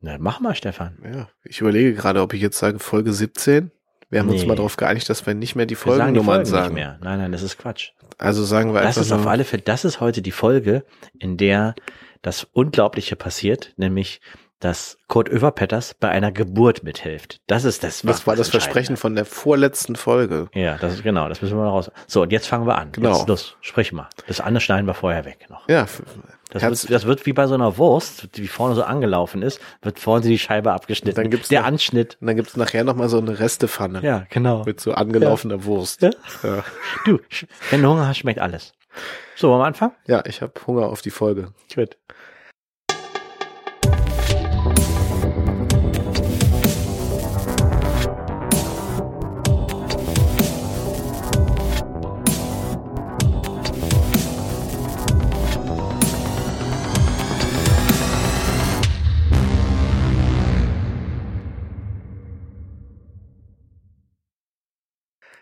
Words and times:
Na, 0.00 0.16
mach 0.18 0.40
mal, 0.40 0.54
Stefan. 0.54 0.96
Ja, 1.04 1.28
ich 1.44 1.60
überlege 1.60 1.94
gerade, 1.94 2.22
ob 2.22 2.32
ich 2.32 2.40
jetzt 2.40 2.58
sage 2.58 2.78
Folge 2.78 3.12
17. 3.12 3.70
Wir 4.10 4.20
haben 4.20 4.28
uns 4.30 4.40
Nee. 4.42 4.46
mal 4.46 4.54
darauf 4.54 4.76
geeinigt, 4.76 5.08
dass 5.10 5.26
wir 5.26 5.34
nicht 5.34 5.54
mehr 5.54 5.66
die 5.66 5.74
Wir 5.74 5.78
sagen 5.78 6.14
die 6.14 6.20
Folgennummern 6.20 6.46
Folgen 6.46 6.50
sagen. 6.50 6.74
Nein, 7.02 7.18
nein, 7.18 7.32
das 7.32 7.42
ist 7.42 7.58
Quatsch. 7.58 7.90
Also 8.16 8.42
sagen 8.44 8.72
wir 8.72 8.80
Das 8.80 8.96
einfach 8.96 9.02
ist 9.02 9.12
auf 9.12 9.26
alle 9.26 9.44
Fälle, 9.44 9.62
das 9.62 9.84
ist 9.84 10.00
heute 10.00 10.22
die 10.22 10.30
Folge, 10.32 10.84
in 11.18 11.36
der 11.36 11.74
das 12.22 12.44
Unglaubliche 12.52 13.16
passiert, 13.16 13.74
nämlich, 13.76 14.20
dass 14.60 14.98
Kurt 15.06 15.30
Oeverpetters 15.30 15.94
bei 15.94 16.08
einer 16.08 16.32
Geburt 16.32 16.82
mithilft. 16.82 17.40
Das 17.46 17.64
ist 17.64 17.84
das. 17.84 18.02
das 18.02 18.26
war 18.26 18.34
das. 18.36 18.48
Versprechen 18.48 18.96
von 18.96 19.14
der 19.14 19.24
vorletzten 19.24 19.94
Folge. 19.96 20.48
Ja, 20.54 20.76
das 20.78 20.94
ist 20.94 21.02
genau, 21.02 21.28
das 21.28 21.40
müssen 21.42 21.56
wir 21.56 21.62
mal 21.64 21.70
raus. 21.70 21.90
So, 22.06 22.22
und 22.22 22.32
jetzt 22.32 22.46
fangen 22.48 22.66
wir 22.66 22.76
an. 22.76 22.90
Genau. 22.92 23.16
Jetzt 23.18 23.28
los, 23.28 23.56
sprich 23.60 23.92
mal. 23.92 24.08
Das 24.26 24.40
andere 24.40 24.60
schneiden 24.60 24.86
wir 24.86 24.94
vorher 24.94 25.24
weg 25.24 25.46
noch. 25.48 25.68
Ja, 25.68 25.86
Das 26.50 26.62
wird, 26.62 26.90
das 26.90 27.04
wird 27.06 27.26
wie 27.26 27.32
bei 27.32 27.46
so 27.46 27.54
einer 27.54 27.76
Wurst, 27.78 28.36
die 28.36 28.48
vorne 28.48 28.74
so 28.74 28.82
angelaufen 28.82 29.42
ist, 29.42 29.60
wird 29.82 29.98
vorne 30.00 30.24
die 30.26 30.38
Scheibe 30.38 30.72
abgeschnitten. 30.72 31.16
Dann 31.22 31.30
gibt's 31.30 31.48
der 31.48 31.60
noch- 31.60 31.68
Anschnitt. 31.68 32.16
und 32.20 32.26
dann 32.26 32.36
gibt's 32.36 32.56
nachher 32.56 32.82
nochmal 32.84 33.08
so 33.08 33.18
eine 33.18 33.38
Restepfanne 33.38 34.00
Ja, 34.02 34.24
genau. 34.30 34.64
mit 34.64 34.80
so 34.80 34.92
angelaufener 34.92 35.64
Wurst. 35.64 36.02
Ja. 36.02 36.10
Ja. 36.42 36.64
Du, 37.04 37.20
wenn 37.70 37.82
du 37.82 37.88
Hunger 37.90 38.08
hast, 38.08 38.18
schmeckt 38.18 38.40
alles. 38.40 38.72
So, 39.36 39.50
wollen 39.50 39.60
wir 39.60 39.66
anfangen? 39.66 39.92
ja, 40.06 40.24
ich 40.26 40.42
habe 40.42 40.52
Hunger 40.66 40.86
auf 40.86 41.02
die 41.02 41.10
Folge. 41.10 41.52
Gut. 41.74 41.96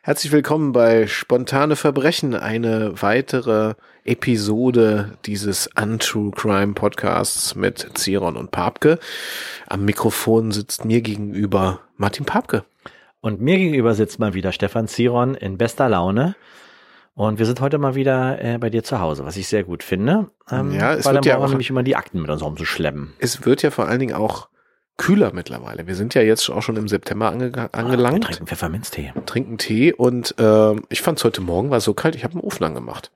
Herzlich 0.07 0.31
willkommen 0.31 0.71
bei 0.71 1.09
Spontane 1.09 1.75
Verbrechen, 1.75 2.37
eine 2.37 3.03
weitere 3.03 3.75
Episode 4.05 5.19
dieses 5.27 5.69
Untrue 5.77 6.31
Crime 6.31 6.75
Podcasts 6.75 7.57
mit 7.57 7.89
Ziron 7.95 8.37
und 8.37 8.53
Papke. 8.53 9.01
Am 9.67 9.85
Mikrofon 9.85 10.53
sitzt 10.53 10.85
mir 10.85 11.01
gegenüber 11.01 11.81
Martin 11.97 12.25
Papke. 12.25 12.65
Und 13.21 13.41
mir 13.41 13.59
gegenüber 13.59 13.95
sitzt 13.95 14.21
mal 14.21 14.33
wieder 14.35 14.53
Stefan 14.53 14.87
Ziron 14.87 15.35
in 15.35 15.59
bester 15.59 15.89
Laune. 15.89 16.37
Und 17.17 17.41
wir 17.41 17.47
sind 17.47 17.61
heute 17.61 17.79
mal 17.79 17.97
wieder 17.97 18.41
äh, 18.41 18.59
bei 18.59 18.71
dir 18.71 18.85
zu 18.85 19.01
Hause, 19.01 19.25
was 19.25 19.37
ich 19.37 19.49
sehr 19.49 19.65
gut 19.65 19.83
finde. 19.83 20.31
Ähm, 20.49 20.73
Ja, 20.73 20.95
es 20.95 21.05
weil 21.05 21.15
wird 21.15 21.27
dann 21.27 21.41
ja 21.41 21.45
auch- 21.45 21.49
nämlich 21.49 21.69
immer 21.71 21.83
die 21.83 21.97
Akten 21.97 22.21
mit 22.21 22.31
uns 22.31 22.45
rumzuschleppen. 22.45 23.15
Es 23.19 23.45
wird 23.45 23.63
ja 23.63 23.73
vor 23.73 23.89
allen 23.89 23.99
Dingen 23.99 24.15
auch 24.15 24.49
kühler 24.97 25.33
mittlerweile. 25.33 25.87
Wir 25.87 25.95
sind 25.95 26.15
ja 26.15 26.23
jetzt 26.23 26.49
auch 26.49 26.63
schon 26.63 26.77
im 26.77 26.89
September 26.89 27.29
ange 27.29 27.55
Wir 27.55 27.75
angelangt, 27.75 28.25
trinken 28.25 28.47
Pfefferminztee. 28.47 29.13
trinken 29.27 29.59
Tee 29.59 29.93
und 29.93 30.35
ähm, 30.39 30.85
ich 30.89 31.03
fand 31.03 31.19
es 31.19 31.25
heute 31.25 31.41
Morgen 31.41 31.71
war 31.71 31.81
so 31.81 31.95
kalt, 31.95 32.15
ich 32.17 32.25
habe 32.25 32.35
einen 32.35 32.43
Ofen 32.43 32.65
angemacht. 32.65 33.11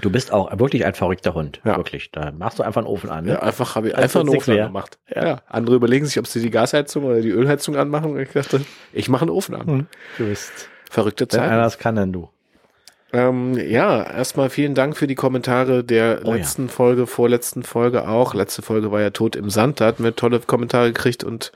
Du 0.00 0.10
bist 0.10 0.32
auch 0.32 0.58
wirklich 0.58 0.84
ein 0.84 0.94
verrückter 0.94 1.34
Hund. 1.34 1.60
Ja. 1.64 1.76
Wirklich. 1.76 2.10
Da 2.10 2.32
machst 2.32 2.58
du 2.58 2.62
einfach 2.62 2.80
einen 2.80 2.88
Ofen 2.88 3.10
an. 3.10 3.24
Ne? 3.24 3.32
Ja, 3.32 3.42
einfach 3.42 3.76
habe 3.76 3.88
ich 3.88 3.96
einfach 3.96 4.20
einen 4.20 4.30
Ofen 4.30 4.58
angemacht. 4.58 4.98
Ja. 5.14 5.26
Ja. 5.26 5.42
Andere 5.46 5.76
überlegen 5.76 6.06
sich, 6.06 6.18
ob 6.18 6.26
sie 6.26 6.40
die 6.40 6.50
Gasheizung 6.50 7.04
oder 7.04 7.20
die 7.20 7.30
Ölheizung 7.30 7.76
anmachen. 7.76 8.12
Und 8.12 8.18
ich 8.18 8.30
dachte, 8.30 8.62
ich 8.92 9.08
mache 9.08 9.22
einen 9.22 9.30
Ofen 9.30 9.54
an. 9.54 9.66
Hm. 9.66 9.86
Du 10.18 10.26
bist. 10.26 10.70
Verrückte 10.90 11.26
Wenn 11.30 11.40
einer 11.40 11.50
Zeit. 11.50 11.64
das 11.66 11.78
kann, 11.78 11.96
dann 11.96 12.12
du. 12.12 12.28
Ähm, 13.14 13.56
ja, 13.56 14.02
erstmal 14.02 14.50
vielen 14.50 14.74
Dank 14.74 14.96
für 14.96 15.06
die 15.06 15.14
Kommentare 15.14 15.84
der 15.84 16.22
Oh 16.24 16.30
ja. 16.30 16.34
letzten 16.36 16.68
Folge, 16.68 17.06
vorletzten 17.06 17.62
Folge 17.62 18.08
auch. 18.08 18.34
Letzte 18.34 18.60
Folge 18.62 18.90
war 18.90 19.00
ja 19.00 19.10
Tod 19.10 19.36
im 19.36 19.50
Sand. 19.50 19.80
Da 19.80 19.86
hatten 19.86 20.02
wir 20.02 20.16
tolle 20.16 20.40
Kommentare 20.40 20.88
gekriegt 20.88 21.22
und 21.22 21.52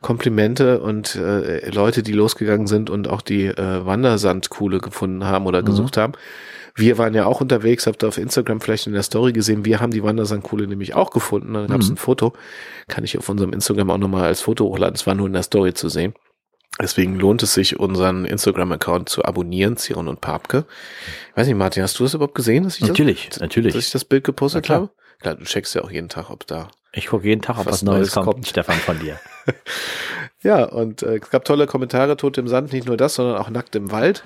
Komplimente 0.00 0.80
und 0.80 1.14
äh, 1.16 1.68
Leute, 1.70 2.02
die 2.02 2.12
losgegangen 2.12 2.66
sind 2.66 2.88
und 2.88 3.08
auch 3.08 3.20
die 3.20 3.46
äh, 3.46 3.86
Wandersandkuhle 3.86 4.78
gefunden 4.78 5.24
haben 5.24 5.46
oder 5.46 5.60
Mhm. 5.60 5.66
gesucht 5.66 5.96
haben. 5.98 6.14
Wir 6.74 6.96
waren 6.98 7.14
ja 7.14 7.26
auch 7.26 7.40
unterwegs, 7.40 7.86
habt 7.86 8.02
ihr 8.02 8.08
auf 8.08 8.18
Instagram 8.18 8.60
vielleicht 8.60 8.86
in 8.86 8.94
der 8.94 9.02
Story 9.04 9.32
gesehen. 9.32 9.64
Wir 9.64 9.80
haben 9.80 9.92
die 9.92 10.02
Wandersandkuhle 10.02 10.66
nämlich 10.66 10.94
auch 10.94 11.10
gefunden. 11.10 11.52
Dann 11.54 11.68
gab 11.68 11.80
es 11.82 11.88
Mhm. 11.88 11.94
ein 11.94 11.98
Foto. 11.98 12.32
Kann 12.88 13.04
ich 13.04 13.16
auf 13.18 13.28
unserem 13.28 13.52
Instagram 13.52 13.90
auch 13.90 13.98
nochmal 13.98 14.24
als 14.24 14.40
Foto 14.40 14.64
hochladen. 14.64 14.94
Es 14.94 15.06
war 15.06 15.14
nur 15.14 15.26
in 15.26 15.34
der 15.34 15.42
Story 15.44 15.74
zu 15.74 15.88
sehen. 15.88 16.14
Deswegen 16.80 17.18
lohnt 17.18 17.42
es 17.42 17.54
sich, 17.54 17.78
unseren 17.78 18.24
Instagram-Account 18.24 19.08
zu 19.08 19.24
abonnieren, 19.24 19.76
Ziron 19.76 20.08
und 20.08 20.20
Papke. 20.20 20.64
Ich 21.30 21.36
weiß 21.36 21.46
nicht, 21.46 21.56
Martin, 21.56 21.82
hast 21.84 21.98
du 21.98 22.02
das 22.02 22.14
überhaupt 22.14 22.34
gesehen, 22.34 22.64
dass 22.64 22.76
ich, 22.76 22.86
Natürlich, 22.86 23.28
das, 23.28 23.40
natürlich. 23.40 23.74
dass 23.74 23.86
ich 23.86 23.92
das 23.92 24.04
Bild 24.04 24.24
gepostet 24.24 24.68
habe? 24.68 24.90
Klar, 25.20 25.36
du 25.36 25.44
checkst 25.44 25.74
ja 25.76 25.82
auch 25.82 25.90
jeden 25.90 26.08
Tag, 26.08 26.30
ob 26.30 26.46
da. 26.46 26.68
Ich 26.92 27.06
gucke 27.06 27.26
jeden 27.26 27.42
Tag, 27.42 27.58
ob 27.58 27.66
Was 27.66 27.74
was, 27.74 27.82
Neues 27.82 27.98
Neues 27.98 28.12
kommt, 28.12 28.26
kommt. 28.26 28.48
Stefan, 28.48 28.76
von 28.76 28.98
dir. 28.98 29.18
Ja, 30.44 30.64
und 30.64 31.02
äh, 31.02 31.16
es 31.16 31.30
gab 31.30 31.46
tolle 31.46 31.66
Kommentare, 31.66 32.18
Tod 32.18 32.36
im 32.36 32.48
Sand, 32.48 32.72
nicht 32.72 32.86
nur 32.86 32.98
das, 32.98 33.14
sondern 33.14 33.38
auch 33.38 33.48
Nackt 33.48 33.74
im 33.76 33.90
Wald, 33.90 34.24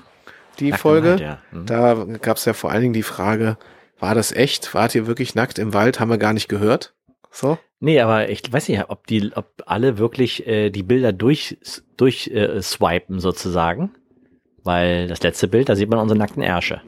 die 0.59 0.71
Nackt 0.71 0.83
Folge. 0.83 1.11
Wald, 1.11 1.21
ja. 1.21 1.39
Mhm. 1.53 1.67
Da 1.67 2.07
gab 2.21 2.39
es 2.39 2.45
ja 2.45 2.55
vor 2.55 2.73
allen 2.73 2.83
Dingen 2.83 2.93
die 2.93 3.05
Frage, 3.05 3.57
war 4.01 4.17
das 4.17 4.33
echt? 4.33 4.75
Wart 4.75 4.97
ihr 4.97 5.07
wirklich 5.07 5.37
nackt 5.37 5.61
im 5.61 5.75
Wald? 5.75 6.01
Haben 6.01 6.11
wir 6.11 6.19
gar 6.19 6.33
nicht 6.33 6.49
gehört. 6.49 6.95
So? 7.31 7.57
Nee, 7.81 8.01
aber 8.01 8.29
ich 8.29 8.43
weiß 8.51 8.69
nicht, 8.69 8.85
ob 8.89 9.07
die, 9.07 9.31
ob 9.35 9.47
alle 9.67 9.99
wirklich 9.99 10.47
äh, 10.47 10.71
die 10.71 10.83
Bilder 10.83 11.13
durch, 11.13 11.59
durch 11.97 12.29
äh, 12.29 12.61
swipen 12.61 13.21
sozusagen. 13.21 13.91
Weil 14.65 15.07
das 15.07 15.23
letzte 15.23 15.49
Bild, 15.49 15.69
da 15.69 15.77
sieht 15.77 15.89
man 15.89 15.99
unsere 15.99 16.19
nackten 16.19 16.43
Ärsche. 16.43 16.83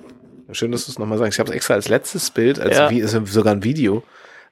Schön, 0.53 0.73
dass 0.73 0.87
du 0.87 0.93
es 0.93 0.99
nochmal 0.99 1.19
sagst. 1.19 1.35
Ich 1.35 1.41
habe 1.41 1.51
es 1.51 1.57
extra 1.57 1.75
als 1.75 1.89
letztes 1.89 2.31
Bild, 2.31 2.59
als 2.59 2.77
Ja. 2.77 2.91
wie, 2.91 3.03
sogar 3.03 3.55
ein 3.55 3.63
Video 3.63 4.03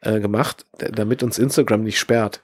äh, 0.01 0.21
gemacht, 0.21 0.65
damit 0.79 1.23
uns 1.23 1.39
Instagram 1.39 1.83
nicht 1.83 1.99
sperrt. 1.99 2.43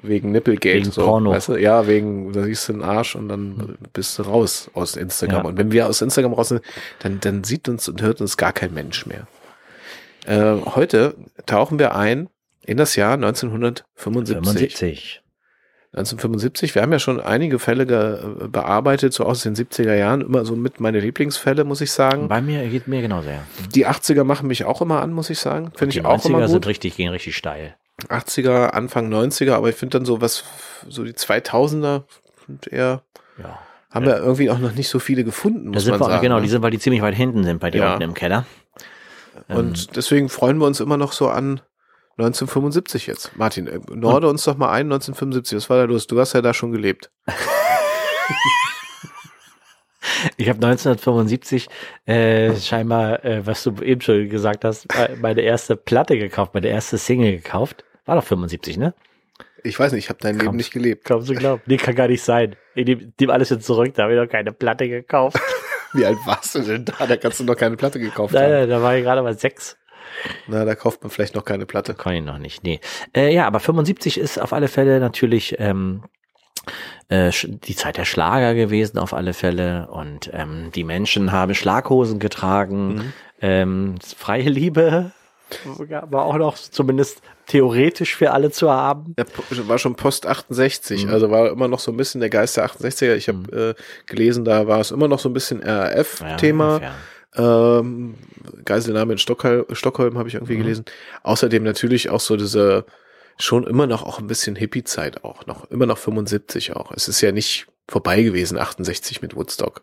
Wegen 0.00 0.32
Nippelgate. 0.32 0.76
Wegen 0.76 0.90
so, 0.90 1.04
Porno. 1.04 1.30
Weißt 1.30 1.48
du? 1.48 1.56
Ja, 1.56 1.86
wegen, 1.86 2.32
da 2.32 2.44
siehst 2.44 2.68
du 2.68 2.74
den 2.74 2.82
Arsch 2.82 3.14
und 3.14 3.28
dann 3.28 3.78
bist 3.92 4.18
du 4.18 4.22
raus 4.22 4.70
aus 4.74 4.96
Instagram. 4.96 5.42
Ja. 5.42 5.48
Und 5.48 5.58
wenn 5.58 5.72
wir 5.72 5.86
aus 5.86 6.02
Instagram 6.02 6.32
raus 6.32 6.48
sind, 6.48 6.62
dann, 7.00 7.20
dann 7.20 7.44
sieht 7.44 7.68
uns 7.68 7.88
und 7.88 8.02
hört 8.02 8.20
uns 8.20 8.36
gar 8.36 8.52
kein 8.52 8.74
Mensch 8.74 9.06
mehr. 9.06 9.26
Äh, 10.26 10.60
heute 10.74 11.14
tauchen 11.46 11.78
wir 11.78 11.94
ein 11.94 12.28
in 12.66 12.76
das 12.76 12.96
Jahr 12.96 13.14
1975. 13.14 13.90
75. 13.96 15.20
1975. 15.92 16.74
Wir 16.74 16.82
haben 16.82 16.90
ja 16.92 16.98
schon 16.98 17.20
einige 17.20 17.60
Fälle 17.60 17.86
ge- 17.86 18.48
bearbeitet, 18.48 19.12
so 19.12 19.24
aus 19.24 19.42
den 19.44 19.54
70er 19.54 19.94
Jahren. 19.94 20.22
Immer 20.22 20.44
so 20.44 20.56
mit 20.56 20.80
meine 20.80 20.98
Lieblingsfälle, 20.98 21.62
muss 21.62 21.80
ich 21.80 21.92
sagen. 21.92 22.26
Bei 22.26 22.40
mir 22.40 22.66
geht 22.68 22.88
mir 22.88 23.00
genauso, 23.00 23.28
ja. 23.30 23.44
Die 23.74 23.86
80er 23.86 24.24
machen 24.24 24.48
mich 24.48 24.64
auch 24.64 24.82
immer 24.82 25.00
an, 25.02 25.12
muss 25.12 25.30
ich 25.30 25.38
sagen. 25.38 25.70
Finde 25.76 25.92
Die 25.92 25.98
ich 26.00 26.04
auch 26.04 26.18
90er 26.18 26.26
immer 26.28 26.48
sind 26.48 26.62
gut. 26.62 26.66
richtig, 26.66 26.96
gehen 26.96 27.10
richtig 27.10 27.36
steil. 27.36 27.76
80er, 28.08 28.70
Anfang 28.70 29.08
90er, 29.12 29.52
aber 29.52 29.68
ich 29.68 29.76
finde 29.76 29.98
dann 29.98 30.04
so 30.04 30.20
was, 30.20 30.42
so 30.88 31.04
die 31.04 31.12
2000er 31.12 32.02
sind 32.48 32.66
eher, 32.72 33.02
Ja. 33.40 33.60
haben 33.92 34.04
wir 34.04 34.16
irgendwie 34.16 34.50
auch 34.50 34.58
noch 34.58 34.72
nicht 34.74 34.88
so 34.88 34.98
viele 34.98 35.22
gefunden, 35.22 35.68
muss 35.68 35.84
sind 35.84 35.92
man 35.92 36.00
wir, 36.00 36.06
sagen. 36.06 36.22
genau, 36.22 36.36
ne? 36.36 36.42
die 36.42 36.48
sind, 36.48 36.60
weil 36.62 36.72
die 36.72 36.80
ziemlich 36.80 37.02
weit 37.02 37.14
hinten 37.14 37.44
sind 37.44 37.60
bei 37.60 37.70
dir 37.70 37.82
Ja. 37.82 37.92
unten 37.92 38.02
im 38.02 38.14
Keller. 38.14 38.46
Ähm, 39.48 39.58
Und 39.58 39.94
deswegen 39.96 40.28
freuen 40.28 40.58
wir 40.58 40.66
uns 40.66 40.80
immer 40.80 40.96
noch 40.96 41.12
so 41.12 41.28
an 41.28 41.60
1975 42.16 43.06
jetzt. 43.06 43.36
Martin, 43.36 43.66
äh, 43.66 43.80
norde 43.90 44.28
uns 44.28 44.44
doch 44.44 44.56
mal 44.56 44.70
ein, 44.70 44.86
1975. 44.86 45.56
Was 45.56 45.70
war 45.70 45.78
da 45.78 45.84
los? 45.84 46.06
Du 46.06 46.18
hast 46.20 46.32
ja 46.32 46.42
da 46.42 46.54
schon 46.54 46.72
gelebt. 46.72 47.10
Ich 50.36 50.48
habe 50.48 50.56
1975 50.56 51.68
äh, 52.06 52.54
scheinbar, 52.56 53.24
äh, 53.24 53.46
was 53.46 53.62
du 53.62 53.74
eben 53.82 54.00
schon 54.00 54.28
gesagt 54.28 54.64
hast, 54.64 54.86
äh, 54.94 55.16
meine 55.16 55.42
erste 55.42 55.76
Platte 55.76 56.18
gekauft, 56.18 56.54
meine 56.54 56.68
erste 56.68 56.98
Single 56.98 57.32
gekauft. 57.32 57.84
War 58.06 58.16
doch 58.16 58.24
75, 58.24 58.78
ne? 58.78 58.94
Ich 59.62 59.78
weiß 59.78 59.92
nicht, 59.92 60.04
ich 60.04 60.08
habe 60.10 60.18
dein 60.20 60.34
Leben 60.34 60.46
Komm. 60.46 60.56
nicht 60.56 60.72
gelebt. 60.72 61.04
Kaum 61.04 61.22
zu 61.24 61.34
glauben. 61.34 61.62
Nee, 61.66 61.78
kann 61.78 61.94
gar 61.94 62.08
nicht 62.08 62.22
sein. 62.22 62.56
Ich 62.74 62.84
nehm, 62.86 63.12
nehm 63.18 63.30
alles 63.30 63.50
jetzt 63.50 63.64
zurück, 63.64 63.94
da 63.94 64.04
habe 64.04 64.14
ich 64.14 64.20
noch 64.20 64.28
keine 64.28 64.52
Platte 64.52 64.88
gekauft. 64.88 65.38
Wie 65.94 66.04
alt 66.04 66.18
warst 66.24 66.54
du 66.54 66.60
denn 66.60 66.84
da? 66.84 67.06
Da 67.06 67.16
kannst 67.16 67.40
du 67.40 67.44
noch 67.44 67.56
keine 67.56 67.76
Platte 67.76 67.98
gekauft 67.98 68.34
nein, 68.34 68.44
haben. 68.44 68.52
nein, 68.52 68.68
da 68.68 68.82
war 68.82 68.96
ich 68.96 69.04
gerade 69.04 69.22
mal 69.22 69.38
sechs. 69.38 69.78
Na, 70.46 70.64
da 70.64 70.74
kauft 70.74 71.02
man 71.02 71.10
vielleicht 71.10 71.34
noch 71.34 71.44
keine 71.44 71.66
Platte. 71.66 71.94
Kann 71.94 72.14
ich 72.14 72.22
noch 72.22 72.38
nicht, 72.38 72.62
nee. 72.64 72.80
Äh, 73.14 73.32
ja, 73.34 73.46
aber 73.46 73.60
75 73.60 74.18
ist 74.18 74.40
auf 74.40 74.52
alle 74.52 74.68
Fälle 74.68 75.00
natürlich 75.00 75.56
ähm, 75.58 76.02
äh, 77.08 77.30
die 77.46 77.76
Zeit 77.76 77.96
der 77.96 78.04
Schlager 78.04 78.54
gewesen, 78.54 78.98
auf 78.98 79.12
alle 79.14 79.34
Fälle. 79.34 79.88
Und 79.90 80.30
ähm, 80.32 80.70
die 80.74 80.84
Menschen 80.84 81.32
haben 81.32 81.54
Schlaghosen 81.54 82.18
getragen. 82.18 82.94
Mhm. 82.94 83.12
Ähm, 83.40 83.94
freie 84.16 84.48
Liebe 84.48 85.12
war 85.86 86.24
auch 86.24 86.36
noch 86.36 86.56
zumindest 86.56 87.20
theoretisch 87.46 88.16
für 88.16 88.32
alle 88.32 88.50
zu 88.50 88.70
haben. 88.70 89.14
Ja, 89.18 89.24
war 89.68 89.78
schon 89.78 89.94
Post 89.94 90.26
68, 90.26 91.04
Mhm. 91.06 91.12
also 91.12 91.30
war 91.30 91.50
immer 91.50 91.68
noch 91.68 91.78
so 91.78 91.92
ein 91.92 91.96
bisschen 91.96 92.20
der 92.20 92.30
Geist 92.30 92.56
der 92.56 92.64
68er. 92.64 93.14
Ich 93.14 93.28
habe 93.28 93.74
äh, 93.78 93.82
gelesen, 94.06 94.44
da 94.44 94.66
war 94.66 94.80
es 94.80 94.90
immer 94.90 95.06
noch 95.06 95.18
so 95.18 95.28
ein 95.28 95.34
bisschen 95.34 95.62
RAF-Thema. 95.62 96.80
Ja, 96.80 96.94
ähm, 97.36 98.14
Geiselnahme 98.64 99.12
in 99.12 99.18
Stockholm, 99.18 99.64
Stockholm 99.72 100.18
habe 100.18 100.28
ich 100.28 100.34
irgendwie 100.34 100.54
Mhm. 100.54 100.62
gelesen. 100.62 100.84
Außerdem 101.22 101.62
natürlich 101.62 102.10
auch 102.10 102.20
so 102.20 102.36
diese 102.36 102.84
schon 103.36 103.66
immer 103.66 103.86
noch 103.86 104.02
auch 104.04 104.20
ein 104.20 104.26
bisschen 104.28 104.54
Hippie-Zeit 104.54 105.24
auch 105.24 105.46
noch, 105.46 105.68
immer 105.70 105.86
noch 105.86 105.98
75 105.98 106.76
auch. 106.76 106.92
Es 106.92 107.08
ist 107.08 107.20
ja 107.20 107.32
nicht 107.32 107.66
vorbei 107.88 108.22
gewesen, 108.22 108.58
68 108.58 109.22
mit 109.22 109.34
Woodstock. 109.34 109.82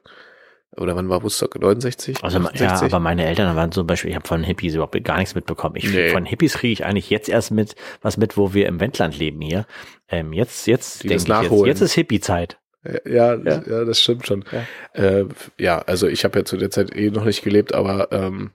Oder 0.78 0.96
wann 0.96 1.10
war 1.10 1.22
Woodstock? 1.22 1.60
69? 1.60 2.24
Also 2.24 2.40
ja, 2.54 2.82
aber 2.82 3.00
meine 3.02 3.26
Eltern 3.26 3.54
waren 3.58 3.74
zum 3.74 3.86
Beispiel, 3.86 4.12
ich 4.12 4.16
habe 4.16 4.26
von 4.26 4.42
Hippies 4.42 4.74
überhaupt 4.74 5.04
gar 5.04 5.18
nichts 5.18 5.36
mitbekommen. 5.36 5.76
Ich, 5.76 5.84
Nee. 5.92 6.12
Von 6.12 6.24
Hippies 6.24 6.54
kriege 6.54 6.72
ich 6.72 6.86
eigentlich 6.86 7.10
jetzt 7.10 7.28
erst 7.28 7.52
mit, 7.52 7.76
was 8.02 8.16
mit, 8.16 8.38
wo 8.38 8.54
wir 8.54 8.68
im 8.68 8.80
Wendland 8.80 9.20
leben 9.20 9.42
hier. 9.42 9.66
Ähm, 10.08 10.32
jetzt, 10.32 10.68
jetzt 10.68 11.04
denke 11.04 11.16
ich, 11.16 11.28
jetzt, 11.28 11.66
jetzt 11.66 11.82
ist 11.82 11.94
Hippie-Zeit. 11.94 12.58
Ja, 13.06 13.36
Ja. 13.36 13.62
ja. 13.66 13.86
das 13.86 14.02
stimmt 14.02 14.26
schon. 14.28 14.44
Ja. 14.52 15.02
Äh, 15.04 15.26
ja, 15.58 15.80
also 15.80 16.08
ich 16.08 16.24
habe 16.24 16.40
ja 16.40 16.46
zu 16.46 16.58
der 16.58 16.72
Zeit 16.72 16.96
eh 16.96 17.10
noch 17.12 17.26
nicht 17.26 17.44
gelebt, 17.44 17.74
aber 17.74 18.12
ähm, 18.12 18.52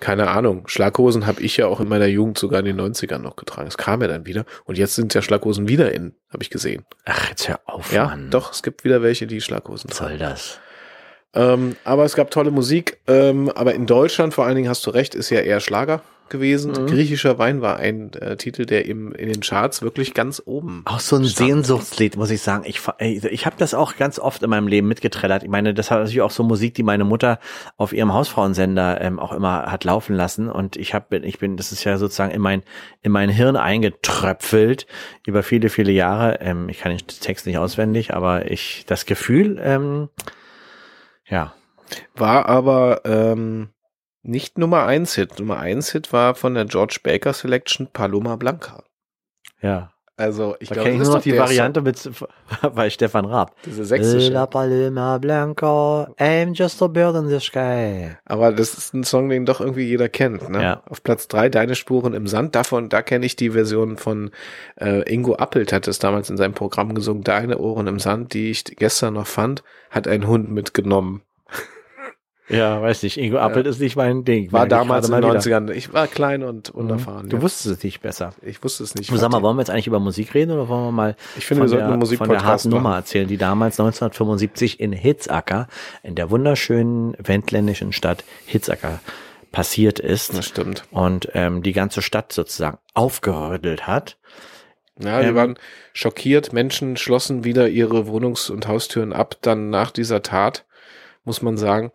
keine 0.00 0.28
Ahnung. 0.28 0.68
Schlaghosen 0.68 1.26
habe 1.26 1.40
ich 1.40 1.56
ja 1.56 1.66
auch 1.66 1.80
in 1.80 1.88
meiner 1.88 2.06
Jugend 2.06 2.36
sogar 2.38 2.60
in 2.60 2.66
den 2.66 2.80
90ern 2.80 3.18
noch 3.18 3.36
getragen. 3.36 3.68
Es 3.68 3.78
kam 3.78 4.02
ja 4.02 4.08
dann 4.08 4.26
wieder. 4.26 4.44
Und 4.64 4.76
jetzt 4.76 4.94
sind 4.96 5.14
ja 5.14 5.22
Schlaghosen 5.22 5.66
wieder 5.66 5.92
in, 5.92 6.14
habe 6.30 6.42
ich 6.42 6.50
gesehen. 6.50 6.84
Ach, 7.04 7.30
jetzt 7.30 7.48
hör 7.48 7.58
auf, 7.64 7.92
Ja, 7.92 8.06
Mann. 8.06 8.30
doch, 8.30 8.52
es 8.52 8.62
gibt 8.62 8.84
wieder 8.84 9.02
welche, 9.02 9.26
die 9.26 9.40
Schlaghosen 9.40 9.90
tragen. 9.90 10.10
soll 10.10 10.18
das? 10.18 10.58
Ähm, 11.34 11.74
aber 11.84 12.04
es 12.04 12.14
gab 12.14 12.30
tolle 12.30 12.50
Musik. 12.50 12.98
Ähm, 13.08 13.50
aber 13.50 13.74
in 13.74 13.86
Deutschland, 13.86 14.34
vor 14.34 14.44
allen 14.46 14.56
Dingen 14.56 14.68
hast 14.68 14.86
du 14.86 14.90
recht, 14.90 15.14
ist 15.14 15.30
ja 15.30 15.40
eher 15.40 15.60
Schlager 15.60 16.02
gewesen. 16.28 16.72
Mhm. 16.72 16.86
Griechischer 16.86 17.38
Wein 17.38 17.60
war 17.60 17.76
ein 17.76 18.12
äh, 18.14 18.36
Titel, 18.36 18.66
der 18.66 18.86
im, 18.86 19.12
in 19.12 19.28
den 19.28 19.40
Charts 19.40 19.82
wirklich 19.82 20.14
ganz 20.14 20.42
oben. 20.44 20.82
Auch 20.84 21.00
so 21.00 21.16
ein 21.16 21.24
stand. 21.24 21.48
Sehnsuchtslied, 21.48 22.16
muss 22.16 22.30
ich 22.30 22.42
sagen. 22.42 22.64
Ich, 22.66 22.82
ich 22.98 23.46
habe 23.46 23.56
das 23.58 23.74
auch 23.74 23.96
ganz 23.96 24.18
oft 24.18 24.42
in 24.42 24.50
meinem 24.50 24.68
Leben 24.68 24.88
mitgetrellert. 24.88 25.42
Ich 25.42 25.48
meine, 25.48 25.74
das 25.74 25.90
hat 25.90 25.98
natürlich 25.98 26.22
auch 26.22 26.30
so 26.30 26.42
Musik, 26.42 26.74
die 26.74 26.82
meine 26.82 27.04
Mutter 27.04 27.38
auf 27.76 27.92
ihrem 27.92 28.12
Hausfrauensender 28.12 29.00
ähm, 29.00 29.18
auch 29.18 29.32
immer 29.32 29.70
hat 29.70 29.84
laufen 29.84 30.14
lassen. 30.14 30.48
Und 30.48 30.76
ich 30.76 30.94
habe, 30.94 31.18
ich 31.18 31.38
bin, 31.38 31.56
das 31.56 31.72
ist 31.72 31.84
ja 31.84 31.98
sozusagen 31.98 32.32
in 32.32 32.40
mein 32.40 32.62
in 33.02 33.12
mein 33.12 33.28
Hirn 33.28 33.56
eingetröpfelt 33.56 34.86
über 35.26 35.42
viele, 35.42 35.68
viele 35.68 35.92
Jahre. 35.92 36.40
Ähm, 36.40 36.68
ich 36.68 36.78
kann 36.78 36.96
den 36.96 37.06
Text 37.06 37.46
nicht 37.46 37.58
auswendig, 37.58 38.14
aber 38.14 38.50
ich 38.50 38.84
das 38.86 39.06
Gefühl, 39.06 39.60
ähm, 39.62 40.08
ja, 41.26 41.54
War 42.14 42.46
aber 42.46 43.02
ähm, 43.04 43.68
nicht 44.24 44.58
Nummer 44.58 44.84
eins 44.86 45.14
Hit. 45.14 45.38
Nummer 45.38 45.58
eins 45.58 45.92
Hit 45.92 46.12
war 46.12 46.34
von 46.34 46.54
der 46.54 46.64
George 46.64 46.98
Baker 47.02 47.32
Selection 47.32 47.88
Paloma 47.92 48.36
Blanca. 48.36 48.82
ja. 49.60 49.90
Also 50.16 50.54
ich 50.60 50.68
Da 50.68 50.74
glaube, 50.76 50.90
kenne 50.90 50.94
ich 50.94 51.00
das 51.00 51.08
nur 51.08 51.18
ist 51.18 51.26
noch 51.26 51.32
die 51.32 51.36
Variante 51.40 51.80
mit 51.82 52.08
bei 52.76 52.88
Stefan 52.88 53.24
Raab. 53.24 53.56
Diese 53.66 53.84
sächsische. 53.84 54.30
La 54.30 54.46
Paloma 54.46 55.18
Blanca, 55.18 56.08
I'm 56.20 56.54
just 56.54 56.80
a 56.82 56.86
bird 56.86 57.16
in 57.16 57.28
the 57.28 57.40
sky. 57.40 58.16
Aber 58.24 58.52
das 58.52 58.74
ist 58.74 58.94
ein 58.94 59.02
Song, 59.02 59.28
den 59.28 59.44
doch 59.44 59.60
irgendwie 59.60 59.82
jeder 59.82 60.08
kennt. 60.08 60.48
Ne? 60.48 60.62
Ja. 60.62 60.82
Auf 60.88 61.02
Platz 61.02 61.26
drei 61.26 61.48
Deine 61.48 61.74
Spuren 61.74 62.14
im 62.14 62.28
Sand. 62.28 62.54
Davon, 62.54 62.88
da 62.90 63.02
kenne 63.02 63.26
ich 63.26 63.34
die 63.34 63.50
Version 63.50 63.96
von 63.96 64.30
äh, 64.80 65.02
Ingo 65.12 65.34
Appelt, 65.34 65.72
hat 65.72 65.88
es 65.88 65.98
damals 65.98 66.30
in 66.30 66.36
seinem 66.36 66.54
Programm 66.54 66.94
gesungen. 66.94 67.24
Deine 67.24 67.58
Ohren 67.58 67.88
im 67.88 67.98
Sand, 67.98 68.34
die 68.34 68.52
ich 68.52 68.62
gestern 68.64 69.14
noch 69.14 69.26
fand, 69.26 69.64
hat 69.90 70.06
ein 70.06 70.28
Hund 70.28 70.48
mitgenommen. 70.48 71.22
Ja, 72.48 72.82
weiß 72.82 73.02
nicht. 73.04 73.16
Ingo 73.16 73.38
Appelt 73.38 73.66
ist 73.66 73.80
nicht 73.80 73.96
mein 73.96 74.24
Ding. 74.24 74.52
War 74.52 74.68
damals 74.68 75.08
in 75.08 75.12
den 75.14 75.22
mal 75.22 75.30
wieder. 75.30 75.40
90ern. 75.40 75.70
Ich 75.70 75.94
war 75.94 76.06
klein 76.06 76.42
und 76.42 76.70
unerfahren. 76.70 77.30
Du 77.30 77.36
ja. 77.36 77.42
wusstest 77.42 77.78
es 77.78 77.82
nicht 77.82 78.02
besser. 78.02 78.34
ich 78.42 78.62
wusste 78.62 78.84
es 78.84 78.94
nicht. 78.94 79.10
Sag 79.10 79.30
mal, 79.30 79.40
wollen 79.42 79.56
wir 79.56 79.62
jetzt 79.62 79.70
eigentlich 79.70 79.86
über 79.86 79.98
Musik 80.00 80.34
reden 80.34 80.50
oder 80.52 80.68
wollen 80.68 80.84
wir 80.84 80.92
mal 80.92 81.16
Ich 81.38 81.46
finde, 81.46 81.62
wir 81.62 81.68
von, 81.70 81.78
sollten 81.78 82.00
der, 82.00 82.18
von 82.18 82.28
der 82.28 82.44
harten 82.44 82.68
Nummer 82.68 82.96
erzählen, 82.96 83.28
die 83.28 83.38
damals 83.38 83.80
1975 83.80 84.78
in 84.78 84.92
Hitzacker, 84.92 85.68
in 86.02 86.14
der 86.16 86.30
wunderschönen 86.30 87.16
wendländischen 87.18 87.92
Stadt 87.92 88.24
Hitzacker 88.44 89.00
passiert 89.50 89.98
ist 90.00 90.36
Das 90.36 90.46
stimmt. 90.46 90.84
und 90.90 91.28
ähm, 91.32 91.62
die 91.62 91.72
ganze 91.72 92.02
Stadt 92.02 92.32
sozusagen 92.32 92.76
aufgerödelt 92.92 93.86
hat. 93.86 94.18
Ja, 95.00 95.20
die 95.22 95.28
Ähm, 95.28 95.34
waren 95.34 95.58
schockiert. 95.92 96.52
Menschen 96.52 96.96
schlossen 96.96 97.44
wieder 97.44 97.68
ihre 97.68 98.06
Wohnungs- 98.06 98.50
und 98.50 98.68
Haustüren 98.68 99.12
ab. 99.12 99.36
Dann 99.40 99.70
nach 99.70 99.90
dieser 99.92 100.22
Tat, 100.22 100.64
muss 101.24 101.40
man 101.40 101.56
sagen, 101.56 101.90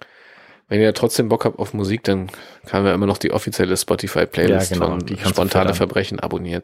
wenn 0.69 0.79
ihr 0.79 0.93
trotzdem 0.93 1.27
Bock 1.29 1.43
habt 1.45 1.59
auf 1.59 1.73
Musik, 1.73 2.03
dann 2.05 2.29
kann 2.65 2.83
man 2.83 2.93
immer 2.93 3.05
noch 3.07 3.17
die 3.17 3.31
offizielle 3.31 3.75
Spotify-Playlist 3.75 4.71
Ja, 4.71 4.77
genau, 4.77 4.89
von 4.91 5.05
die 5.05 5.17
Spontane. 5.17 5.73
Verbrechen 5.73 6.19
abonnieren. 6.19 6.63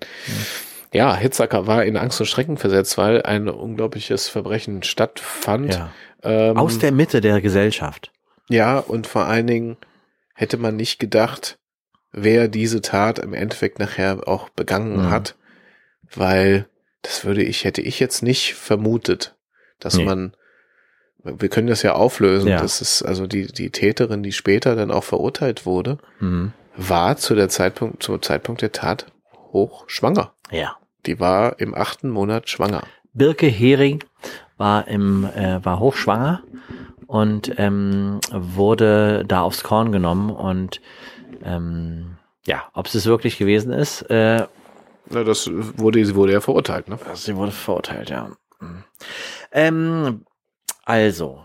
Ja, 0.94 1.16
Hitzacker 1.16 1.68
war 1.68 1.84
in 1.84 1.98
Angst 1.98 2.20
und 2.22 2.28
Schrecken 2.28 2.58
versetzt, 2.58 2.98
weil 2.98 3.24
ein 3.24 3.50
unglaubliches 3.50 4.30
Verbrechen 4.30 4.84
stattfand. 4.84 5.74
Ja. 5.74 5.92
Ähm, 6.24 6.56
Aus 6.58 6.80
der 6.80 6.92
Mitte 6.94 7.20
der 7.20 7.42
Gesellschaft. 7.42 8.12
ja, 8.48 8.80
und 8.80 9.06
vor 9.08 9.26
allen 9.26 9.48
Dingen 9.48 9.78
hätte 10.34 10.58
man 10.58 10.76
nicht 10.76 11.00
gedacht, 11.00 11.58
wer 12.12 12.48
diese 12.48 12.82
Tat 12.82 13.20
im 13.20 13.34
Endeffekt 13.34 13.80
nachher 13.80 14.28
auch 14.28 14.50
begangen 14.50 15.08
Mhm. 15.08 15.10
hat, 15.10 15.36
weil 16.14 16.68
das 17.02 17.26
würde 17.26 17.44
ich, 17.44 17.64
hätte 17.66 17.82
ich 17.82 18.00
jetzt 18.00 18.24
nicht 18.24 18.54
vermutet, 18.56 19.36
dass 19.80 19.96
Nee. 19.96 20.06
man, 20.06 20.36
wir 21.26 21.50
können 21.50 21.68
das 21.68 21.82
ja 21.82 21.94
auflösen, 21.94 22.48
Ja. 22.50 22.62
das 22.62 22.82
ist 22.82 23.02
also 23.02 23.26
die, 23.28 23.48
die 23.48 23.72
Täterin, 23.72 24.22
die 24.24 24.32
später 24.32 24.76
dann 24.76 24.92
auch 24.92 25.04
verurteilt 25.04 25.66
wurde, 25.66 25.98
Mhm. 26.20 26.54
war 26.78 27.18
zu 27.18 27.36
der 27.36 27.50
Zeitpunkt, 27.50 28.04
zum 28.04 28.22
Zeitpunkt 28.22 28.62
der 28.62 28.72
Tat 28.72 29.08
hoch 29.52 29.86
schwanger. 29.88 30.34
Ja. 30.52 30.78
Die 31.06 31.20
war 31.20 31.60
im 31.60 31.74
achten 31.76 32.10
Monat 32.10 32.50
schwanger. 32.50 32.84
Birke 33.14 33.48
Hering 33.48 34.04
war 34.58 34.88
im 34.88 35.26
äh, 35.36 35.64
war 35.66 35.80
hochschwanger 35.80 36.42
und 37.08 37.54
ähm, 37.58 38.20
wurde 38.32 39.24
da 39.28 39.42
aufs 39.42 39.64
Korn 39.64 39.92
genommen 39.92 40.30
und 40.30 40.82
ähm, 41.44 42.18
ja, 42.46 42.64
ob 42.74 42.86
es 42.88 42.96
es 42.96 43.06
wirklich 43.06 43.38
gewesen 43.38 43.72
ist, 43.74 44.04
äh, 44.10 44.46
Na, 45.10 45.24
das 45.24 45.50
wurde, 45.78 46.04
sie 46.06 46.16
wurde 46.16 46.34
ja 46.34 46.42
verurteilt, 46.42 46.88
ne? 46.88 46.98
sie 47.14 47.36
wurde 47.36 47.52
verurteilt, 47.52 48.10
ja. 48.10 48.30
Mhm. 48.60 48.84
Ähm, 49.52 50.26
also 50.86 51.44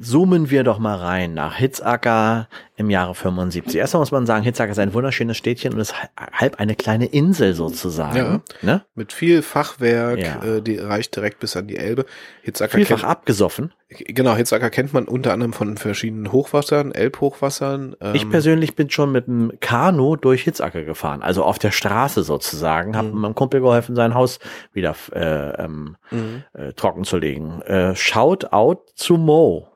zoomen 0.00 0.50
wir 0.50 0.64
doch 0.64 0.78
mal 0.78 0.96
rein 0.96 1.34
nach 1.34 1.56
Hitzacker 1.56 2.48
im 2.78 2.90
Jahre 2.90 3.14
75. 3.14 3.74
Erstmal 3.76 4.00
muss 4.00 4.12
man 4.12 4.26
sagen, 4.26 4.44
Hitzacker 4.44 4.72
ist 4.72 4.78
ein 4.78 4.92
wunderschönes 4.92 5.36
Städtchen 5.36 5.72
und 5.72 5.80
ist 5.80 5.94
halb 6.32 6.60
eine 6.60 6.74
kleine 6.74 7.06
Insel 7.06 7.54
sozusagen. 7.54 8.16
Ja. 8.16 8.40
Ne? 8.62 8.84
Mit 8.94 9.12
viel 9.14 9.40
Fachwerk, 9.42 10.18
Ja. 10.18 10.42
äh, 10.44 10.62
die 10.62 10.76
reicht 10.76 11.16
direkt 11.16 11.38
bis 11.40 11.56
an 11.56 11.66
die 11.66 11.76
Elbe. 11.78 12.04
Hitzacker 12.42 12.76
Vielfach 12.76 12.96
kennt, 13.00 13.08
abgesoffen. 13.10 13.72
genau, 13.88 14.34
Hitzacker 14.36 14.68
kennt 14.70 14.92
man 14.92 15.06
unter 15.08 15.32
anderem 15.32 15.52
von 15.54 15.76
verschiedenen 15.78 16.32
Hochwassern, 16.32 16.92
Elbhochwassern. 16.92 17.96
Ähm, 18.00 18.14
Ich 18.14 18.28
persönlich 18.28 18.74
bin 18.76 18.90
schon 18.90 19.10
mit 19.10 19.26
dem 19.26 19.52
Kanu 19.60 20.16
durch 20.16 20.42
Hitzacker 20.44 20.82
gefahren, 20.84 21.22
also 21.22 21.44
auf 21.44 21.58
der 21.58 21.70
Straße 21.70 22.22
sozusagen, 22.24 22.96
habe 22.96 23.08
Mhm. 23.08 23.20
meinem 23.20 23.34
Kumpel 23.34 23.60
geholfen, 23.62 23.96
sein 23.96 24.14
Haus 24.14 24.38
wieder 24.74 24.94
äh, 25.12 25.64
ähm, 25.64 25.96
Mhm. 26.10 26.42
äh, 26.52 26.72
trocken 26.74 27.04
zu 27.04 27.16
legen. 27.16 27.62
Äh, 27.62 27.94
shout 27.96 28.44
out 28.50 28.80
zu 28.94 29.14
Mo. 29.16 29.68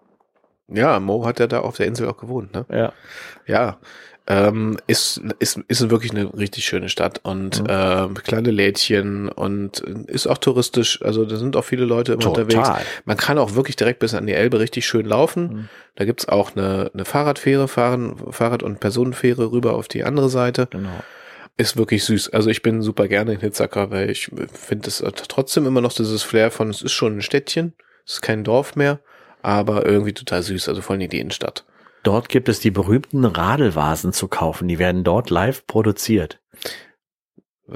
Ja, 0.72 1.00
Mo 1.00 1.25
hat 1.26 1.40
ja 1.40 1.46
da 1.46 1.61
auf 1.61 1.76
der 1.76 1.87
Insel 1.87 2.08
auch 2.08 2.17
gewohnt, 2.17 2.52
ne? 2.55 2.64
Ja. 2.70 2.93
Ja. 3.46 3.78
Ähm, 4.26 4.76
ist, 4.87 5.20
ist, 5.40 5.58
ist 5.67 5.90
wirklich 5.90 6.12
eine 6.12 6.32
richtig 6.34 6.64
schöne 6.64 6.88
Stadt 6.88 7.19
und 7.25 7.61
Mhm. 7.62 7.67
ähm, 7.69 8.14
kleine 8.14 8.50
Lädchen 8.52 9.28
und 9.28 9.81
ist 9.81 10.28
auch 10.28 10.38
touristisch, 10.38 11.02
also 11.02 11.25
da 11.25 11.34
sind 11.34 11.56
auch 11.56 11.64
viele 11.64 11.84
Leute 11.84 12.12
immer 12.12 12.29
unterwegs. 12.29 12.55
Total. 12.55 12.82
Man 13.06 13.17
kann 13.17 13.39
auch 13.39 13.55
wirklich 13.56 13.74
direkt 13.74 13.98
bis 13.98 14.15
an 14.15 14.27
die 14.29 14.34
Elbe 14.34 14.60
richtig 14.60 14.86
schön 14.86 15.06
laufen. 15.06 15.43
Mhm. 15.43 15.69
Da 15.96 16.05
gibt's 16.05 16.29
auch 16.29 16.55
eine, 16.55 16.91
eine 16.94 17.05
Fahrradfähre, 17.05 17.67
fahren, 17.67 18.15
Fahrrad- 18.31 18.62
und 18.62 18.79
Personenfähre 18.79 19.50
rüber 19.50 19.74
auf 19.74 19.89
die 19.89 20.05
andere 20.05 20.29
Seite. 20.29 20.69
Genau. 20.70 20.91
Ist 21.56 21.77
wirklich 21.77 22.05
süß. 22.05 22.29
Also 22.32 22.50
ich 22.50 22.62
bin 22.62 22.82
super 22.82 23.08
gerne 23.08 23.32
in 23.32 23.41
Hitzacker, 23.41 23.91
weil 23.91 24.10
ich 24.10 24.31
finde 24.53 24.86
es 24.89 25.03
hat 25.03 25.24
trotzdem 25.29 25.67
immer 25.67 25.81
noch 25.81 25.93
dieses 25.93 26.22
Flair 26.22 26.53
von, 26.53 26.70
es 26.70 26.82
ist 26.82 26.93
schon 26.93 27.17
ein 27.19 27.22
Städtchen, 27.22 27.72
es 28.06 28.15
ist 28.15 28.22
kein 28.22 28.44
Dorf 28.44 28.77
mehr, 28.77 29.00
aber 29.43 29.87
irgendwie 29.87 30.13
total 30.15 30.43
süß, 30.43 30.69
also 30.69 30.82
vor 30.82 30.97
allem 30.97 31.09
die 31.09 31.19
Innenstadt. 31.20 31.65
Dort 32.03 32.29
gibt 32.29 32.49
es 32.49 32.61
die 32.61 32.70
berühmten 32.70 33.25
Radelvasen 33.25 34.13
zu 34.13 34.27
kaufen. 34.29 34.69
Die 34.69 34.79
werden 34.79 35.05
dort 35.05 35.29
live 35.31 35.67
produziert. 35.67 36.41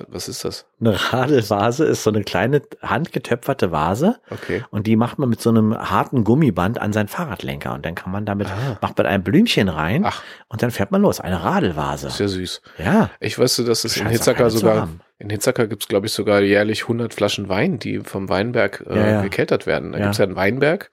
Was 0.08 0.26
ist 0.28 0.44
das? 0.44 0.66
Eine 0.80 0.96
Radelvase 1.12 1.84
ist 1.84 2.02
so 2.02 2.10
eine 2.10 2.24
kleine 2.24 2.62
handgetöpferte 2.82 3.70
Vase 3.70 4.16
Okay. 4.28 4.64
und 4.70 4.88
die 4.88 4.96
macht 4.96 5.20
man 5.20 5.28
mit 5.28 5.40
so 5.40 5.50
einem 5.50 5.72
harten 5.78 6.24
Gummiband 6.24 6.80
an 6.80 6.92
seinen 6.92 7.06
Fahrradlenker 7.06 7.72
und 7.74 7.86
dann 7.86 7.94
kann 7.94 8.10
man 8.10 8.26
damit, 8.26 8.48
Ah. 8.48 8.76
macht 8.80 8.98
man 8.98 9.06
ein 9.06 9.22
Blümchen 9.22 9.68
rein 9.68 10.02
Ach, 10.04 10.20
und 10.48 10.64
dann 10.64 10.72
fährt 10.72 10.90
man 10.90 11.00
los. 11.02 11.20
Eine 11.20 11.44
Radelvase. 11.44 12.08
ist 12.08 12.18
ja 12.18 12.26
süß. 12.26 12.60
Ja. 12.78 13.10
Ich 13.20 13.38
wusste, 13.38 13.62
dass 13.62 13.84
es 13.84 13.96
in 13.96 14.08
Hitzacker 14.08 14.50
sogar, 14.50 14.88
in 15.20 15.30
Hitzacker 15.30 15.68
gibt's 15.68 15.86
glaube 15.86 16.06
ich 16.06 16.12
sogar 16.12 16.40
jährlich 16.40 16.82
100 16.88 17.14
Flaschen 17.14 17.48
Wein, 17.48 17.78
die 17.78 18.00
vom 18.00 18.28
Weinberg 18.28 18.84
äh, 18.90 18.96
Ja, 18.98 19.06
ja. 19.06 19.22
gekeltert 19.22 19.64
werden. 19.66 19.92
Da 19.92 19.98
Ja. 19.98 20.04
gibt's 20.06 20.18
ja 20.18 20.24
einen 20.24 20.34
Weinberg, 20.34 20.90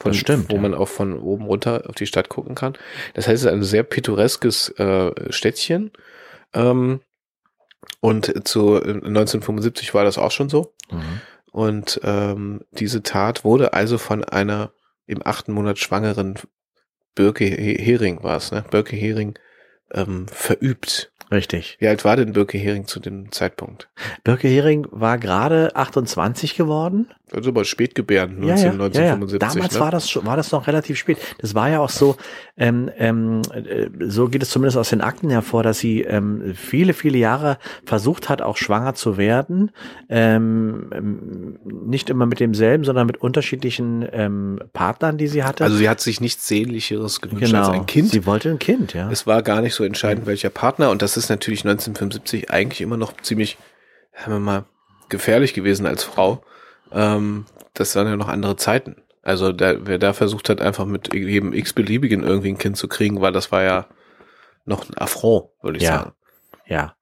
von, 0.00 0.14
stimmt, 0.14 0.50
wo 0.50 0.56
ja. 0.56 0.62
man 0.62 0.74
auch 0.74 0.88
von 0.88 1.18
oben 1.18 1.44
runter 1.44 1.84
auf 1.86 1.94
die 1.94 2.06
Stadt 2.06 2.28
gucken 2.28 2.54
kann. 2.54 2.74
Das 3.14 3.28
heißt, 3.28 3.42
es 3.42 3.46
ist 3.46 3.52
ein 3.52 3.62
sehr 3.62 3.82
pittoreskes 3.82 4.70
äh, 4.70 5.12
Städtchen. 5.32 5.90
Ähm, 6.54 7.00
und 8.00 8.48
zu 8.48 8.76
äh, 8.76 8.92
1975 8.92 9.94
war 9.94 10.04
das 10.04 10.18
auch 10.18 10.30
schon 10.30 10.48
so. 10.48 10.74
Mhm. 10.90 11.20
Und 11.52 12.00
ähm, 12.04 12.62
diese 12.70 13.02
Tat 13.02 13.44
wurde 13.44 13.72
also 13.72 13.98
von 13.98 14.24
einer 14.24 14.72
im 15.06 15.26
achten 15.26 15.52
Monat 15.52 15.78
schwangeren 15.78 16.36
Birke 17.14 17.44
He- 17.44 17.78
Hering 17.78 18.22
war 18.22 18.36
es, 18.36 18.52
ne? 18.52 18.64
Birke 18.70 18.96
Hering 18.96 19.38
ähm, 19.92 20.26
verübt. 20.28 21.12
Richtig. 21.32 21.76
Wie 21.80 21.88
alt 21.88 22.04
war 22.04 22.16
denn 22.16 22.32
Birke 22.32 22.58
Hering 22.58 22.86
zu 22.86 23.00
dem 23.00 23.30
Zeitpunkt? 23.32 23.88
Birke 24.24 24.48
Hering 24.48 24.86
war 24.90 25.18
gerade 25.18 25.74
28 25.76 26.56
geworden 26.56 27.08
Also 27.32 27.50
aber 27.50 27.64
Spätgebären, 27.64 28.42
Ja, 28.42 28.56
ja, 28.56 28.70
1975. 28.70 28.98
ja, 28.98 29.06
ja. 29.06 29.54
Damals 29.54 29.74
ne? 29.74 29.80
war 29.80 29.90
das 29.90 30.10
schon, 30.10 30.26
war 30.26 30.36
das 30.36 30.50
noch 30.52 30.66
relativ 30.66 30.98
spät. 30.98 31.18
Das 31.38 31.54
war 31.54 31.70
ja 31.70 31.80
auch 31.80 31.90
so, 31.90 32.16
ähm, 32.56 32.90
ähm, 32.98 33.42
äh, 33.52 33.88
so 34.08 34.28
geht 34.28 34.42
es 34.42 34.50
zumindest 34.50 34.76
aus 34.76 34.90
den 34.90 35.00
Akten 35.00 35.30
hervor, 35.30 35.62
dass 35.62 35.78
sie 35.78 36.02
ähm, 36.02 36.54
viele, 36.54 36.92
viele 36.92 37.18
Jahre 37.18 37.58
versucht 37.84 38.28
hat, 38.28 38.42
auch 38.42 38.56
schwanger 38.56 38.94
zu 38.94 39.16
werden. 39.16 39.70
Ähm, 40.08 40.90
ähm, 40.92 41.58
nicht 41.64 42.10
immer 42.10 42.26
mit 42.26 42.40
demselben, 42.40 42.84
sondern 42.84 43.06
mit 43.06 43.18
unterschiedlichen 43.18 44.06
ähm, 44.12 44.60
Partnern, 44.72 45.16
die 45.16 45.28
sie 45.28 45.44
hatte. 45.44 45.64
Also 45.64 45.76
sie 45.76 45.88
hat 45.88 46.00
sich 46.00 46.20
nichts 46.20 46.48
Sehnlicheres 46.48 47.20
gewünscht 47.20 47.54
als 47.54 47.68
ein 47.68 47.86
Kind. 47.86 48.10
Genau. 48.10 48.22
Sie 48.22 48.26
wollte 48.26 48.50
ein 48.50 48.58
Kind, 48.58 48.94
ja. 48.94 49.10
Es 49.10 49.26
war 49.26 49.42
gar 49.42 49.60
nicht 49.60 49.74
so 49.74 49.84
entscheidend, 49.84 50.26
welcher 50.26 50.50
Partner. 50.50 50.90
Und 50.90 51.02
das 51.02 51.16
ist 51.16 51.28
natürlich 51.28 51.60
1975 51.60 52.50
eigentlich 52.50 52.80
immer 52.80 52.96
noch 52.96 53.12
ziemlich, 53.22 53.56
sagen 54.18 54.32
wir 54.32 54.40
mal, 54.40 54.64
gefährlich 55.08 55.54
gewesen 55.54 55.86
als 55.86 56.02
Frau. 56.02 56.42
Ähm, 56.92 57.46
das 57.74 57.94
waren 57.96 58.06
ja 58.08 58.16
noch 58.16 58.28
andere 58.28 58.56
Zeiten. 58.56 58.96
Also 59.22 59.52
da, 59.52 59.74
wer 59.86 59.98
da 59.98 60.12
versucht 60.12 60.48
hat, 60.48 60.60
einfach 60.60 60.86
mit 60.86 61.12
jedem 61.14 61.52
x-beliebigen 61.52 62.22
irgendwie 62.22 62.48
ein 62.48 62.58
Kind 62.58 62.76
zu 62.76 62.88
kriegen, 62.88 63.20
war 63.20 63.32
das 63.32 63.52
war 63.52 63.62
ja 63.62 63.86
noch 64.64 64.88
ein 64.88 64.96
Affront, 64.96 65.50
würde 65.62 65.78
ich 65.78 65.84
Ja. 65.84 65.98
sagen. 65.98 66.12
Ja. 66.66 66.94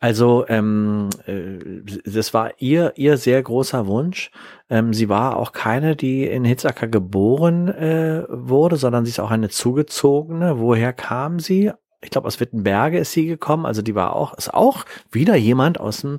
Also 0.00 0.44
ähm, 0.48 1.10
äh, 1.26 1.58
das 2.04 2.34
war 2.34 2.52
ihr 2.58 2.92
ihr 2.96 3.16
sehr 3.18 3.40
großer 3.40 3.86
Wunsch. 3.86 4.32
Ähm, 4.68 4.92
sie 4.92 5.08
war 5.08 5.36
auch 5.36 5.52
keine, 5.52 5.94
die 5.94 6.24
in 6.26 6.44
Hitzacker 6.44 6.88
geboren 6.88 7.68
äh, 7.68 8.24
wurde, 8.28 8.76
sondern 8.76 9.04
sie 9.04 9.10
ist 9.10 9.20
auch 9.20 9.30
eine 9.30 9.48
zugezogene. 9.48 10.58
Woher 10.58 10.92
kam 10.92 11.38
sie? 11.38 11.70
Ich 12.04 12.10
glaube 12.10 12.26
aus 12.26 12.40
Wittenberge 12.40 12.98
ist 12.98 13.12
sie 13.12 13.26
gekommen. 13.26 13.64
Also 13.64 13.80
die 13.80 13.94
war 13.94 14.14
auch 14.16 14.34
ist 14.34 14.52
auch 14.52 14.84
wieder 15.12 15.36
jemand 15.36 15.78
aus 15.80 16.00
dem 16.00 16.18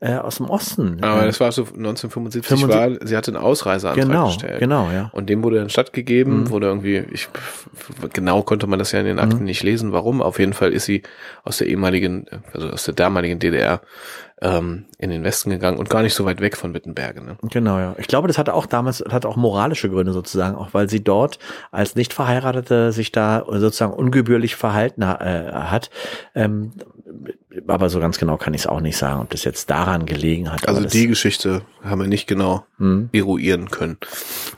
äh, 0.00 0.14
aus 0.14 0.36
dem 0.36 0.48
Osten. 0.48 0.98
Aber 1.02 1.22
Äh, 1.22 1.26
das 1.26 1.40
war 1.40 1.50
so 1.50 1.62
1975 1.62 2.46
75 2.46 3.00
war, 3.00 3.06
sie 3.06 3.16
hatte 3.16 3.32
einen 3.32 3.42
Ausreiseantrag 3.42 4.04
genau 4.06 4.26
gestellt. 4.26 4.60
genau 4.60 4.90
ja. 4.92 5.10
Und 5.12 5.28
dem 5.28 5.42
wurde 5.42 5.56
dann 5.56 5.70
stattgegeben, 5.70 6.42
Mhm. 6.44 6.50
wurde 6.50 6.66
irgendwie, 6.68 7.04
ich, 7.10 7.28
genau 8.12 8.42
konnte 8.42 8.66
man 8.66 8.78
das 8.78 8.92
ja 8.92 9.00
in 9.00 9.06
den 9.06 9.18
Akten 9.18 9.38
Mhm. 9.40 9.44
nicht 9.44 9.62
lesen, 9.62 9.92
warum. 9.92 10.22
Auf 10.22 10.38
jeden 10.38 10.52
Fall 10.52 10.72
ist 10.72 10.84
sie 10.84 11.02
aus 11.42 11.58
der 11.58 11.66
ehemaligen, 11.68 12.26
also 12.52 12.68
aus 12.70 12.84
der 12.84 12.94
damaligen 12.94 13.38
DDR 13.38 13.80
ähm, 14.40 14.86
in 14.98 15.10
den 15.10 15.22
Westen 15.22 15.50
gegangen 15.50 15.78
und 15.78 15.88
gar 15.88 16.02
nicht 16.02 16.14
so 16.14 16.24
weit 16.24 16.40
weg 16.40 16.56
von 16.56 16.74
Wittenberge. 16.74 17.22
Ne? 17.22 17.36
Genau, 17.50 17.78
ja. 17.78 17.94
Ich 17.98 18.08
glaube, 18.08 18.28
das 18.28 18.36
hatte 18.38 18.54
auch 18.54 18.66
damals, 18.66 19.02
hat 19.10 19.26
auch 19.26 19.36
moralische 19.36 19.88
Gründe 19.88 20.12
sozusagen, 20.12 20.56
auch 20.56 20.74
weil 20.74 20.88
sie 20.88 21.02
dort 21.02 21.38
als 21.70 21.94
nicht 21.94 22.12
verheiratete 22.12 22.92
sich 22.92 23.12
da 23.12 23.44
sozusagen 23.46 23.92
ungebührlich 23.92 24.56
verhalten 24.56 25.02
äh, 25.02 25.06
hat. 25.06 25.90
Ähm, 26.34 26.72
aber 27.68 27.88
so 27.88 28.00
ganz 28.00 28.18
genau 28.18 28.36
kann 28.36 28.54
ich 28.54 28.62
es 28.62 28.66
auch 28.66 28.80
nicht 28.80 28.96
sagen, 28.96 29.20
ob 29.20 29.30
das 29.30 29.44
jetzt 29.44 29.70
daran 29.70 30.06
gelegen 30.06 30.50
hat. 30.50 30.66
Also 30.66 30.84
die 30.84 31.06
Geschichte 31.06 31.62
haben 31.82 32.00
wir 32.00 32.08
nicht 32.08 32.26
genau 32.26 32.64
Hm, 32.78 33.08
eruieren 33.12 33.70
können. 33.70 33.98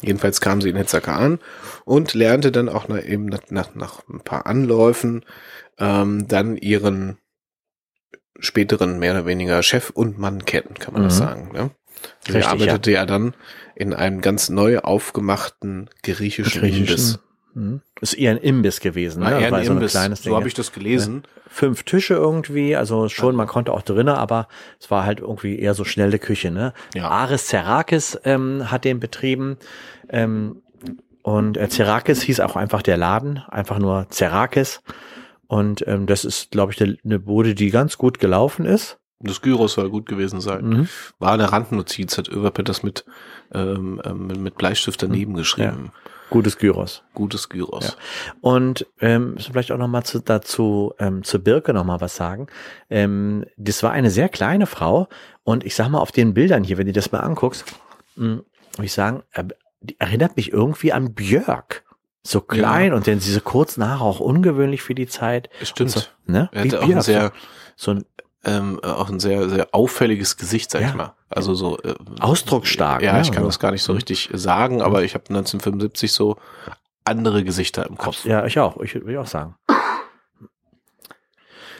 Jedenfalls 0.00 0.40
kam 0.40 0.62
sie 0.62 0.71
in 0.71 0.76
Hitzacker 0.76 1.16
an 1.16 1.38
und 1.85 2.14
lernte 2.14 2.50
dann 2.50 2.71
auch 2.71 2.88
nach, 2.88 3.04
eben 3.04 3.26
nach, 3.26 3.42
nach, 3.50 3.75
nach 3.75 4.09
ein 4.09 4.21
paar 4.21 4.47
Anläufen 4.47 5.25
ähm, 5.78 6.26
dann 6.28 6.56
ihren 6.56 7.18
späteren 8.40 8.99
mehr 8.99 9.12
oder 9.12 9.26
weniger 9.26 9.62
Chef 9.62 9.90
und 9.90 10.19
Mann 10.19 10.45
kennen, 10.45 10.75
kann 10.78 10.95
man 10.95 11.02
das 11.05 11.14
Mhm. 11.14 11.19
sagen. 11.25 11.50
Ne? 11.52 11.71
Sie 12.26 12.33
Richtig, 12.33 12.50
arbeitete 12.50 12.90
ja. 12.93 13.07
dann 13.07 13.35
in 13.75 13.93
einem 13.95 14.21
ganz 14.21 14.49
neu 14.49 14.78
aufgemachten 14.81 15.88
griechischen, 16.02 16.62
Imbiss. 16.64 17.19
Hm. 17.55 17.81
Ist 18.02 18.12
eher 18.14 18.33
ein 18.33 18.37
Imbiss 18.37 18.81
gewesen, 18.81 19.21
ne? 19.21 19.26
War 19.26 19.38
eher 19.40 19.52
ein 19.55 19.64
so 19.64 19.71
ein 19.73 19.76
Imbiss. 19.78 19.93
kleines 19.93 20.21
Ding. 20.21 20.31
so 20.33 20.37
habe 20.37 20.47
ich 20.47 20.52
das 20.55 20.73
gelesen. 20.73 21.23
fünf 21.49 21.85
Tische 21.85 22.12
irgendwie, 22.14 22.76
also 22.76 23.09
schon, 23.09 23.35
man 23.35 23.47
konnte 23.47 23.73
auch 23.73 23.81
drinnen, 23.83 24.14
aber 24.14 24.47
es 24.78 24.90
war 24.90 25.05
halt 25.07 25.21
irgendwie 25.21 25.59
eher 25.59 25.73
so 25.73 25.85
schnelle 25.85 26.19
Küche, 26.19 26.50
ne? 26.50 26.75
Ja. 26.95 27.09
Aris 27.09 27.47
Zerakis 27.47 28.19
ähm, 28.25 28.71
hat 28.71 28.85
den 28.85 29.00
betrieben 29.00 29.57
ähm, 30.11 30.61
und 31.23 31.57
äh, 31.57 31.69
Zerakis 31.71 32.21
hieß 32.23 32.40
auch 32.40 32.57
einfach 32.57 32.83
der 32.83 32.99
Laden, 32.99 33.38
einfach 33.49 33.78
nur 33.78 34.07
Zerakis 34.11 34.83
und 35.48 35.86
ähm, 35.86 36.06
das 36.06 36.24
ist, 36.24 36.50
glaube 36.50 36.72
ich, 36.72 36.82
eine 36.82 36.98
ne 37.02 37.18
Bude, 37.18 37.54
die 37.54 37.70
ganz 37.70 37.98
gut 37.98 38.18
gelaufen 38.18 38.64
ist. 38.64 38.98
Das 39.20 39.40
Gyros 39.40 39.74
soll 39.74 39.88
gut 39.88 40.06
gewesen 40.06 40.40
sein. 40.40 40.68
Mhm. 40.68 40.88
War 41.18 41.32
eine 41.32 41.50
Randnotiz, 41.50 42.18
hat 42.18 42.28
Överpet 42.28 42.68
das 42.68 42.82
mit, 42.82 43.06
ähm, 43.52 44.00
ähm, 44.04 44.26
mit 44.26 44.56
Bleistift 44.56 45.02
daneben 45.02 45.34
geschrieben. 45.34 45.90
Gutes 46.28 46.58
Gyros. 46.58 47.02
Gutes 47.14 47.48
Gyros. 47.48 47.96
Ja. 48.26 48.34
Und 48.40 48.86
ähm, 49.00 49.34
müssen 49.34 49.48
wir 49.48 49.52
vielleicht 49.52 49.72
auch 49.72 49.78
noch 49.78 49.88
mal 49.88 50.04
zu, 50.04 50.20
dazu 50.20 50.92
ähm, 50.98 51.22
zu 51.22 51.38
Birke 51.38 51.72
noch 51.72 51.84
mal 51.84 52.00
was 52.00 52.16
sagen. 52.16 52.48
Ähm, 52.90 53.44
das 53.56 53.82
war 53.82 53.92
eine 53.92 54.10
sehr 54.10 54.28
kleine 54.28 54.66
Frau 54.66 55.08
und 55.44 55.64
ich 55.64 55.74
sag 55.76 55.88
mal 55.88 56.00
auf 56.00 56.12
den 56.12 56.34
Bildern 56.34 56.64
hier, 56.64 56.78
wenn 56.78 56.86
du 56.86 56.92
das 56.92 57.12
mal 57.12 57.20
anguckst, 57.20 57.64
mh, 58.16 58.40
würde 58.74 58.84
ich 58.84 58.92
sagen, 58.92 59.22
äh, 59.32 59.44
die 59.80 59.98
erinnert 60.00 60.36
mich 60.36 60.52
irgendwie 60.52 60.92
an 60.92 61.14
Björk. 61.14 61.84
So 62.26 62.40
klein 62.40 62.92
und 62.92 63.06
dann 63.06 63.21
diese 63.21 63.40
kurzen 63.40 63.88
Haare 63.88 64.04
auch 64.04 64.21
ungewöhnlich 64.21 64.83
für 64.83 64.95
die 64.95 65.06
Zeit. 65.06 65.49
Stimmt. 65.62 65.90
So, 65.90 66.00
ne? 66.26 66.49
Er 66.52 66.64
hatte 66.64 66.83
auch 66.83 66.88
ein 66.88 67.00
sehr, 67.02 67.33
so, 67.76 67.92
ein 67.92 68.04
ähm, 68.45 68.80
auch 68.83 69.09
ein 69.11 69.18
sehr, 69.21 69.49
sehr 69.49 69.68
auffälliges 69.73 70.37
Gesicht, 70.37 70.71
sag 70.71 70.83
Ja. 70.83 70.88
ich 70.88 70.95
mal. 70.95 71.14
Also 71.28 71.54
so 71.54 71.78
äh, 71.78 71.95
Ausdrucksstark, 72.21 73.02
Ja, 73.02 73.14
ne? 73.14 73.21
ich 73.23 73.28
kann 73.28 73.38
Also- 73.38 73.49
das 73.49 73.59
gar 73.59 73.71
nicht 73.73 73.83
so 73.83 73.92
richtig 73.92 74.30
sagen, 74.33 74.83
aber 74.83 75.02
ich 75.04 75.14
habe 75.14 75.25
1975 75.28 76.12
so 76.12 76.37
andere 77.04 77.45
Gesichter 77.45 77.87
im 77.87 77.97
Kopf. 77.97 78.25
Ja, 78.25 78.45
ich 78.47 78.59
auch. 78.59 78.76
Ich 78.80 78.95
würde 78.95 79.21
auch 79.21 79.26
sagen. 79.26 79.54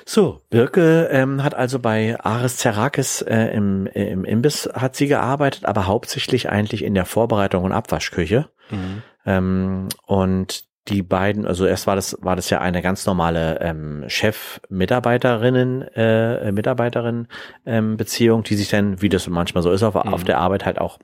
So, 0.09 0.41
Birke 0.50 1.09
ähm, 1.11 1.43
hat 1.43 1.55
also 1.57 1.81
bei 1.81 2.17
Aris 2.21 2.59
Zerakis 2.59 3.23
äh, 3.23 3.47
im, 3.49 3.87
im 3.88 4.25
Imbiss 4.25 4.69
hat 4.73 4.95
sie 4.95 5.09
gearbeitet, 5.09 5.65
aber 5.65 5.87
hauptsächlich 5.88 6.49
eigentlich 6.49 6.85
in 6.85 6.95
der 6.95 7.07
Vorbereitung 7.07 7.65
und 7.65 7.73
Abwaschküche. 7.73 8.49
Mhm. 8.71 9.03
Ähm, 9.26 9.88
und 10.06 10.64
die 10.88 11.02
beiden, 11.02 11.47
also 11.47 11.66
erst 11.66 11.87
war 11.87 11.97
das, 11.97 12.16
war 12.21 12.37
das 12.37 12.49
ja 12.50 12.61
eine 12.61 12.80
ganz 12.80 13.06
normale 13.06 13.61
ähm, 13.61 14.04
Chef-Mitarbeiterinnen, 14.06 15.83
äh, 15.95 16.52
Mitarbeiterin 16.52 17.26
ähm, 17.64 17.97
Beziehung, 17.97 18.45
die 18.45 18.54
sich 18.54 18.71
dann, 18.71 19.02
wie 19.02 19.09
das 19.09 19.26
manchmal 19.26 19.62
so 19.62 19.73
ist, 19.73 19.83
auf, 19.83 19.97
auf 19.97 20.25
der 20.25 20.38
Arbeit 20.38 20.64
halt 20.64 20.80
auch 20.80 20.99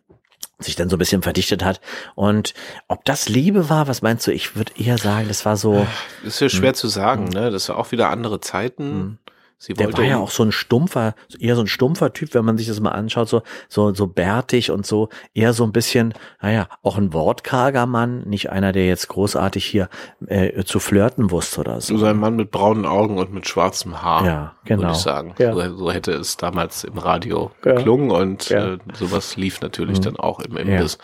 sich 0.61 0.77
dann 0.77 0.89
so 0.89 0.97
ein 0.97 0.99
bisschen 0.99 1.23
verdichtet 1.23 1.65
hat. 1.65 1.81
Und 2.15 2.55
ob 2.87 3.05
das 3.05 3.29
Liebe 3.29 3.69
war, 3.69 3.89
was 3.89 4.03
meinst 4.03 4.27
du? 4.27 4.31
Ich 4.33 4.55
würde 4.55 4.73
eher 4.79 4.99
sagen, 4.99 5.27
das 5.27 5.45
war 5.45 5.57
so, 5.57 5.87
Das 6.23 6.35
ist 6.35 6.41
ja 6.41 6.49
schwer 6.49 6.75
zu 6.75 6.87
sagen, 6.87 7.25
ne? 7.25 7.51
Das 7.51 7.69
war 7.69 7.79
auch 7.79 7.91
wieder 7.91 8.11
andere 8.11 8.41
Zeiten. 8.41 8.95
Mhm. 8.95 9.19
Sie 9.65 9.75
der 9.75 9.93
war 9.93 10.03
ja 10.03 10.19
auch 10.19 10.33
so 10.33 10.43
ein 10.43 10.51
stumpfer, 10.51 11.15
eher 11.39 11.55
so 11.55 11.61
ein 11.61 11.69
stumpfer 11.69 12.13
Typ, 12.13 12.35
wenn 12.35 12.45
man 12.45 12.59
sich 12.59 12.67
das 12.67 12.81
mal 12.81 12.91
anschaut, 12.91 13.29
so, 13.29 13.43
so, 13.69 13.95
so 13.95 14.09
bärtig 14.09 14.73
und 14.73 14.85
so, 14.85 15.09
eher 15.35 15.53
so 15.53 15.63
ein 15.63 15.71
bisschen, 15.71 16.15
naja, 16.41 16.67
auch 16.83 16.99
ein 16.99 17.13
wortkarger 17.13 17.87
Mann, 17.87 18.23
nicht 18.29 18.51
einer, 18.51 18.73
der 18.73 18.87
jetzt 18.89 19.07
großartig 19.07 19.65
hier 19.65 19.89
äh, 20.27 20.65
zu 20.65 20.81
flirten 20.81 21.31
wusste 21.31 21.61
oder 21.61 21.81
so. 21.81 21.97
so 21.97 22.07
ein 22.07 22.17
Mann 22.19 22.35
mit 22.35 22.51
braunen 22.51 22.87
Augen 22.87 23.19
und 23.19 23.33
mit 23.33 23.47
schwarzem 23.47 24.03
Haar. 24.03 24.27
Ja, 24.27 24.53
genau. 24.65 24.81
Würde 24.83 24.93
ich 24.95 24.99
sagen. 24.99 25.35
Ja. 25.39 25.55
So, 25.55 25.77
so 25.77 25.93
hätte 25.93 26.11
es 26.11 26.37
damals 26.37 26.83
im 26.83 26.99
Radio 26.99 27.53
Ja. 27.65 27.75
geklungen 27.75 28.11
und 28.11 28.49
Ja. 28.49 28.73
äh, 28.73 28.79
sowas 28.95 29.37
lief 29.37 29.61
natürlich 29.61 29.99
Mhm. 30.01 30.03
dann 30.03 30.17
auch 30.17 30.41
im 30.41 30.57
Imbiss. 30.57 30.99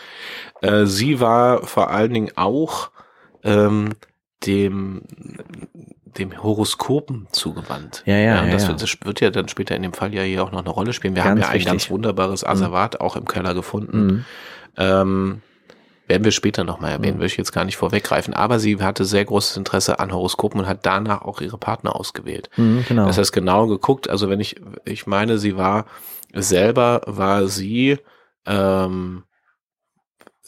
Äh, 0.61 0.85
sie 0.85 1.21
war 1.21 1.65
vor 1.65 1.91
allen 1.91 2.13
Dingen 2.13 2.31
auch 2.35 2.89
ähm, 3.45 3.93
dem 4.45 5.03
dem 6.17 6.41
Horoskopen 6.41 7.27
zugewandt. 7.31 8.03
Ja, 8.05 8.15
ja, 8.17 8.45
ja, 8.45 8.51
das, 8.51 8.63
ja. 8.63 8.69
Wird, 8.69 8.81
das 8.81 8.97
wird 9.03 9.21
ja 9.21 9.29
dann 9.29 9.47
später 9.47 9.75
in 9.75 9.83
dem 9.83 9.93
Fall 9.93 10.13
ja 10.13 10.23
hier 10.23 10.43
auch 10.43 10.51
noch 10.51 10.59
eine 10.59 10.69
Rolle 10.69 10.93
spielen. 10.93 11.15
Wir 11.15 11.23
Ganz 11.23 11.31
haben 11.31 11.37
ja 11.41 11.47
ein 11.47 11.53
wichtig. 11.55 11.67
ganz 11.67 11.89
wunderbares 11.89 12.43
Asservat 12.43 12.99
auch 13.01 13.15
im 13.15 13.25
Keller 13.25 13.53
gefunden. 13.53 14.05
Mhm. 14.05 14.25
Ähm, 14.77 15.41
werden 16.07 16.23
wir 16.23 16.31
später 16.31 16.63
nochmal 16.63 16.91
erwähnen, 16.91 17.17
Mhm. 17.17 17.19
will 17.19 17.27
ich 17.27 17.37
jetzt 17.37 17.51
gar 17.51 17.65
nicht 17.65 17.77
vorweggreifen. 17.77 18.33
Aber 18.33 18.57
sie 18.59 18.81
hatte 18.81 19.05
sehr 19.05 19.25
großes 19.25 19.57
Interesse 19.57 19.99
an 19.99 20.11
Horoskopen 20.11 20.59
und 20.61 20.67
hat 20.67 20.85
danach 20.85 21.21
auch 21.21 21.39
ihre 21.41 21.57
Partner 21.59 21.95
ausgewählt. 21.95 22.49
Mhm, 22.57 22.83
genau. 22.87 23.05
Das 23.05 23.17
heißt 23.19 23.31
genau 23.31 23.67
geguckt, 23.67 24.09
also 24.09 24.27
wenn 24.29 24.39
ich, 24.39 24.55
ich 24.85 25.05
meine, 25.05 25.37
sie 25.37 25.55
war 25.55 25.85
selber, 26.33 27.01
war 27.05 27.47
sie, 27.47 27.97
ähm, 28.47 29.23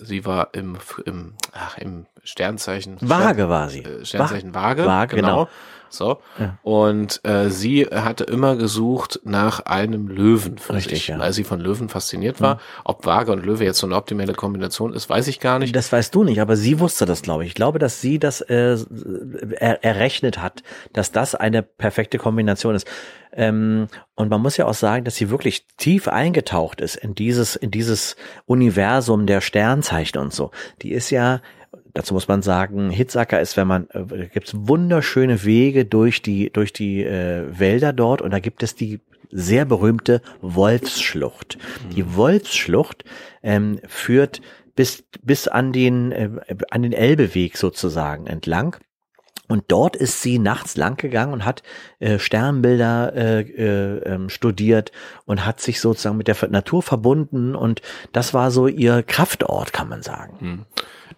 sie 0.02 0.26
war 0.26 0.50
im, 0.54 0.78
im, 1.06 1.34
ach, 1.54 1.78
im 1.78 2.06
Sternzeichen. 2.24 2.98
Waage 3.02 3.50
war 3.50 3.70
sie. 3.70 3.84
Äh, 3.84 4.06
Sternzeichen 4.06 4.54
Waage. 4.54 4.86
Waage, 4.86 5.16
genau. 5.16 5.48
So. 5.90 6.20
Ja. 6.40 6.58
Und 6.64 7.20
äh, 7.26 7.50
sie 7.50 7.86
hatte 7.86 8.24
immer 8.24 8.56
gesucht 8.56 9.20
nach 9.26 9.60
einem 9.66 10.08
Löwen 10.08 10.58
für 10.58 10.74
Richtig, 10.74 11.00
sich, 11.00 11.08
ja. 11.10 11.20
weil 11.20 11.34
sie 11.34 11.44
von 11.44 11.60
Löwen 11.60 11.90
fasziniert 11.90 12.40
war. 12.40 12.62
Ob 12.86 13.06
Waage 13.06 13.34
und 13.34 13.46
Löwe 13.46 13.66
jetzt 13.66 13.80
so 13.80 13.88
eine 13.88 13.98
optimale 13.98 14.34
Kombination 14.34 14.94
ist, 14.94 15.10
weiß 15.10 15.28
ich 15.28 15.42
gar 15.42 15.60
nicht. 15.60 15.76
Das 15.76 15.92
weißt 15.92 16.16
du 16.16 16.24
nicht, 16.24 16.40
aber 16.40 16.56
sie 16.56 16.80
wusste 16.80 17.06
das, 17.06 17.22
glaube 17.22 17.44
ich. 17.44 17.50
Ich 17.50 17.56
glaube, 17.56 17.78
dass 17.78 18.00
sie 18.00 18.20
das 18.20 18.40
äh, 18.40 18.78
er, 19.60 19.84
errechnet 19.84 20.42
hat, 20.42 20.64
dass 20.94 21.12
das 21.12 21.36
eine 21.36 21.62
perfekte 21.62 22.18
Kombination 22.18 22.74
ist. 22.74 22.88
Ähm, 23.34 23.88
und 24.16 24.30
man 24.30 24.42
muss 24.42 24.58
ja 24.58 24.66
auch 24.66 24.74
sagen, 24.74 25.06
dass 25.06 25.16
sie 25.16 25.30
wirklich 25.30 25.66
tief 25.78 26.08
eingetaucht 26.08 26.82
ist 26.82 26.96
in 26.96 27.16
dieses, 27.16 27.56
in 27.56 27.72
dieses 27.72 28.16
Universum 28.46 29.26
der 29.26 29.42
Sternzeichen 29.42 30.20
und 30.20 30.34
so. 30.34 30.52
Die 30.82 30.92
ist 30.92 31.10
ja, 31.10 31.42
dazu 31.94 32.14
muss 32.14 32.28
man 32.28 32.42
sagen, 32.42 32.90
Hitzacker 32.90 33.40
ist, 33.40 33.58
wenn 33.58 33.68
man, 33.68 33.88
äh, 33.92 34.28
gibt 34.28 34.48
es 34.48 34.68
wunderschöne 34.68 35.44
Wege 35.44 35.86
durch 35.86 36.22
die, 36.22 36.52
durch 36.52 36.74
die 36.74 37.04
äh, 37.04 37.48
Wälder 37.58 37.94
dort 37.94 38.22
und 38.22 38.32
da 38.32 38.40
gibt 38.40 38.64
es 38.64 38.76
die 38.76 39.00
sehr 39.32 39.64
berühmte 39.64 40.22
Wolfsschlucht. 40.42 41.58
Die 41.96 42.16
Wolfsschlucht 42.16 43.06
ähm, 43.42 43.80
führt 43.88 44.42
bis, 44.76 45.04
bis 45.24 45.48
an 45.48 45.72
den, 45.72 46.12
äh, 46.12 46.30
an 46.70 46.82
den 46.82 46.94
Elbeweg 46.94 47.58
sozusagen 47.58 48.28
entlang. 48.28 48.78
Und 49.52 49.66
dort 49.68 49.98
ist 49.98 50.22
sie 50.22 50.40
nachts 50.40 50.78
lang 50.78 50.96
gegangen 50.96 51.34
und 51.34 51.44
hat 51.44 51.62
äh, 52.00 52.20
Sternbilder 52.20 53.14
äh, 53.14 53.42
äh, 53.42 53.98
ähm, 54.06 54.30
studiert 54.30 54.94
und 55.26 55.46
hat 55.46 55.60
sich 55.60 55.82
sozusagen 55.82 56.16
mit 56.16 56.30
der 56.30 56.38
Natur 56.50 56.82
verbunden 56.82 57.54
und 57.54 57.82
das 58.14 58.34
war 58.34 58.50
so 58.50 58.68
ihr 58.68 59.04
Kraftort, 59.04 59.74
kann 59.74 59.90
man 59.90 60.04
sagen. 60.04 60.38
Hm. 60.40 60.66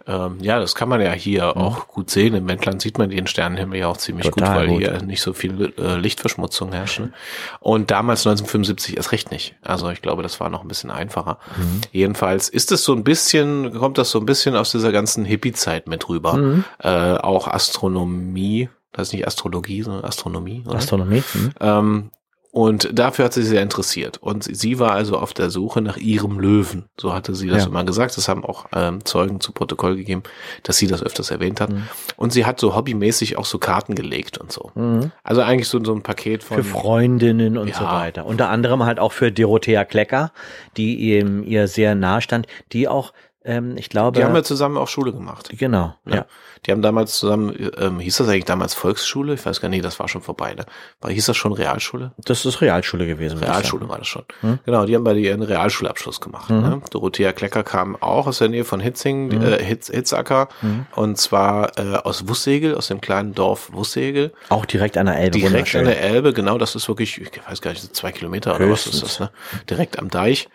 Ähm, 0.05 0.37
ja, 0.41 0.59
das 0.59 0.75
kann 0.75 0.89
man 0.89 1.01
ja 1.01 1.11
hier 1.11 1.53
mhm. 1.55 1.61
auch 1.61 1.87
gut 1.87 2.09
sehen. 2.09 2.33
Im 2.35 2.47
Wendland 2.47 2.81
sieht 2.81 2.97
man 2.97 3.09
den 3.09 3.27
Sternenhimmel 3.27 3.79
ja 3.79 3.87
auch 3.87 3.97
ziemlich 3.97 4.29
Total 4.29 4.49
gut, 4.49 4.57
weil 4.57 4.67
gut. 4.67 4.79
hier 4.79 5.01
nicht 5.03 5.21
so 5.21 5.33
viel 5.33 5.73
äh, 5.77 5.95
Lichtverschmutzung 5.95 6.71
herrscht. 6.71 6.99
Ne? 6.99 7.13
Und 7.59 7.91
damals 7.91 8.21
1975 8.21 8.97
erst 8.97 9.11
recht 9.11 9.31
nicht. 9.31 9.55
Also 9.61 9.89
ich 9.89 10.01
glaube, 10.01 10.23
das 10.23 10.39
war 10.39 10.49
noch 10.49 10.61
ein 10.61 10.67
bisschen 10.67 10.91
einfacher. 10.91 11.39
Mhm. 11.57 11.81
Jedenfalls 11.91 12.49
ist 12.49 12.71
es 12.71 12.83
so 12.83 12.93
ein 12.93 13.03
bisschen, 13.03 13.73
kommt 13.73 13.97
das 13.97 14.11
so 14.11 14.19
ein 14.19 14.25
bisschen 14.25 14.55
aus 14.55 14.71
dieser 14.71 14.91
ganzen 14.91 15.25
Hippie-Zeit 15.25 15.87
mit 15.87 16.09
rüber. 16.09 16.33
Mhm. 16.33 16.63
Äh, 16.79 16.89
auch 16.89 17.47
Astronomie, 17.47 18.69
das 18.91 19.07
ist 19.09 19.13
nicht 19.13 19.27
Astrologie, 19.27 19.83
sondern 19.83 20.05
Astronomie. 20.05 20.63
Oder? 20.65 20.77
Astronomie. 20.77 21.23
Mhm. 21.33 21.51
Ähm, 21.59 22.11
und 22.53 22.87
dafür 22.93 23.25
hat 23.25 23.33
sie 23.33 23.41
sich 23.41 23.49
sehr 23.49 23.63
interessiert. 23.63 24.19
Und 24.21 24.43
sie 24.43 24.77
war 24.77 24.91
also 24.91 25.17
auf 25.17 25.33
der 25.33 25.49
Suche 25.49 25.81
nach 25.81 25.97
ihrem 25.97 26.39
Löwen. 26.39 26.85
So 27.01 27.11
hatte 27.11 27.33
sie 27.33 27.47
das 27.47 27.63
ja. 27.63 27.67
immer 27.67 27.83
gesagt. 27.83 28.15
Das 28.15 28.29
haben 28.29 28.45
auch 28.45 28.67
ähm, 28.75 29.03
Zeugen 29.05 29.39
zu 29.39 29.53
Protokoll 29.53 29.95
gegeben, 29.95 30.21
dass 30.61 30.77
sie 30.77 30.85
das 30.85 31.01
öfters 31.01 31.31
erwähnt 31.31 31.59
hat. 31.59 31.71
Mhm. 31.71 31.87
Und 32.15 32.31
sie 32.31 32.45
hat 32.45 32.59
so 32.59 32.75
hobbymäßig 32.75 33.39
auch 33.39 33.45
so 33.45 33.57
Karten 33.57 33.95
gelegt 33.95 34.37
und 34.37 34.51
so. 34.51 34.69
Mhm. 34.75 35.11
Also 35.23 35.41
eigentlich 35.41 35.67
so, 35.67 35.83
so 35.83 35.95
ein 35.95 36.03
Paket 36.03 36.43
von. 36.43 36.57
Für 36.57 36.63
Freundinnen 36.63 37.57
und 37.57 37.69
ja. 37.69 37.75
so 37.75 37.85
weiter. 37.85 38.27
Unter 38.27 38.49
anderem 38.49 38.83
halt 38.83 38.99
auch 38.99 39.13
für 39.13 39.31
Dorothea 39.31 39.83
Klecker, 39.83 40.31
die 40.77 41.17
ihm 41.17 41.41
ihr 41.41 41.67
sehr 41.67 41.95
nahe 41.95 42.21
stand, 42.21 42.45
die 42.71 42.87
auch 42.87 43.13
ähm, 43.45 43.77
ich 43.77 43.89
glaube. 43.89 44.17
Die 44.17 44.23
haben 44.23 44.35
ja 44.35 44.43
zusammen 44.43 44.77
auch 44.77 44.87
Schule 44.87 45.11
gemacht. 45.11 45.49
Genau. 45.51 45.95
Ja. 46.05 46.15
ja. 46.15 46.25
Die 46.65 46.71
haben 46.71 46.81
damals 46.81 47.17
zusammen, 47.17 47.53
ähm, 47.77 47.99
hieß 47.99 48.17
das 48.17 48.29
eigentlich 48.29 48.45
damals 48.45 48.73
Volksschule? 48.73 49.33
Ich 49.33 49.45
weiß 49.45 49.59
gar 49.59 49.67
nicht, 49.67 49.83
das 49.83 49.99
war 49.99 50.07
schon 50.07 50.21
vorbei. 50.21 50.53
Ne? 50.53 50.65
War, 51.01 51.11
hieß 51.11 51.25
das 51.25 51.35
schon 51.35 51.51
Realschule? 51.51 52.13
Das 52.17 52.45
ist 52.45 52.61
Realschule 52.61 53.05
gewesen. 53.05 53.39
Realschule 53.39 53.89
war 53.89 53.97
das 53.97 54.07
schon. 54.07 54.23
Hm? 54.41 54.59
Genau, 54.65 54.85
die 54.85 54.95
haben 54.95 55.03
bei 55.03 55.13
dir 55.13 55.33
einen 55.33 55.43
Realschulabschluss 55.43 56.21
gemacht. 56.21 56.49
Mhm. 56.49 56.61
Ne? 56.61 56.81
Dorothea 56.91 57.33
Klecker 57.33 57.63
kam 57.63 57.97
auch 57.97 58.27
aus 58.27 58.37
der 58.37 58.47
Nähe 58.47 58.63
von 58.63 58.79
Hitzing, 58.79 59.27
mhm. 59.27 59.41
äh, 59.41 59.63
Hitz, 59.63 59.89
Hitzacker. 59.89 60.47
Mhm. 60.61 60.85
Und 60.95 61.17
zwar 61.17 61.77
äh, 61.77 61.97
aus 61.97 62.29
Wussegel, 62.29 62.75
aus 62.75 62.87
dem 62.87 63.01
kleinen 63.01 63.33
Dorf 63.33 63.73
Wussegel. 63.73 64.31
Auch 64.49 64.65
direkt 64.65 64.97
an 64.97 65.07
der 65.07 65.17
Elbe. 65.17 65.39
Direkt 65.39 65.75
an 65.75 65.85
der 65.85 66.01
Elbe, 66.01 66.31
genau. 66.31 66.57
Das 66.57 66.75
ist 66.75 66.87
wirklich, 66.87 67.19
ich 67.19 67.31
weiß 67.45 67.61
gar 67.61 67.71
nicht, 67.71 67.93
zwei 67.93 68.13
Kilometer 68.13 68.55
oder 68.55 68.65
Höchstens. 68.65 69.01
was 69.01 69.11
ist 69.11 69.19
das, 69.19 69.31
ne? 69.31 69.31
Direkt 69.69 69.99
am 69.99 70.09
Deich 70.09 70.47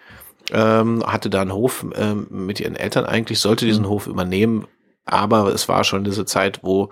ähm, 0.52 1.05
hatte 1.07 1.31
da 1.31 1.43
einen 1.43 1.52
Hof 1.52 1.85
ähm, 1.95 2.26
mit 2.31 2.61
ihren 2.61 2.76
Eltern 2.76 3.05
eigentlich, 3.05 3.40
sollte 3.40 3.67
diesen 3.67 3.85
mhm. 3.85 3.90
Hof 3.90 4.07
übernehmen, 4.07 4.67
aber 5.05 5.52
es 5.55 5.69
war 5.69 5.85
schon 5.85 6.05
diese 6.05 6.25
Zeit, 6.25 6.61
wo 6.62 6.90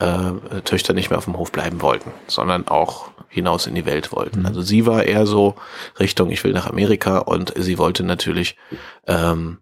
äh, 0.00 0.60
Töchter 0.64 0.94
nicht 0.94 1.10
mehr 1.10 1.18
auf 1.18 1.26
dem 1.26 1.36
Hof 1.36 1.52
bleiben 1.52 1.82
wollten, 1.82 2.12
sondern 2.26 2.68
auch 2.68 3.10
hinaus 3.28 3.66
in 3.66 3.74
die 3.74 3.84
Welt 3.86 4.12
wollten. 4.12 4.40
Mhm. 4.40 4.46
Also 4.46 4.62
sie 4.62 4.86
war 4.86 5.04
eher 5.04 5.26
so 5.26 5.54
Richtung, 5.98 6.30
ich 6.30 6.42
will 6.44 6.52
nach 6.52 6.66
Amerika 6.66 7.18
und 7.18 7.52
sie 7.56 7.78
wollte 7.78 8.04
natürlich 8.04 8.56
ähm, 9.06 9.58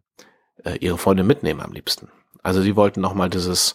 äh, 0.64 0.76
ihre 0.78 0.98
Freunde 0.98 1.24
mitnehmen 1.24 1.60
am 1.60 1.72
liebsten. 1.72 2.08
Also 2.42 2.62
sie 2.62 2.76
wollten 2.76 3.00
nochmal 3.00 3.28
dieses 3.28 3.74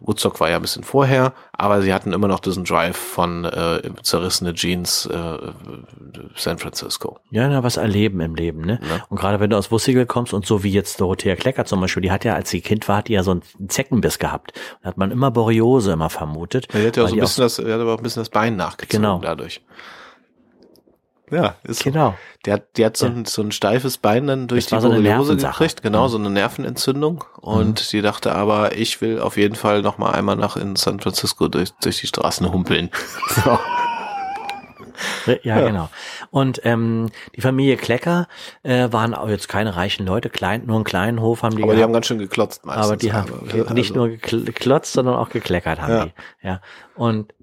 Woodstock 0.00 0.40
war 0.40 0.50
ja 0.50 0.56
ein 0.56 0.62
bisschen 0.62 0.84
vorher, 0.84 1.32
aber 1.52 1.82
sie 1.82 1.92
hatten 1.92 2.12
immer 2.12 2.28
noch 2.28 2.40
diesen 2.40 2.64
Drive 2.64 2.96
von 2.96 3.44
äh, 3.44 3.82
zerrissene 4.02 4.54
Jeans 4.54 5.06
äh, 5.06 5.38
San 6.34 6.58
Francisco. 6.58 7.18
Ja, 7.30 7.48
na, 7.48 7.62
was 7.62 7.76
erleben 7.76 8.20
im 8.20 8.34
Leben, 8.34 8.62
ne? 8.62 8.80
Ja. 8.82 9.04
Und 9.08 9.18
gerade 9.18 9.40
wenn 9.40 9.50
du 9.50 9.56
aus 9.56 9.70
Wussegel 9.70 10.06
kommst 10.06 10.32
und 10.32 10.46
so 10.46 10.62
wie 10.62 10.70
jetzt 10.70 11.00
Dorothea 11.00 11.36
Klecker 11.36 11.64
zum 11.64 11.80
Beispiel, 11.80 12.02
die 12.02 12.10
hat 12.10 12.24
ja, 12.24 12.34
als 12.34 12.50
sie 12.50 12.60
Kind 12.60 12.88
war, 12.88 12.98
hat 12.98 13.08
die 13.08 13.14
ja 13.14 13.22
so 13.22 13.32
einen 13.32 13.42
Zeckenbiss 13.68 14.18
gehabt. 14.18 14.52
Da 14.82 14.88
hat 14.88 14.96
man 14.96 15.10
immer 15.10 15.30
Borreliose 15.30 15.92
immer 15.92 16.10
vermutet. 16.10 16.68
Ja, 16.72 16.80
die 16.80 16.86
hat 16.86 16.96
ja 16.96 17.04
auch 17.04 17.08
so 17.08 17.14
ein 17.14 17.20
bisschen 17.20 17.42
das, 17.42 17.56
die 17.56 17.72
hat 17.72 17.80
aber 17.80 17.94
auch 17.94 17.98
ein 17.98 18.02
bisschen 18.02 18.22
das 18.22 18.30
Bein 18.30 18.56
nachgezogen 18.56 19.02
genau. 19.02 19.20
dadurch. 19.20 19.62
Ja, 21.30 21.56
ist 21.64 21.82
genau. 21.82 22.10
So. 22.10 22.16
Der 22.44 22.54
hat, 22.54 22.78
der 22.78 22.86
hat 22.86 22.96
so, 22.96 23.06
ja. 23.06 23.12
ein, 23.12 23.24
so 23.24 23.42
ein 23.42 23.50
steifes 23.50 23.98
Bein 23.98 24.26
dann 24.26 24.46
durch 24.46 24.66
das 24.66 24.82
die 24.82 24.88
Borreliose 24.88 25.38
so 25.38 25.46
gekriegt, 25.46 25.82
genau, 25.82 26.04
mhm. 26.04 26.08
so 26.08 26.18
eine 26.18 26.30
Nervenentzündung. 26.30 27.24
Und 27.40 27.80
mhm. 27.80 27.84
sie 27.84 28.02
dachte 28.02 28.34
aber, 28.34 28.76
ich 28.76 29.00
will 29.00 29.20
auf 29.20 29.36
jeden 29.36 29.56
Fall 29.56 29.82
noch 29.82 29.98
mal 29.98 30.12
einmal 30.12 30.36
nach 30.36 30.56
in 30.56 30.76
San 30.76 31.00
Francisco 31.00 31.48
durch, 31.48 31.70
durch 31.82 32.00
die 32.00 32.06
Straßen 32.06 32.50
humpeln. 32.52 32.90
So. 33.44 33.58
Ja, 35.26 35.36
ja, 35.42 35.66
genau. 35.66 35.90
Und 36.30 36.60
ähm, 36.64 37.10
die 37.34 37.40
Familie 37.40 37.76
Klecker 37.76 38.28
äh, 38.62 38.90
waren 38.92 39.14
auch 39.14 39.28
jetzt 39.28 39.48
keine 39.48 39.76
reichen 39.76 40.06
Leute, 40.06 40.30
klein, 40.30 40.64
nur 40.64 40.76
einen 40.76 40.84
kleinen 40.84 41.20
Hof 41.20 41.42
haben 41.42 41.56
die. 41.56 41.62
Aber 41.62 41.72
gehabt. 41.72 41.78
die 41.78 41.82
haben 41.84 41.92
ganz 41.92 42.06
schön 42.06 42.18
geklotzt 42.18 42.64
meistens. 42.64 42.86
Aber 42.86 42.96
die 42.96 43.12
haben 43.12 43.32
also, 43.52 43.74
nicht 43.74 43.94
nur 43.94 44.08
geklotzt, 44.08 44.94
sondern 44.94 45.16
auch 45.16 45.28
gekleckert 45.28 45.80
haben 45.82 45.92
ja. 45.92 46.04
die. 46.06 46.12
Ja. 46.42 46.60
Und 46.94 47.34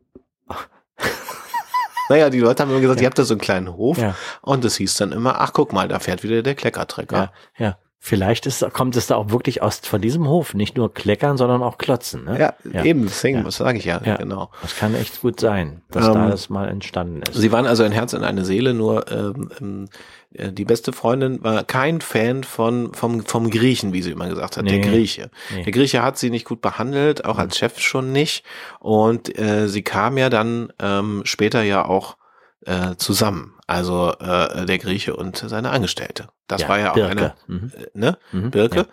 naja, 2.09 2.29
die 2.29 2.39
Leute 2.39 2.63
haben 2.63 2.71
immer 2.71 2.81
gesagt, 2.81 2.99
ja. 2.99 3.03
ihr 3.03 3.07
habt 3.07 3.19
da 3.19 3.23
so 3.23 3.33
einen 3.33 3.41
kleinen 3.41 3.75
Hof. 3.75 3.97
Ja. 3.97 4.15
Und 4.41 4.65
es 4.65 4.77
hieß 4.77 4.95
dann 4.97 5.11
immer, 5.11 5.39
ach 5.39 5.53
guck 5.53 5.73
mal, 5.73 5.87
da 5.87 5.99
fährt 5.99 6.23
wieder 6.23 6.41
der 6.41 6.55
Kleckertrecker. 6.55 7.31
Ja, 7.57 7.65
ja. 7.65 7.77
Vielleicht 8.05 8.45
ist, 8.47 8.69
kommt 8.73 8.97
es 8.97 9.07
da 9.07 9.15
auch 9.15 9.29
wirklich 9.29 9.61
aus 9.61 9.79
von 9.79 10.01
diesem 10.01 10.27
Hof, 10.27 10.53
nicht 10.55 10.75
nur 10.75 10.93
kleckern, 10.93 11.37
sondern 11.37 11.63
auch 11.63 11.77
klotzen. 11.77 12.25
Ne? 12.25 12.37
Ja, 12.37 12.53
ja. 12.69 12.83
eben, 12.83 13.03
deswegen, 13.03 13.37
ja. 13.37 13.45
was 13.45 13.55
sage 13.55 13.77
ich 13.77 13.85
ja, 13.85 14.01
ja, 14.03 14.17
genau. 14.17 14.49
Das 14.61 14.75
kann 14.75 14.93
echt 14.93 15.21
gut 15.21 15.39
sein, 15.39 15.81
dass 15.89 16.07
ähm, 16.07 16.13
da 16.13 16.27
das 16.27 16.49
mal 16.49 16.67
entstanden 16.67 17.21
ist. 17.21 17.33
Sie 17.33 17.53
waren 17.53 17.65
also 17.65 17.83
ein 17.83 17.93
Herz 17.93 18.13
und 18.13 18.25
eine 18.25 18.43
Seele, 18.43 18.73
nur 18.73 19.09
ähm, 19.09 19.49
ähm 19.61 19.89
äh, 20.33 20.51
die 20.51 20.65
beste 20.65 20.91
Freundin 20.91 21.41
war 21.45 21.63
kein 21.63 22.01
Fan 22.01 22.43
von 22.43 22.93
vom 22.93 23.23
vom 23.23 23.49
Griechen, 23.49 23.93
wie 23.93 24.01
sie 24.01 24.11
immer 24.11 24.27
gesagt 24.27 24.57
hat, 24.57 24.65
nee, 24.65 24.71
der 24.71 24.91
Grieche. 24.91 25.29
Nee. 25.55 25.63
Der 25.63 25.71
Grieche 25.71 26.03
hat 26.03 26.17
sie 26.17 26.29
nicht 26.29 26.43
gut 26.43 26.59
behandelt, 26.59 27.23
auch 27.23 27.37
als 27.37 27.57
Chef 27.57 27.79
schon 27.79 28.11
nicht. 28.11 28.43
Und 28.81 29.39
äh, 29.39 29.69
sie 29.69 29.81
kam 29.81 30.17
ja 30.17 30.29
dann 30.29 30.73
ähm, 30.81 31.21
später 31.23 31.63
ja 31.63 31.85
auch 31.85 32.17
äh, 32.65 32.95
zusammen. 32.97 33.53
Also 33.67 34.13
äh, 34.19 34.65
der 34.65 34.77
Grieche 34.77 35.15
und 35.15 35.37
seine 35.37 35.69
Angestellte. 35.71 36.27
Das 36.47 36.61
ja, 36.61 36.69
war 36.69 36.79
ja 36.79 36.91
auch 36.91 36.95
Birke. 36.95 37.11
eine, 37.11 37.33
mhm. 37.47 37.71
Äh, 37.75 37.97
ne? 37.97 38.17
Mhm, 38.31 38.51
Birke. 38.51 38.77
Ja. 38.79 38.85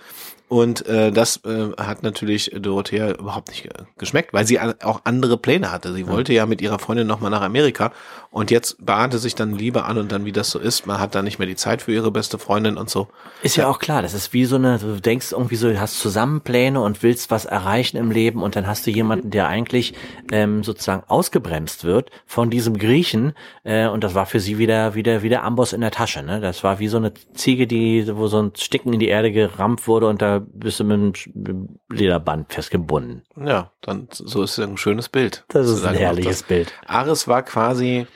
Und 0.49 0.85
äh, 0.87 1.13
das 1.13 1.45
äh, 1.45 1.71
hat 1.79 2.03
natürlich 2.03 2.51
Dorothea 2.59 3.13
überhaupt 3.13 3.51
nicht 3.51 3.69
geschmeckt, 3.99 4.33
weil 4.33 4.47
sie 4.47 4.59
auch 4.59 5.03
andere 5.05 5.37
Pläne 5.37 5.71
hatte. 5.71 5.93
Sie 5.93 6.09
wollte 6.09 6.33
ja 6.33 6.45
mit 6.45 6.61
ihrer 6.61 6.81
Freundin 6.81 7.07
nochmal 7.07 7.31
nach 7.31 7.43
Amerika 7.43 7.93
und 8.33 8.53
jetzt 8.53 8.85
bahnte 8.85 9.19
sich 9.19 9.35
dann 9.35 9.57
Liebe 9.57 9.85
an 9.85 9.99
und 9.99 10.13
dann, 10.13 10.25
wie 10.25 10.31
das 10.31 10.53
so 10.53 10.61
ist, 10.61 10.87
man 10.87 11.01
hat 11.01 11.17
dann 11.17 11.25
nicht 11.25 11.41
mehr 11.41 11.49
die 11.49 11.57
Zeit 11.57 11.83
für 11.83 11.93
ihre 11.93 12.13
beste 12.13 12.39
Freundin 12.39 12.77
und 12.77 12.89
so. 12.89 13.09
Ist 13.43 13.57
ja, 13.57 13.65
ja 13.65 13.69
auch 13.69 13.81
klar, 13.81 14.03
das 14.03 14.15
ist 14.15 14.33
wie 14.33 14.45
so 14.45 14.55
eine, 14.55 14.79
du 14.79 15.01
denkst 15.01 15.33
irgendwie 15.33 15.57
so, 15.57 15.69
du 15.69 15.81
hast 15.81 15.99
Zusammenpläne 15.99 16.81
und 16.81 17.03
willst 17.03 17.33
was 17.33 17.45
erreichen 17.45 17.97
im 17.97 18.13
Leben 18.13 18.45
und 18.45 18.55
dann 18.55 18.69
hast 18.69 18.87
du 18.87 18.93
jemanden, 18.93 19.31
der 19.31 19.49
eigentlich 19.49 19.95
ähm, 20.31 20.63
sozusagen 20.63 21.03
ausgebremst 21.09 21.83
wird 21.83 22.13
von 22.25 22.51
diesem 22.51 22.79
Griechen 22.79 23.33
äh, 23.65 23.89
und 23.89 24.05
das 24.05 24.15
war 24.15 24.27
für 24.27 24.39
sie 24.39 24.59
wieder, 24.59 24.95
wieder, 24.95 25.23
wieder 25.23 25.43
Amboss 25.43 25.73
in 25.73 25.81
der 25.81 25.91
Tasche. 25.91 26.23
Ne? 26.23 26.41
Das 26.41 26.63
war 26.63 26.79
wie 26.79 26.89
so 26.89 26.99
eine 26.99 27.13
Ziege, 27.35 27.67
die, 27.67 28.07
wo 28.15 28.29
so 28.29 28.41
ein 28.41 28.53
Sticken 28.57 28.93
in 28.93 29.01
die 29.01 29.09
Erde 29.09 29.33
gerammt 29.33 29.89
wurde 29.89 30.07
und 30.07 30.23
da 30.23 30.41
bist 30.41 30.79
du 30.79 30.85
mit 30.85 31.27
einem 31.35 31.69
Lederband 31.91 32.53
festgebunden. 32.53 33.23
Ja, 33.37 33.73
dann 33.81 34.07
so 34.13 34.45
ist 34.45 34.57
es 34.57 34.65
ein 34.65 34.77
schönes 34.77 35.09
Bild. 35.09 35.45
Das 35.49 35.69
ist 35.69 35.85
ein 35.85 35.97
herrliches 35.97 36.45
Bild. 36.45 36.73
Ares 36.87 37.27
war 37.27 37.43
quasi 37.43 38.07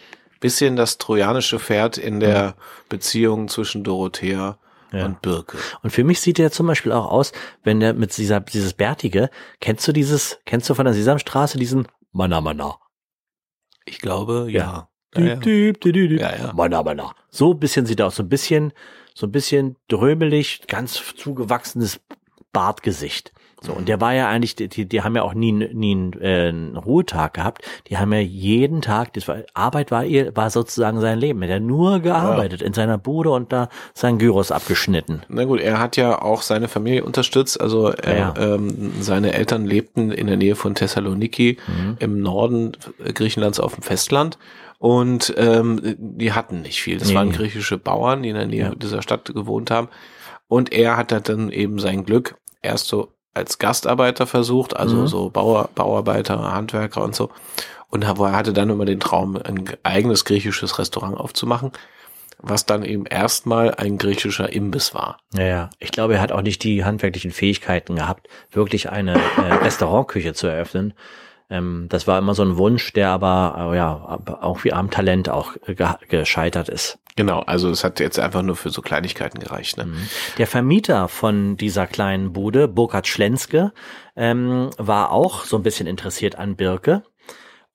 bisschen 0.45 0.77
das 0.77 0.99
trojanische 0.99 1.59
Pferd 1.59 1.97
in 1.97 2.21
der 2.21 2.35
ja. 2.35 2.55
Beziehung 2.91 3.49
zwischen 3.49 3.83
Dorothea 3.83 4.59
ja. 4.93 5.07
und 5.07 5.23
Birke. 5.23 5.57
Und 5.83 5.89
für 5.89 6.05
mich 6.05 6.21
sieht 6.21 6.39
er 6.39 6.53
zum 6.53 6.67
Beispiel 6.67 6.93
auch 6.93 7.11
aus, 7.11 7.33
wenn 7.63 7.81
der 7.81 7.95
mit 7.95 8.15
dieser, 8.19 8.41
dieses 8.41 8.75
Bärtige, 8.75 9.31
kennst 9.61 9.89
du 9.89 9.93
dieses, 9.93 10.39
kennst 10.45 10.69
du 10.69 10.75
von 10.75 10.85
der 10.85 10.93
Sesamstraße 10.93 11.57
diesen 11.57 11.89
Mana 12.13 12.43
Mana? 12.43 12.79
Ich 13.87 14.01
glaube, 14.01 14.49
ja. 14.51 14.91
ja. 15.17 15.25
ja, 15.25 15.41
ja. 15.43 15.81
ja, 15.83 16.37
ja. 16.37 16.53
Mana 16.53 16.83
Mana. 16.83 17.15
So 17.31 17.55
ein 17.55 17.59
bisschen 17.59 17.87
sieht 17.87 18.01
er 18.01 18.09
aus, 18.09 18.17
so 18.17 18.23
ein 18.23 18.29
bisschen, 18.29 18.75
so 19.15 19.27
ein 19.27 19.33
bisschen 19.33 19.77
drömelig, 19.89 20.67
ganz 20.67 21.15
zugewachsenes 21.17 22.01
Bartgesicht. 22.53 23.33
So, 23.65 23.73
und 23.73 23.89
der 23.89 24.01
war 24.01 24.13
ja 24.13 24.29
eigentlich, 24.29 24.57
die, 24.57 24.87
die 24.87 25.03
haben 25.03 25.17
ja 25.17 25.23
auch 25.23 25.33
nie, 25.33 25.53
nie 25.53 25.93
einen, 25.93 26.13
äh, 26.21 26.49
einen 26.49 26.77
Ruhetag 26.77 27.35
gehabt. 27.35 27.63
Die 27.89 27.97
haben 27.97 28.13
ja 28.13 28.19
jeden 28.19 28.83
Tag, 28.83 29.15
das 29.15 29.27
war, 29.27 29.39
Arbeit 29.55 29.91
war 29.91 30.05
ihr, 30.05 30.37
war 30.37 30.51
sozusagen 30.51 31.01
sein 31.01 31.19
Leben. 31.19 31.41
Er 31.43 31.57
hat 31.57 31.63
nur 31.63 32.01
gearbeitet 32.01 32.61
ja. 32.61 32.67
in 32.67 32.75
seiner 32.75 32.99
Bude 32.99 33.31
und 33.31 33.53
da 33.53 33.69
sein 33.95 34.19
Gyros 34.19 34.51
abgeschnitten. 34.51 35.23
Na 35.29 35.45
gut, 35.45 35.61
er 35.61 35.79
hat 35.79 35.97
ja 35.97 36.21
auch 36.21 36.43
seine 36.43 36.69
Familie 36.69 37.05
unterstützt. 37.05 37.59
Also 37.61 37.89
er, 37.89 38.17
ja. 38.17 38.35
ähm, 38.37 38.93
seine 39.01 39.33
Eltern 39.33 39.65
lebten 39.65 40.11
in 40.13 40.27
der 40.27 40.37
Nähe 40.37 40.57
von 40.57 40.75
Thessaloniki 40.75 41.57
mhm. 41.67 41.97
im 42.01 42.21
Norden 42.21 42.73
Griechenlands 43.15 43.61
auf 43.61 43.75
dem 43.75 43.83
Festland. 43.83 44.39
Und 44.79 45.33
ähm, 45.39 45.81
die 45.99 46.33
hatten 46.33 46.61
nicht 46.61 46.83
viel. 46.83 46.99
Das 46.99 47.09
nee. 47.09 47.15
waren 47.15 47.33
griechische 47.33 47.79
Bauern, 47.79 48.23
die 48.23 48.29
in 48.29 48.35
der 48.35 48.47
Nähe 48.47 48.65
ja. 48.65 48.75
dieser 48.75 49.01
Stadt 49.01 49.25
gewohnt 49.33 49.71
haben. 49.71 49.89
Und 50.49 50.73
er 50.73 50.99
hat 50.99 51.29
dann 51.29 51.51
eben 51.51 51.79
sein 51.79 52.05
Glück 52.05 52.37
erst 52.61 52.89
so 52.89 53.14
als 53.35 53.59
Gastarbeiter 53.59 54.27
versucht, 54.27 54.77
also 54.77 54.97
mhm. 54.97 55.07
so 55.07 55.31
Bauer, 55.31 55.69
Bauarbeiter, 55.75 56.53
Handwerker 56.53 57.03
und 57.03 57.15
so. 57.15 57.31
und 57.91 58.07
hatte 58.07 58.53
dann 58.53 58.71
immer 58.71 58.85
den 58.85 59.01
Traum, 59.01 59.37
ein 59.37 59.65
eigenes 59.83 60.25
griechisches 60.25 60.79
Restaurant 60.79 61.17
aufzumachen, 61.17 61.73
was 62.39 62.67
dann 62.67 62.85
eben 62.85 63.07
erstmal 63.07 63.75
ein 63.75 63.99
griechischer 63.99 64.53
Imbiss 64.53 64.95
war. 64.95 65.19
Ja, 65.35 65.45
ja. 65.45 65.71
Ich 65.79 65.93
glaube, 65.93 66.15
er 66.15 66.21
hat 66.21 66.33
auch 66.33 66.43
nicht 66.43 66.63
die 66.65 66.85
handwerklichen 66.85 67.31
Fähigkeiten 67.31 67.97
gehabt, 67.97 68.29
wirklich 68.51 68.91
eine 68.91 69.15
äh, 69.15 69.53
Restaurantküche 69.63 70.35
zu 70.35 70.47
eröffnen. 70.47 70.95
Ähm, 71.51 71.87
das 71.89 72.07
war 72.07 72.19
immer 72.19 72.35
so 72.35 72.43
ein 72.43 72.57
Wunsch, 72.57 72.93
der 72.93 73.11
aber 73.11 73.71
äh, 73.73 73.77
ja 73.77 74.21
auch 74.41 74.65
wie 74.65 74.73
am 74.73 74.91
Talent 74.91 75.29
auch 75.29 75.55
ge 75.67 75.89
gescheitert 76.09 76.69
ist. 76.69 76.99
Genau, 77.17 77.41
also 77.41 77.71
es 77.71 77.85
hat 77.85 78.01
jetzt 78.01 78.19
einfach 78.19 78.43
nur 78.43 78.57
für 78.57 78.71
so 78.71 78.83
Kleinigkeiten 78.83 79.39
gereicht. 79.39 79.77
Ne? 79.77 79.87
Mhm. 79.87 80.09
Der 80.39 80.49
Vermieter 80.49 81.09
von 81.09 81.57
dieser 81.57 81.87
kleinen 81.87 82.33
Bude, 82.33 82.67
Burkhard 82.67 83.07
Schlenske, 83.07 83.73
ähm, 84.17 84.71
war 84.79 85.13
auch 85.13 85.45
so 85.45 85.57
ein 85.57 85.63
bisschen 85.63 85.87
interessiert 85.87 86.37
an 86.37 86.57
Birke. 86.57 87.05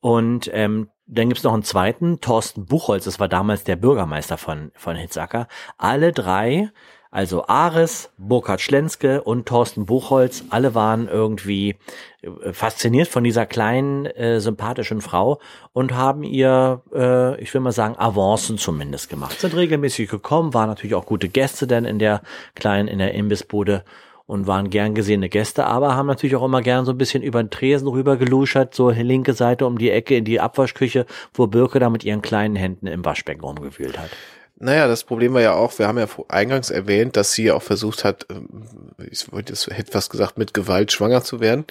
Und 0.02 0.50
ähm, 0.54 0.90
dann 1.08 1.30
gibt's 1.30 1.44
noch 1.44 1.54
einen 1.54 1.64
zweiten, 1.64 2.20
Thorsten 2.22 2.66
Buchholz, 2.66 3.06
das 3.06 3.20
war 3.20 3.28
damals 3.28 3.64
der 3.64 3.76
Bürgermeister 3.78 4.38
von, 4.38 4.72
von 4.76 4.96
Hitzacker. 4.96 5.48
Alle 5.78 6.12
drei 6.12 6.70
also 7.12 7.48
Ares, 7.48 8.12
Burkhard 8.18 8.62
Schlenske 8.62 9.24
und 9.24 9.48
Thorsten 9.48 9.88
Buchholz, 9.88 10.44
alle 10.52 10.76
waren 10.76 11.08
irgendwie 11.08 11.76
äh, 12.22 12.54
fasziniert 12.54 13.08
von 13.08 13.24
dieser 13.24 13.48
kleinen, 13.48 14.06
äh, 14.06 14.40
sympathischen 14.40 15.02
Frau 15.02 15.40
und 15.74 15.96
haben 15.96 16.22
ihr, 16.22 16.82
äh, 16.94 17.42
ich 17.42 17.52
will 17.54 17.62
mal 17.62 17.72
sagen, 17.72 17.96
Avancen 17.98 18.60
zumindest 18.60 19.10
gemacht. 19.10 19.40
Sind 19.40 19.56
regelmäßig 19.56 20.10
gekommen, 20.10 20.54
waren 20.54 20.70
natürlich 20.70 20.94
auch 20.94 21.08
gute 21.08 21.30
Gäste 21.30 21.66
denn 21.66 21.86
in 21.86 21.98
der 21.98 22.22
kleinen, 22.54 22.88
in 22.88 23.00
der 23.00 23.16
Imbissbude 23.16 23.84
und 24.28 24.46
waren 24.46 24.70
gern 24.70 24.94
gesehene 24.94 25.30
Gäste, 25.30 25.66
aber 25.66 25.96
haben 25.96 26.06
natürlich 26.06 26.36
auch 26.36 26.46
immer 26.46 26.62
gern 26.62 26.86
so 26.86 26.92
ein 26.92 27.00
bisschen 27.00 27.24
über 27.24 27.42
den 27.42 27.50
Tresen 27.50 27.88
rüber 27.88 28.18
geluschert, 28.18 28.76
so 28.76 28.92
linke 28.92 29.34
Seite 29.34 29.66
um 29.66 29.80
die 29.80 29.90
Ecke 29.90 30.16
in 30.16 30.26
die 30.26 30.40
Abwaschküche, 30.40 31.08
wo 31.34 31.48
Birke 31.48 31.80
da 31.80 31.90
mit 31.90 32.04
ihren 32.04 32.22
kleinen 32.22 32.56
Händen 32.56 32.86
im 32.86 33.04
Waschbecken 33.04 33.44
rumgewühlt 33.44 33.98
hat. 33.98 34.12
Naja, 34.60 34.88
das 34.88 35.06
Problem 35.06 35.34
war 35.34 35.42
ja 35.42 35.54
auch, 35.54 35.80
wir 35.80 35.88
haben 35.88 35.98
ja 35.98 36.08
eingangs 36.28 36.70
erwähnt, 36.70 37.16
dass 37.16 37.32
sie 37.32 37.50
auch 37.50 37.64
versucht 37.64 38.04
hat, 38.04 38.26
ähm, 38.30 38.66
ich 39.10 39.32
wollte 39.32 39.54
jetzt 39.54 39.68
hätte 39.68 39.94
was 39.94 40.10
gesagt, 40.10 40.38
mit 40.38 40.54
Gewalt 40.54 40.92
schwanger 40.92 41.24
zu 41.24 41.40
werden. 41.40 41.64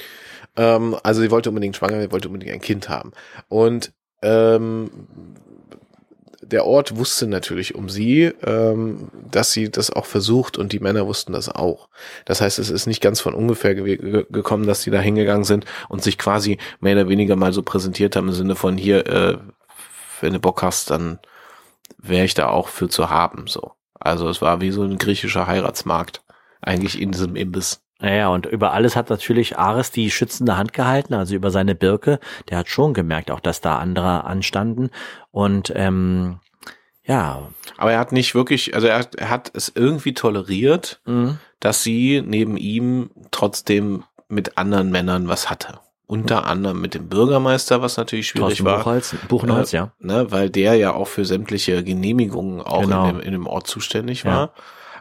Ähm, 0.56 0.96
also 1.02 1.20
sie 1.20 1.30
wollte 1.30 1.50
unbedingt 1.50 1.76
schwanger, 1.76 2.00
sie 2.00 2.10
wollte 2.10 2.28
unbedingt 2.28 2.52
ein 2.52 2.62
Kind 2.62 2.88
haben. 2.88 3.12
Und 3.48 3.92
ähm, 4.22 4.90
der 6.40 6.64
Ort 6.64 6.96
wusste 6.96 7.26
natürlich 7.26 7.74
um 7.74 7.90
sie, 7.90 8.32
ähm, 8.42 9.10
dass 9.30 9.52
sie 9.52 9.70
das 9.70 9.90
auch 9.90 10.06
versucht 10.06 10.56
und 10.56 10.72
die 10.72 10.80
Männer 10.80 11.06
wussten 11.06 11.34
das 11.34 11.50
auch. 11.50 11.90
Das 12.24 12.40
heißt, 12.40 12.58
es 12.58 12.70
ist 12.70 12.86
nicht 12.86 13.02
ganz 13.02 13.20
von 13.20 13.34
ungefähr 13.34 13.74
ge 13.74 14.24
gekommen, 14.30 14.66
dass 14.66 14.80
sie 14.80 14.90
da 14.90 14.98
hingegangen 14.98 15.44
sind 15.44 15.66
und 15.90 16.02
sich 16.02 16.16
quasi 16.16 16.56
mehr 16.80 16.94
oder 16.94 17.10
weniger 17.10 17.36
mal 17.36 17.52
so 17.52 17.62
präsentiert 17.62 18.16
haben 18.16 18.28
im 18.28 18.34
Sinne 18.34 18.56
von 18.56 18.78
hier, 18.78 19.06
äh, 19.06 19.36
wenn 20.22 20.32
du 20.32 20.40
Bock 20.40 20.62
hast, 20.62 20.90
dann 20.90 21.18
wäre 21.98 22.24
ich 22.24 22.34
da 22.34 22.48
auch 22.48 22.68
für 22.68 22.88
zu 22.88 23.10
haben, 23.10 23.46
so. 23.46 23.72
Also 24.00 24.28
es 24.28 24.40
war 24.40 24.60
wie 24.60 24.70
so 24.70 24.82
ein 24.84 24.98
griechischer 24.98 25.46
Heiratsmarkt, 25.46 26.22
eigentlich 26.62 27.00
in 27.00 27.10
diesem 27.10 27.36
Imbiss. 27.36 27.82
Naja, 28.00 28.28
und 28.28 28.46
über 28.46 28.72
alles 28.72 28.94
hat 28.94 29.10
natürlich 29.10 29.58
Ares 29.58 29.90
die 29.90 30.10
schützende 30.10 30.56
Hand 30.56 30.72
gehalten, 30.72 31.14
also 31.14 31.34
über 31.34 31.50
seine 31.50 31.74
Birke. 31.74 32.20
Der 32.48 32.58
hat 32.58 32.68
schon 32.68 32.94
gemerkt, 32.94 33.30
auch 33.32 33.40
dass 33.40 33.60
da 33.60 33.78
andere 33.78 34.22
anstanden. 34.22 34.90
Und 35.32 35.72
ähm, 35.74 36.38
ja. 37.02 37.48
Aber 37.76 37.90
er 37.90 37.98
hat 37.98 38.12
nicht 38.12 38.36
wirklich, 38.36 38.74
also 38.74 38.86
er, 38.86 39.04
er 39.16 39.30
hat 39.30 39.50
es 39.52 39.72
irgendwie 39.74 40.14
toleriert, 40.14 41.00
mhm. 41.06 41.38
dass 41.58 41.82
sie 41.82 42.22
neben 42.24 42.56
ihm 42.56 43.10
trotzdem 43.32 44.04
mit 44.28 44.58
anderen 44.58 44.90
Männern 44.90 45.26
was 45.26 45.50
hatte 45.50 45.80
unter 46.08 46.46
anderem 46.46 46.80
mit 46.80 46.94
dem 46.94 47.08
Bürgermeister, 47.08 47.82
was 47.82 47.98
natürlich 47.98 48.28
schwierig 48.28 48.58
Thorsten 48.58 48.64
war. 48.64 48.78
Buchholz, 48.78 49.14
Buchenholz, 49.28 49.74
äh, 49.74 49.76
ja. 49.76 49.92
Ne, 50.00 50.30
weil 50.30 50.48
der 50.48 50.74
ja 50.74 50.94
auch 50.94 51.06
für 51.06 51.26
sämtliche 51.26 51.84
Genehmigungen 51.84 52.62
auch 52.62 52.80
genau. 52.80 53.10
in, 53.10 53.18
dem, 53.18 53.20
in 53.20 53.32
dem 53.32 53.46
Ort 53.46 53.66
zuständig 53.66 54.24
war. 54.24 54.32
Ja. 54.32 54.50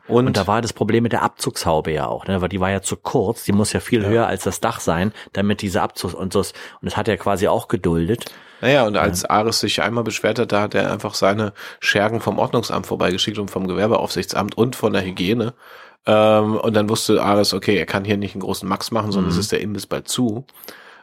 Und, 0.10 0.28
und, 0.28 0.38
da 0.38 0.48
war 0.48 0.62
das 0.62 0.74
Problem 0.74 1.04
mit 1.04 1.14
der 1.14 1.24
Abzugshaube 1.24 1.92
ja 1.92 2.08
auch, 2.08 2.28
ne? 2.28 2.42
weil 2.42 2.50
die 2.50 2.60
war 2.60 2.72
ja 2.72 2.82
zu 2.82 2.96
kurz, 2.96 3.44
die 3.44 3.52
muss 3.52 3.74
ja 3.74 3.80
viel 3.80 4.04
ja. 4.04 4.10
höher 4.10 4.28
als 4.28 4.44
das 4.44 4.60
Dach 4.60 4.80
sein, 4.80 5.14
damit 5.34 5.62
diese 5.62 5.82
Abzugs 5.82 6.14
und 6.14 6.32
so. 6.32 6.40
Und 6.40 6.48
das 6.82 6.96
hat 6.98 7.08
er 7.08 7.18
quasi 7.18 7.48
auch 7.48 7.68
geduldet. 7.68 8.26
Naja, 8.62 8.86
und 8.86 8.98
als 8.98 9.24
Ares 9.26 9.60
sich 9.60 9.82
einmal 9.82 10.04
beschwert 10.04 10.40
hat, 10.40 10.52
da 10.52 10.62
hat 10.62 10.76
er 10.76 10.92
einfach 10.92 11.14
seine 11.14 11.54
Schergen 11.80 12.22
vom 12.22 12.40
Ordnungsamt 12.40 12.88
vorbeigeschickt 12.88 13.38
und 13.38 13.52
vom 13.52 13.68
Gewerbeaufsichtsamt 13.68 14.58
und 14.58 14.76
von 14.76 14.94
der 14.94 15.06
Hygiene. 15.06 15.54
Ähm, 16.06 16.56
und 16.56 16.74
dann 16.74 16.90
wusste 16.90 17.22
Ares, 17.22 17.54
okay, 17.54 17.78
er 17.78 17.86
kann 17.86 18.06
hier 18.06 18.18
nicht 18.18 18.34
einen 18.34 18.42
großen 18.42 18.68
Max 18.68 18.92
machen, 18.92 19.12
sondern 19.12 19.32
mhm. 19.32 19.38
es 19.38 19.46
ist 19.46 19.52
der 19.52 19.62
Imbiss 19.62 19.86
bald 19.86 20.08
zu. 20.08 20.46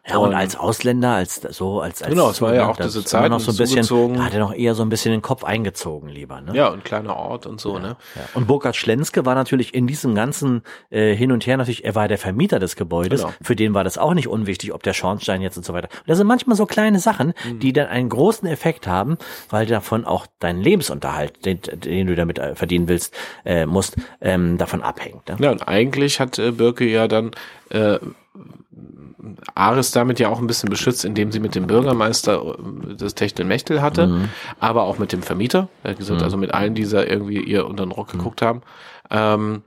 Ja, 0.06 0.18
und, 0.18 0.28
und, 0.28 0.34
als 0.34 0.54
Ausländer, 0.56 1.12
als 1.12 1.36
so, 1.36 1.80
als, 1.80 2.02
als 2.02 2.10
genau, 2.10 2.28
es 2.28 2.42
war 2.42 2.54
ja 2.54 2.68
auch 2.68 2.76
diese 2.76 3.02
Zeit 3.04 3.30
noch 3.30 3.40
so 3.40 3.52
ein 3.52 3.56
bisschen, 3.56 4.14
da 4.14 4.24
hat 4.24 4.34
er 4.34 4.40
noch 4.40 4.52
eher 4.52 4.74
so 4.74 4.82
ein 4.82 4.90
bisschen 4.90 5.12
den 5.12 5.22
Kopf 5.22 5.44
eingezogen 5.44 6.10
lieber, 6.10 6.42
ne? 6.42 6.54
Ja, 6.54 6.68
und 6.68 6.84
kleiner 6.84 7.16
Ort 7.16 7.46
und 7.46 7.58
so, 7.58 7.76
ja, 7.76 7.80
ne? 7.80 7.96
Ja. 8.14 8.22
Und 8.34 8.46
Burkhard 8.46 8.76
Schlenske 8.76 9.24
war 9.24 9.34
natürlich 9.34 9.72
in 9.72 9.86
diesem 9.86 10.14
ganzen 10.14 10.62
äh, 10.90 11.14
Hin 11.14 11.32
und 11.32 11.46
Her 11.46 11.56
natürlich, 11.56 11.86
er 11.86 11.94
war 11.94 12.06
der 12.06 12.18
Vermieter 12.18 12.58
des 12.58 12.76
Gebäudes, 12.76 13.22
genau. 13.22 13.32
für 13.40 13.56
den 13.56 13.72
war 13.72 13.82
das 13.82 13.96
auch 13.96 14.12
nicht 14.12 14.28
unwichtig, 14.28 14.74
ob 14.74 14.82
der 14.82 14.92
Schornstein 14.92 15.40
jetzt 15.40 15.56
und 15.56 15.64
so 15.64 15.72
weiter. 15.72 15.88
Und 15.90 16.08
das 16.08 16.18
sind 16.18 16.26
manchmal 16.26 16.56
so 16.56 16.66
kleine 16.66 17.00
Sachen, 17.00 17.32
mhm. 17.48 17.60
die 17.60 17.72
dann 17.72 17.86
einen 17.86 18.10
großen 18.10 18.46
Effekt 18.46 18.86
haben, 18.86 19.16
weil 19.48 19.64
davon 19.64 20.04
auch 20.04 20.26
dein 20.38 20.60
Lebensunterhalt, 20.60 21.46
den, 21.46 21.60
den 21.62 22.06
du 22.06 22.14
damit 22.14 22.38
äh, 22.38 22.54
verdienen 22.54 22.88
willst, 22.88 23.14
äh, 23.46 23.64
musst, 23.64 23.96
ähm, 24.20 24.58
davon 24.58 24.82
abhängt. 24.82 25.30
Ne? 25.30 25.36
Ja, 25.40 25.50
und 25.50 25.66
eigentlich 25.66 26.20
hat 26.20 26.38
äh, 26.38 26.50
Birke 26.50 26.84
ja 26.84 27.08
dann 27.08 27.30
äh, 27.70 27.98
Ares 29.54 29.90
damit 29.90 30.18
ja 30.18 30.28
auch 30.28 30.38
ein 30.38 30.46
bisschen 30.46 30.70
beschützt, 30.70 31.04
indem 31.04 31.32
sie 31.32 31.40
mit 31.40 31.54
dem 31.54 31.66
Bürgermeister 31.66 32.42
äh, 32.42 32.94
das 32.96 33.14
Techtelmechtel 33.14 33.82
hatte, 33.82 34.06
mhm. 34.06 34.28
aber 34.60 34.84
auch 34.84 34.98
mit 34.98 35.12
dem 35.12 35.22
Vermieter, 35.22 35.68
gesagt, 35.82 36.20
mhm. 36.20 36.24
also 36.24 36.36
mit 36.36 36.52
allen, 36.52 36.74
die 36.74 36.88
da 36.88 37.02
irgendwie 37.02 37.40
ihr 37.40 37.66
unter 37.66 37.84
den 37.84 37.92
Rock 37.92 38.14
mhm. 38.14 38.18
geguckt 38.18 38.42
haben. 38.42 38.62
Ähm, 39.10 39.62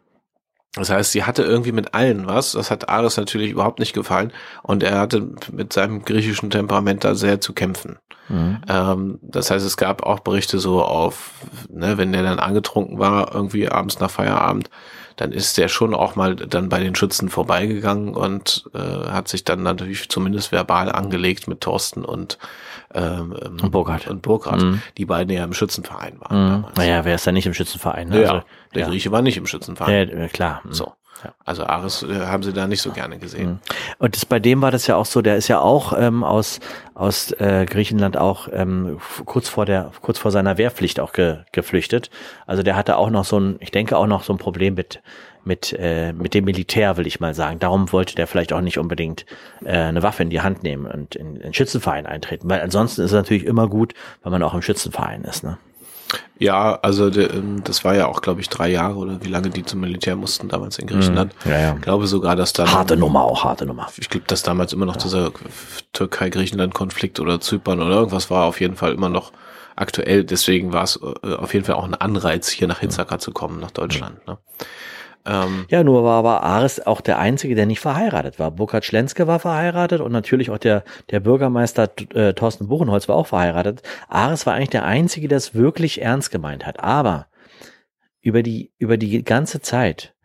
das 0.78 0.90
heißt, 0.90 1.12
sie 1.12 1.24
hatte 1.24 1.44
irgendwie 1.44 1.72
mit 1.72 1.94
allen 1.94 2.28
was. 2.28 2.52
Das 2.52 2.70
hat 2.70 2.88
Ares 2.88 3.18
natürlich 3.18 3.52
überhaupt 3.52 3.80
nicht 3.80 3.94
gefallen. 3.94 4.32
Und 4.62 4.84
er 4.84 5.00
hatte 5.00 5.32
mit 5.52 5.74
seinem 5.74 6.04
griechischen 6.06 6.52
Temperament 6.52 7.04
da 7.04 7.16
sehr 7.16 7.42
zu 7.42 7.54
kämpfen. 7.54 7.98
Mhm. 8.30 8.62
Ähm, 8.68 9.20
das 9.22 9.52
heißt, 9.52 9.66
es 9.66 9.78
gab 9.78 10.04
auch 10.04 10.20
Berichte 10.20 10.60
so 10.60 10.84
auf, 10.84 11.32
ne, 11.70 11.98
wenn 11.98 12.12
der 12.12 12.24
dann 12.24 12.40
angetrunken 12.40 13.00
war, 13.00 13.34
irgendwie 13.34 13.70
abends 13.70 14.00
nach 14.00 14.12
Feierabend, 14.12 14.70
dann 15.16 15.32
ist 15.32 15.58
der 15.58 15.68
schon 15.68 15.96
auch 15.96 16.16
mal 16.16 16.36
dann 16.36 16.70
bei 16.70 16.80
den 16.80 16.94
Schützen 16.96 17.30
vorbeigegangen 17.30 18.14
und 18.14 18.70
äh, 18.76 19.10
hat 19.10 19.28
sich 19.28 19.44
dann 19.44 19.64
natürlich 19.64 20.10
zumindest 20.10 20.52
verbal 20.52 20.92
angelegt 20.92 21.48
mit 21.48 21.62
Thorsten 21.62 22.06
und 22.06 22.38
ähm, 22.94 23.34
und 23.34 23.72
Burkhardt. 23.72 24.08
Und 24.08 24.22
Burkhardt, 24.22 24.62
mhm. 24.62 24.82
die 24.98 25.06
beiden 25.06 25.36
ja 25.36 25.44
im 25.44 25.54
Schützenverein 25.54 26.20
waren. 26.20 26.60
Mhm. 26.60 26.66
Naja, 26.78 27.04
wer 27.04 27.16
ist 27.16 27.28
da 27.28 27.32
nicht 27.32 27.46
im 27.46 27.54
Schützenverein? 27.54 28.10
Ne? 28.10 28.22
Ja, 28.22 28.32
also, 28.32 28.46
der 28.76 28.82
ja. 28.84 28.88
Grieche 28.88 29.12
war 29.12 29.22
nicht 29.22 29.38
im 29.38 29.46
Schützenverein. 29.46 30.10
Ja, 30.10 30.28
klar. 30.28 30.62
Mhm. 30.64 30.74
So. 30.74 30.94
Also 31.46 31.66
Ares 31.66 32.04
äh, 32.04 32.26
haben 32.26 32.44
sie 32.44 32.54
da 32.54 32.68
nicht 32.68 32.82
so 32.82 32.92
gerne 32.92 33.18
gesehen. 33.18 33.50
Mhm. 33.50 33.60
Und 34.00 34.16
das, 34.16 34.26
bei 34.26 34.40
dem 34.40 34.62
war 34.62 34.72
das 34.72 34.88
ja 34.88 34.96
auch 34.96 35.06
so, 35.06 35.22
der 35.22 35.36
ist 35.38 35.48
ja 35.48 35.60
auch 35.60 35.94
ähm, 35.98 36.24
aus, 36.24 36.60
aus 36.94 37.32
äh, 37.34 37.66
Griechenland 37.66 38.18
auch 38.18 38.48
ähm, 38.52 39.00
kurz 39.26 39.50
vor 39.50 39.66
der, 39.66 39.92
kurz 40.02 40.20
vor 40.20 40.32
seiner 40.32 40.58
Wehrpflicht 40.58 41.00
auch 41.00 41.14
ge, 41.14 41.40
geflüchtet. 41.52 42.10
Also 42.46 42.64
der 42.64 42.76
hatte 42.76 42.98
auch 42.98 43.10
noch 43.10 43.26
so 43.26 43.40
ein, 43.40 43.58
ich 43.60 43.72
denke 43.72 43.98
auch 43.98 44.08
noch 44.08 44.24
so 44.24 44.34
ein 44.34 44.38
Problem 44.38 44.76
mit, 44.76 45.02
mit, 45.44 45.74
äh, 45.80 46.14
mit 46.14 46.34
dem 46.34 46.46
Militär, 46.46 46.98
will 46.98 47.08
ich 47.08 47.20
mal 47.20 47.34
sagen. 47.34 47.60
Darum 47.60 47.92
wollte 47.92 48.16
der 48.16 48.28
vielleicht 48.28 48.54
auch 48.54 48.62
nicht 48.62 48.78
unbedingt 48.78 49.26
äh, 49.64 49.72
eine 49.72 50.04
Waffe 50.04 50.24
in 50.24 50.30
die 50.30 50.42
Hand 50.42 50.64
nehmen 50.64 50.86
und 50.86 51.16
in, 51.16 51.38
in 51.38 51.42
den 51.42 51.54
Schützenverein 51.54 52.06
eintreten. 52.06 52.50
Weil 52.50 52.62
ansonsten 52.62 53.02
ist 53.02 53.12
es 53.12 53.16
natürlich 53.16 53.46
immer 53.46 53.68
gut, 53.68 53.94
wenn 54.24 54.32
man 54.32 54.44
auch 54.44 54.54
im 54.54 54.62
Schützenverein 54.62 55.24
ist. 55.24 55.44
Ne? 55.44 55.58
Ja, 56.40 56.80
also 56.82 57.08
ähm, 57.10 57.64
das 57.64 57.84
war 57.84 57.96
ja 57.96 58.08
auch, 58.08 58.22
glaube 58.22 58.42
ich, 58.42 58.50
drei 58.50 58.70
Jahre 58.70 58.96
oder 58.96 59.24
wie 59.24 59.30
lange 59.30 59.50
die 59.50 59.64
zum 59.64 59.80
Militär 59.80 60.16
mussten 60.16 60.48
damals 60.48 60.78
in 60.78 60.88
Griechenland. 60.88 61.34
Mhm. 61.44 61.52
Ja, 61.52 61.60
ja. 61.60 61.76
Ich 61.76 61.82
glaube 61.82 62.08
sogar, 62.08 62.36
dass 62.36 62.54
da 62.54 62.72
harte 62.72 62.96
Nummer 62.96 63.24
auch 63.24 63.44
harte 63.44 63.66
Nummer. 63.66 63.88
Ich 63.98 64.10
glaube, 64.10 64.26
dass 64.28 64.44
damals 64.44 64.74
immer 64.74 64.86
noch 64.86 64.96
ja. 64.98 65.02
dieser 65.02 65.32
Türkei-Griechenland-Konflikt 65.94 67.20
oder 67.20 67.40
Zypern 67.40 67.82
oder 67.82 67.96
irgendwas 67.96 68.30
war 68.30 68.46
auf 68.46 68.62
jeden 68.62 68.76
Fall 68.76 68.94
immer 68.94 69.10
noch 69.10 69.32
aktuell. 69.76 70.24
Deswegen 70.24 70.74
war 70.74 70.84
es 70.84 71.00
äh, 71.24 71.34
auf 71.34 71.54
jeden 71.54 71.66
Fall 71.66 71.76
auch 71.76 71.86
ein 71.86 71.96
Anreiz, 71.96 72.50
hier 72.50 72.68
nach 72.68 72.80
Hitzaka 72.80 73.20
zu 73.20 73.32
kommen, 73.32 73.60
nach 73.60 73.72
Deutschland. 73.72 74.26
Ne? 74.28 74.38
Ähm, 75.28 75.66
ja, 75.70 75.84
nur 75.84 76.04
war 76.04 76.20
aber 76.20 76.44
Ares 76.44 76.86
auch 76.86 77.02
der 77.02 77.20
Einzige, 77.20 77.56
der 77.56 77.66
nicht 77.66 77.80
verheiratet 77.80 78.40
war. 78.40 78.52
Burkhard 78.52 78.86
Schlenske 78.86 79.28
war 79.28 79.40
verheiratet 79.40 80.02
und 80.02 80.12
natürlich 80.12 80.50
auch 80.50 80.58
der, 80.58 80.84
der 81.12 81.20
Bürgermeister 81.20 81.90
äh, 82.14 82.34
Thorsten 82.34 82.68
Buchenholz 82.68 83.08
war 83.10 83.16
auch 83.16 83.28
verheiratet. 83.28 83.82
Ares 84.08 84.46
war 84.46 84.54
eigentlich 84.54 84.70
der 84.70 84.86
Einzige, 84.86 85.28
der 85.28 85.38
es 85.38 85.54
wirklich 85.54 86.02
ernst 86.02 86.32
gemeint 86.32 86.66
hat. 86.66 86.80
Aber 86.80 87.28
über 88.22 88.42
die, 88.42 88.72
über 88.78 88.98
die 88.98 89.24
ganze 89.24 89.62
Zeit 89.62 90.16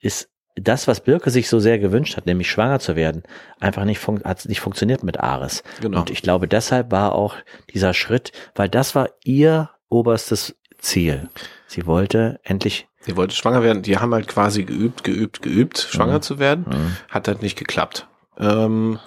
ist 0.00 0.30
das, 0.56 0.88
was 0.88 1.00
Birke 1.00 1.30
sich 1.30 1.48
so 1.48 1.58
sehr 1.58 1.78
gewünscht 1.78 2.16
hat, 2.16 2.26
nämlich 2.26 2.50
schwanger 2.50 2.80
zu 2.80 2.96
werden, 2.96 3.22
einfach 3.60 3.84
nicht, 3.84 4.06
hat 4.06 4.44
nicht 4.46 4.60
funktioniert 4.60 5.02
mit 5.02 5.20
Ares. 5.20 5.62
Genau. 5.80 6.00
Und 6.00 6.10
ich 6.10 6.22
glaube, 6.22 6.48
deshalb 6.48 6.90
war 6.90 7.14
auch 7.14 7.36
dieser 7.72 7.94
Schritt, 7.94 8.32
weil 8.54 8.68
das 8.68 8.94
war 8.94 9.10
ihr 9.24 9.70
oberstes 9.88 10.56
Ziel. 10.78 11.28
Sie 11.66 11.86
wollte 11.86 12.40
endlich 12.42 12.88
Sie 13.00 13.16
wollte 13.16 13.34
schwanger 13.34 13.62
werden. 13.62 13.82
Die 13.82 13.98
haben 13.98 14.12
halt 14.14 14.28
quasi 14.28 14.64
geübt, 14.64 15.04
geübt, 15.04 15.42
geübt, 15.42 15.78
schwanger 15.78 16.16
mhm. 16.18 16.22
zu 16.22 16.38
werden. 16.38 16.66
Mhm. 16.68 16.96
Hat 17.08 17.28
halt 17.28 17.42
nicht 17.42 17.58
geklappt. 17.58 18.06
Ähm, 18.38 18.98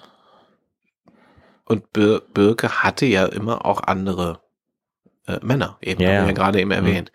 Und 1.66 1.92
Bir 1.94 2.22
Birke 2.34 2.84
hatte 2.84 3.06
ja 3.06 3.26
immer 3.26 3.66
auch 3.66 3.82
andere 3.82 4.42
äh, 5.28 5.40
Männer, 5.42 5.78
eben, 5.82 6.02
Ja, 6.02 6.08
haben 6.10 6.14
wir 6.16 6.22
ja. 6.22 6.28
ja 6.28 6.32
gerade 6.34 6.60
eben 6.60 6.70
Mhm. 6.70 6.76
erwähnt, 6.76 7.12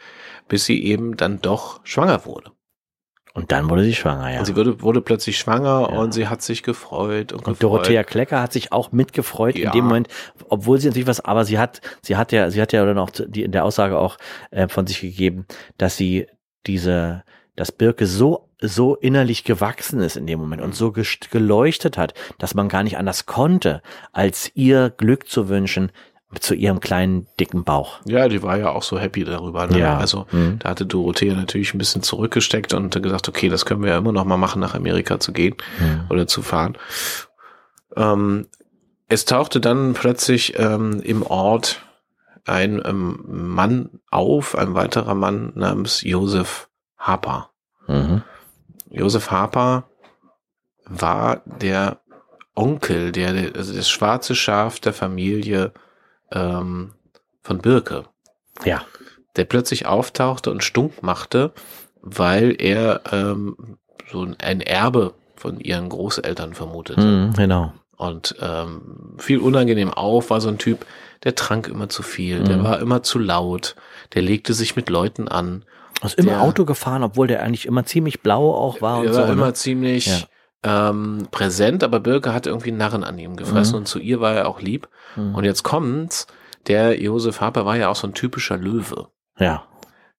bis 0.49 0.65
sie 0.65 0.83
eben 0.83 1.17
dann 1.19 1.41
doch 1.43 1.81
schwanger 1.85 2.25
wurde. 2.25 2.53
Und 3.35 3.53
dann 3.53 3.69
wurde 3.69 3.85
sie 3.85 3.95
schwanger, 3.95 4.33
ja. 4.33 4.39
Und 4.39 4.47
sie 4.47 4.57
wurde, 4.57 4.81
wurde 4.81 5.03
plötzlich 5.03 5.39
schwanger 5.39 5.89
Ja. 5.93 5.99
und 5.99 6.13
sie 6.13 6.27
hat 6.29 6.41
sich 6.43 6.63
gefreut 6.63 7.33
und, 7.33 7.41
Und 7.47 7.59
gefreut. 7.59 7.63
Dorothea 7.63 8.03
Klecker 8.05 8.41
hat 8.41 8.53
sich 8.55 8.73
auch 8.73 8.91
mitgefreut 8.93 9.57
Ja. 9.59 9.67
in 9.67 9.73
dem 9.73 9.85
Moment, 9.85 10.09
obwohl 10.49 10.81
sie 10.81 10.89
natürlich 10.89 11.07
was, 11.07 11.21
aber 11.21 11.45
sie 11.45 11.59
hat, 11.59 11.83
sie 12.03 12.17
hat 12.17 12.33
ja, 12.33 12.51
sie 12.51 12.63
hat 12.63 12.73
ja 12.73 12.85
dann 12.87 12.99
auch 12.99 13.11
die 13.11 13.43
in 13.43 13.53
der 13.53 13.65
Aussage 13.67 13.99
auch 13.99 14.17
äh, 14.51 14.69
von 14.69 14.87
sich 14.87 15.03
gegeben, 15.03 15.47
dass 15.77 15.97
sie 15.99 16.27
diese, 16.69 17.25
dass 17.57 17.73
Birke 17.73 18.07
so 18.07 18.45
so 18.61 18.97
innerlich 18.97 19.45
gewachsen 19.45 20.01
ist 20.01 20.17
in 20.17 20.27
dem 20.27 20.41
Moment 20.41 20.63
und 20.63 20.75
so 20.75 20.93
geleuchtet 21.31 21.97
hat, 21.97 22.13
dass 22.39 22.55
man 22.55 22.69
gar 22.69 22.83
nicht 22.83 22.99
anders 22.99 23.25
konnte, 23.27 23.83
als 24.13 24.51
ihr 24.55 24.91
Glück 24.91 25.29
zu 25.29 25.49
wünschen 25.49 25.93
zu 26.41 26.55
ihrem 26.55 26.81
kleinen 26.81 27.27
dicken 27.41 27.63
Bauch. 27.65 28.01
Ja, 28.05 28.29
die 28.29 28.43
war 28.43 28.59
ja 28.59 28.71
auch 28.71 28.83
so 28.83 28.99
happy 28.99 29.23
darüber. 29.25 29.67
Ne? 29.69 29.79
Ja. 29.79 29.97
Also 29.97 30.27
Mhm. 30.33 30.59
da 30.59 30.71
hatte 30.71 30.87
Dorothea 30.87 31.35
natürlich 31.35 31.73
ein 31.73 31.79
bisschen 31.79 32.03
zurückgesteckt 32.03 32.75
und 32.75 33.01
gesagt, 33.01 33.29
okay, 33.29 33.49
das 33.49 33.65
können 33.65 33.81
wir 33.83 33.91
ja 33.91 33.99
immer 33.99 34.13
noch 34.13 34.25
mal 34.25 34.37
machen, 34.37 34.61
nach 34.61 34.75
Amerika 34.75 35.21
zu 35.21 35.33
gehen 35.33 35.55
Mhm. 35.81 36.01
oder 36.11 36.27
zu 36.27 36.43
fahren. 36.43 36.77
Ähm, 37.97 38.47
es 39.09 39.25
tauchte 39.25 39.61
dann 39.61 39.95
plötzlich 39.95 40.59
ähm, 40.59 41.01
im 41.03 41.23
Ort 41.23 41.81
ein 42.49 42.83
ähm, 42.85 43.25
Mann 43.27 44.01
auf, 44.11 44.57
ein 44.57 44.75
weiterer 44.75 45.15
Mann 45.15 45.53
namens 45.55 46.03
Josef 46.03 46.69
Harper. 46.99 47.51
Mhm. 47.87 48.23
Josef 48.91 49.31
Harper 49.31 49.85
war 50.85 51.43
der 51.45 52.01
Onkel, 52.55 53.13
der, 53.13 53.33
der 53.33 53.57
also 53.57 53.73
das 53.75 53.89
schwarze 53.89 54.35
Schaf 54.35 54.81
der 54.81 54.93
Familie 54.93 55.73
ähm, 56.33 56.93
von 57.43 57.59
Birke, 57.59 58.05
Ja. 58.65 58.83
der 59.37 59.45
plötzlich 59.45 59.87
auftauchte 59.87 60.51
und 60.51 60.65
stunk 60.65 61.03
machte, 61.03 61.53
weil 62.03 62.57
er 62.61 63.03
ähm, 63.13 63.79
so 64.11 64.27
ein 64.41 64.61
Erbe 64.61 65.15
von 65.37 65.61
ihren 65.61 65.89
Großeltern 65.89 66.55
vermutete. 66.55 67.01
Mhm, 67.01 67.33
genau. 67.35 67.73
Und 67.97 68.37
ähm, 68.41 69.15
viel 69.19 69.39
unangenehm 69.39 69.91
auf, 69.93 70.31
war 70.31 70.41
so 70.41 70.49
ein 70.49 70.59
Typ, 70.59 70.87
der 71.25 71.35
trank 71.35 71.69
immer 71.69 71.89
zu 71.89 72.03
viel, 72.03 72.45
der 72.45 72.59
Mhm. 72.59 72.65
war 72.65 72.79
immer 72.81 73.03
zu 73.03 73.19
laut, 73.19 73.75
der 74.15 74.23
legte 74.23 74.55
sich 74.55 74.77
mit 74.77 74.89
Leuten 74.91 75.29
an, 75.29 75.65
Ist 76.05 76.17
immer 76.19 76.33
Der- 76.33 76.43
Auto 76.43 76.65
gefahren, 76.65 77.03
obwohl 77.03 77.27
der 77.27 77.43
eigentlich 77.43 77.67
immer 77.67 77.85
ziemlich 77.85 78.21
blau 78.23 78.55
auch 78.55 78.81
war 78.81 78.99
und 79.01 79.07
er 79.07 79.15
so. 79.15 79.21
war 79.23 79.29
immer 79.31 79.47
ne? 79.47 79.53
ziemlich 79.55 80.27
ähm, 80.65 81.27
präsent, 81.31 81.83
aber 81.85 82.01
Birke 82.01 82.33
hat 82.33 82.47
irgendwie 82.47 82.71
Narren 82.73 83.05
an 83.05 83.19
ihm 83.19 83.37
gefressen 83.37 83.75
Mhm. 83.75 83.79
und 83.79 83.87
zu 83.87 83.99
ihr 84.01 84.21
war 84.21 84.35
er 84.35 84.49
auch 84.49 84.61
lieb. 84.61 84.89
Mhm. 85.17 85.35
Und 85.35 85.45
jetzt 85.45 85.63
kommt's, 85.63 86.27
der 86.67 87.01
Josef 87.01 87.41
Harper 87.41 87.65
war 87.67 87.77
ja 87.77 87.89
auch 87.89 87.97
so 87.97 88.07
ein 88.09 88.15
typischer 88.15 88.57
Löwe. 88.57 89.09
Ja. 89.39 89.65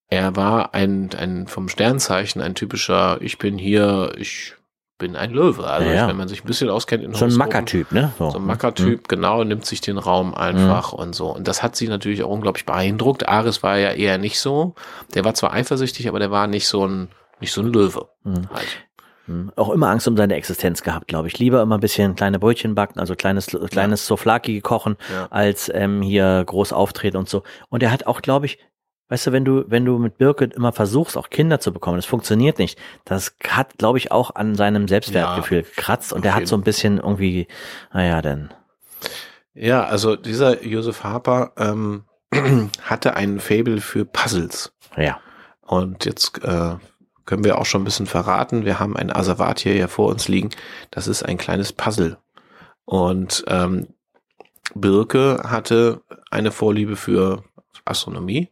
Er 0.08 0.36
war 0.36 0.74
ein, 0.74 1.10
ein 1.18 1.48
vom 1.48 1.68
Sternzeichen 1.70 2.42
ein 2.42 2.56
typischer, 2.56 3.22
ich 3.22 3.38
bin 3.38 3.58
hier, 3.58 4.14
ich 4.18 4.56
bin 5.00 5.16
ein 5.16 5.32
Löwe. 5.32 5.66
Also 5.66 5.90
Ja, 5.90 5.96
ja. 5.96 6.08
wenn 6.08 6.18
man 6.18 6.28
sich 6.28 6.44
ein 6.44 6.48
bisschen 6.48 6.70
auskennt 6.70 7.04
in 7.04 7.14
So 7.16 7.26
ein 7.26 7.34
Mackertyp, 7.34 7.92
ne? 7.92 8.12
So 8.20 8.36
ein 8.36 8.46
Mackertyp, 8.46 9.08
genau, 9.08 9.44
nimmt 9.44 9.66
sich 9.66 9.82
den 9.82 9.98
Raum 9.98 10.36
einfach 10.36 10.94
und 10.94 11.16
so. 11.16 11.34
Und 11.34 11.48
das 11.48 11.64
hat 11.64 11.76
sie 11.76 11.88
natürlich 11.88 12.22
auch 12.22 12.30
unglaublich 12.30 12.66
beeindruckt. 12.68 13.28
Ares 13.28 13.64
war 13.64 13.78
ja 13.78 13.90
eher 13.92 14.18
nicht 14.20 14.40
so. 14.40 14.76
Der 15.16 15.26
war 15.26 15.34
zwar 15.34 15.54
eifersüchtig, 15.54 16.08
aber 16.08 16.20
der 16.20 16.30
war 16.30 16.46
nicht 16.46 16.68
so 16.68 16.86
ein, 16.86 17.08
nicht 17.40 17.52
so 17.54 17.62
ein 17.62 17.68
Löwe. 17.74 18.10
Mhm. 18.24 18.50
Halt. 18.54 18.68
Mhm. 19.28 19.52
Auch 19.56 19.70
immer 19.70 19.90
Angst 19.90 20.08
um 20.08 20.18
seine 20.18 20.36
Existenz 20.36 20.84
gehabt, 20.84 21.08
glaube 21.08 21.28
ich. 21.30 21.40
Lieber 21.40 21.62
immer 21.62 21.78
ein 21.78 21.82
bisschen 21.82 22.16
kleine 22.16 22.38
Brötchen 22.40 22.76
backen, 22.76 23.00
also 23.00 23.16
kleines, 23.16 23.48
kleines 23.72 24.06
Souflaki 24.06 24.60
kochen, 24.62 24.98
Ja. 25.14 25.28
als 25.30 25.72
ähm, 25.74 26.02
hier 26.02 26.44
groß 26.46 26.74
auftreten 26.74 27.18
und 27.18 27.30
so. 27.30 27.44
Und 27.70 27.82
er 27.84 27.92
hat 27.92 28.06
auch, 28.06 28.22
glaube 28.22 28.48
ich, 28.48 28.60
weißt 29.10 29.28
du, 29.28 29.32
wenn 29.32 29.44
du, 29.44 29.66
wenn 29.68 29.86
du 29.86 29.98
mit 29.98 30.18
Birke 30.18 30.46
immer 30.46 30.72
versuchst, 30.72 31.18
auch 31.18 31.30
Kinder 31.30 31.60
zu 31.60 31.74
bekommen, 31.74 31.98
das 31.98 32.06
funktioniert 32.06 32.60
nicht. 32.60 32.80
Das 33.06 33.36
hat, 33.48 33.78
glaube 33.78 33.98
ich, 33.98 34.12
auch 34.12 34.36
an 34.36 34.56
seinem 34.56 34.88
Selbstwertgefühl 34.88 35.64
gekratzt 35.64 36.14
und 36.14 36.24
der 36.24 36.36
hat 36.36 36.48
so 36.48 36.56
ein 36.56 36.62
bisschen 36.62 36.98
irgendwie, 36.98 37.48
naja, 37.92 38.22
denn. 38.22 38.50
Ja, 39.54 39.84
also 39.84 40.16
dieser 40.16 40.64
Josef 40.64 41.04
Harper 41.04 41.52
ähm, 41.58 42.04
hatte 42.82 43.16
ein 43.16 43.40
Fable 43.40 43.82
für 43.82 44.06
Puzzles. 44.06 44.72
Ja. 44.96 45.20
Und 45.62 46.06
jetzt 46.06 46.44
äh, 46.44 46.76
können 47.26 47.44
wir 47.44 47.58
auch 47.58 47.66
schon 47.66 47.82
ein 47.82 47.86
bisschen 47.86 48.06
verraten. 48.06 48.66
Wir 48.66 48.80
haben 48.80 48.96
ein 48.96 49.12
Asservat 49.12 49.60
hier 49.60 49.76
ja 49.76 49.88
vor 49.88 50.10
uns 50.10 50.28
liegen. 50.28 50.50
Das 50.92 51.08
ist 51.08 51.24
ein 51.24 51.38
kleines 51.38 51.74
Puzzle. 51.74 52.18
Und 52.86 53.44
ähm, 53.48 53.88
Birke 54.74 55.42
hatte 55.46 56.02
eine 56.32 56.52
Vorliebe 56.52 56.96
für 56.96 57.44
Astronomie. 57.86 58.50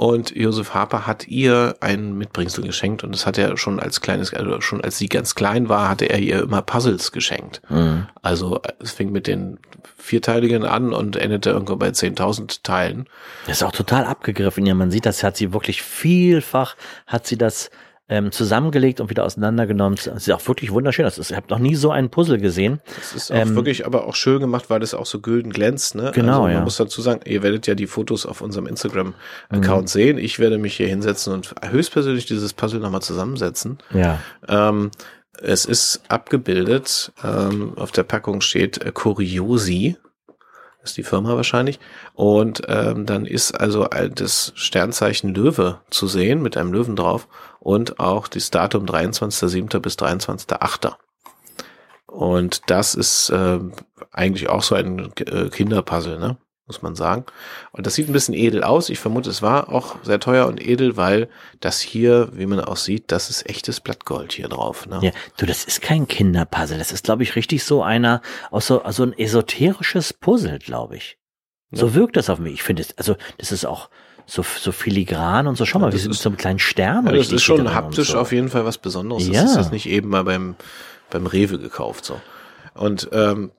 Und 0.00 0.34
Josef 0.34 0.72
Harper 0.72 1.06
hat 1.06 1.28
ihr 1.28 1.76
ein 1.80 2.14
Mitbringsel 2.14 2.64
geschenkt 2.64 3.04
und 3.04 3.14
das 3.14 3.26
hat 3.26 3.36
er 3.36 3.58
schon 3.58 3.78
als 3.78 4.00
kleines, 4.00 4.32
also 4.32 4.62
schon 4.62 4.80
als 4.80 4.96
sie 4.96 5.10
ganz 5.10 5.34
klein 5.34 5.68
war, 5.68 5.90
hatte 5.90 6.06
er 6.06 6.18
ihr 6.20 6.40
immer 6.40 6.62
Puzzles 6.62 7.12
geschenkt. 7.12 7.60
Mhm. 7.68 8.06
Also 8.22 8.62
es 8.78 8.92
fing 8.92 9.12
mit 9.12 9.26
den 9.26 9.58
vierteiligen 9.98 10.64
an 10.64 10.94
und 10.94 11.16
endete 11.16 11.50
irgendwo 11.50 11.76
bei 11.76 11.88
10.000 11.88 12.60
Teilen. 12.62 13.10
Das 13.46 13.58
ist 13.58 13.62
auch 13.62 13.72
total 13.72 14.06
abgegriffen. 14.06 14.64
Ja, 14.64 14.74
man 14.74 14.90
sieht, 14.90 15.04
das 15.04 15.22
hat 15.22 15.36
sie 15.36 15.52
wirklich 15.52 15.82
vielfach, 15.82 16.76
hat 17.06 17.26
sie 17.26 17.36
das 17.36 17.70
ähm, 18.10 18.32
zusammengelegt 18.32 19.00
und 19.00 19.08
wieder 19.08 19.24
auseinandergenommen. 19.24 19.96
Das 20.04 20.26
ist 20.26 20.30
auch 20.32 20.46
wirklich 20.48 20.72
wunderschön. 20.72 21.04
Das 21.04 21.16
ist, 21.16 21.30
ich 21.30 21.36
habe 21.36 21.46
noch 21.48 21.60
nie 21.60 21.76
so 21.76 21.92
einen 21.92 22.10
Puzzle 22.10 22.38
gesehen. 22.38 22.80
Das 22.96 23.14
ist 23.14 23.30
auch 23.30 23.36
Ähm, 23.36 23.54
wirklich 23.54 23.86
aber 23.86 24.06
auch 24.06 24.16
schön 24.16 24.40
gemacht, 24.40 24.68
weil 24.68 24.80
das 24.80 24.94
auch 24.94 25.06
so 25.06 25.20
gülden 25.20 25.52
glänzt. 25.52 25.94
Ne? 25.94 26.10
Genau, 26.12 26.32
also 26.32 26.42
man 26.42 26.52
ja. 26.52 26.60
muss 26.62 26.76
dazu 26.76 27.00
sagen, 27.00 27.20
ihr 27.24 27.44
werdet 27.44 27.68
ja 27.68 27.76
die 27.76 27.86
Fotos 27.86 28.26
auf 28.26 28.40
unserem 28.40 28.66
Instagram-Account 28.66 29.88
sehen. 29.88 30.18
Ich 30.18 30.40
werde 30.40 30.58
mich 30.58 30.76
hier 30.76 30.88
hinsetzen 30.88 31.32
und 31.32 31.54
höchstpersönlich 31.64 32.26
dieses 32.26 32.52
Puzzle 32.52 32.80
nochmal 32.80 33.02
zusammensetzen. 33.02 33.78
Ja. 33.94 34.18
Ähm, 34.48 34.90
es 35.40 35.64
ist 35.64 36.02
abgebildet, 36.08 37.12
ähm, 37.22 37.74
auf 37.76 37.92
der 37.92 38.02
Packung 38.02 38.40
steht 38.40 38.84
äh, 38.84 38.90
Curiosi, 38.90 39.96
ist 40.82 40.96
die 40.96 41.04
Firma 41.04 41.36
wahrscheinlich. 41.36 41.78
Und 42.14 42.62
ähm, 42.66 43.06
dann 43.06 43.24
ist 43.24 43.52
also 43.52 43.86
das 43.86 44.52
Sternzeichen 44.56 45.32
Löwe 45.32 45.80
zu 45.90 46.08
sehen 46.08 46.42
mit 46.42 46.56
einem 46.56 46.72
Löwen 46.72 46.96
drauf 46.96 47.28
und 47.60 48.00
auch 48.00 48.26
das 48.26 48.50
Datum 48.50 48.86
23.07. 48.86 49.78
bis 49.78 49.94
23.08. 49.94 50.94
Und 52.06 52.62
das 52.68 52.96
ist 52.96 53.30
ähm, 53.32 53.72
eigentlich 54.10 54.48
auch 54.48 54.64
so 54.64 54.74
ein 54.74 55.12
äh, 55.18 55.48
Kinderpuzzle, 55.48 56.18
ne? 56.18 56.38
muss 56.66 56.82
man 56.82 56.94
sagen. 56.94 57.24
Und 57.72 57.86
das 57.86 57.94
sieht 57.94 58.08
ein 58.08 58.12
bisschen 58.12 58.34
edel 58.34 58.62
aus. 58.62 58.90
Ich 58.90 59.00
vermute, 59.00 59.28
es 59.28 59.42
war 59.42 59.70
auch 59.70 59.96
sehr 60.04 60.20
teuer 60.20 60.46
und 60.46 60.64
edel, 60.64 60.96
weil 60.96 61.28
das 61.58 61.80
hier, 61.80 62.30
wie 62.32 62.46
man 62.46 62.60
auch 62.60 62.76
sieht, 62.76 63.10
das 63.10 63.28
ist 63.28 63.48
echtes 63.48 63.80
Blattgold 63.80 64.32
hier 64.32 64.48
drauf. 64.48 64.86
Ne? 64.86 65.00
Ja, 65.02 65.10
du, 65.36 65.46
das 65.46 65.64
ist 65.64 65.82
kein 65.82 66.06
Kinderpuzzle. 66.06 66.78
Das 66.78 66.92
ist, 66.92 67.04
glaube 67.04 67.24
ich, 67.24 67.34
richtig 67.34 67.64
so 67.64 67.82
einer, 67.82 68.22
auch 68.52 68.62
so, 68.62 68.82
so 68.90 69.02
ein 69.02 69.18
esoterisches 69.18 70.12
Puzzle, 70.12 70.60
glaube 70.60 70.96
ich. 70.96 71.18
So 71.72 71.94
wirkt 71.94 72.16
das 72.16 72.30
auf 72.30 72.38
mich. 72.38 72.54
Ich 72.54 72.62
finde 72.62 72.82
es, 72.82 72.96
also, 72.98 73.16
das 73.38 73.52
ist 73.52 73.64
auch 73.64 73.90
so, 74.30 74.42
so 74.42 74.72
filigran 74.72 75.46
und 75.46 75.56
so. 75.56 75.64
Schau 75.66 75.78
mal, 75.78 75.86
das 75.86 75.94
wir 75.94 76.00
sind 76.02 76.10
mit 76.12 76.20
so 76.20 76.28
einem 76.28 76.36
kleinen 76.36 76.58
Stern. 76.58 77.06
Ja, 77.06 77.12
das 77.12 77.32
ist 77.32 77.42
schon 77.42 77.74
haptisch 77.74 78.12
so. 78.12 78.18
auf 78.18 78.32
jeden 78.32 78.48
Fall 78.48 78.64
was 78.64 78.78
Besonderes. 78.78 79.26
Ja. 79.26 79.42
Das 79.42 79.52
ist 79.52 79.56
jetzt 79.56 79.72
nicht 79.72 79.86
eben 79.86 80.08
mal 80.08 80.24
beim, 80.24 80.54
beim 81.10 81.26
Rewe 81.26 81.58
gekauft 81.58 82.04
so. 82.04 82.20
Und 82.74 83.08
ähm, 83.12 83.50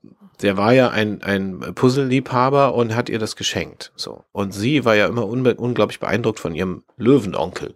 der 0.41 0.57
war 0.57 0.73
ja 0.73 0.89
ein, 0.89 1.21
ein 1.23 1.59
Puzzle-Liebhaber 1.75 2.73
und 2.73 2.95
hat 2.95 3.09
ihr 3.09 3.19
das 3.19 3.35
geschenkt. 3.35 3.91
So. 3.95 4.23
Und 4.31 4.53
sie 4.53 4.85
war 4.85 4.95
ja 4.95 5.07
immer 5.07 5.27
unglaublich 5.27 5.99
beeindruckt 5.99 6.39
von 6.39 6.55
ihrem 6.55 6.83
Löwenonkel. 6.97 7.75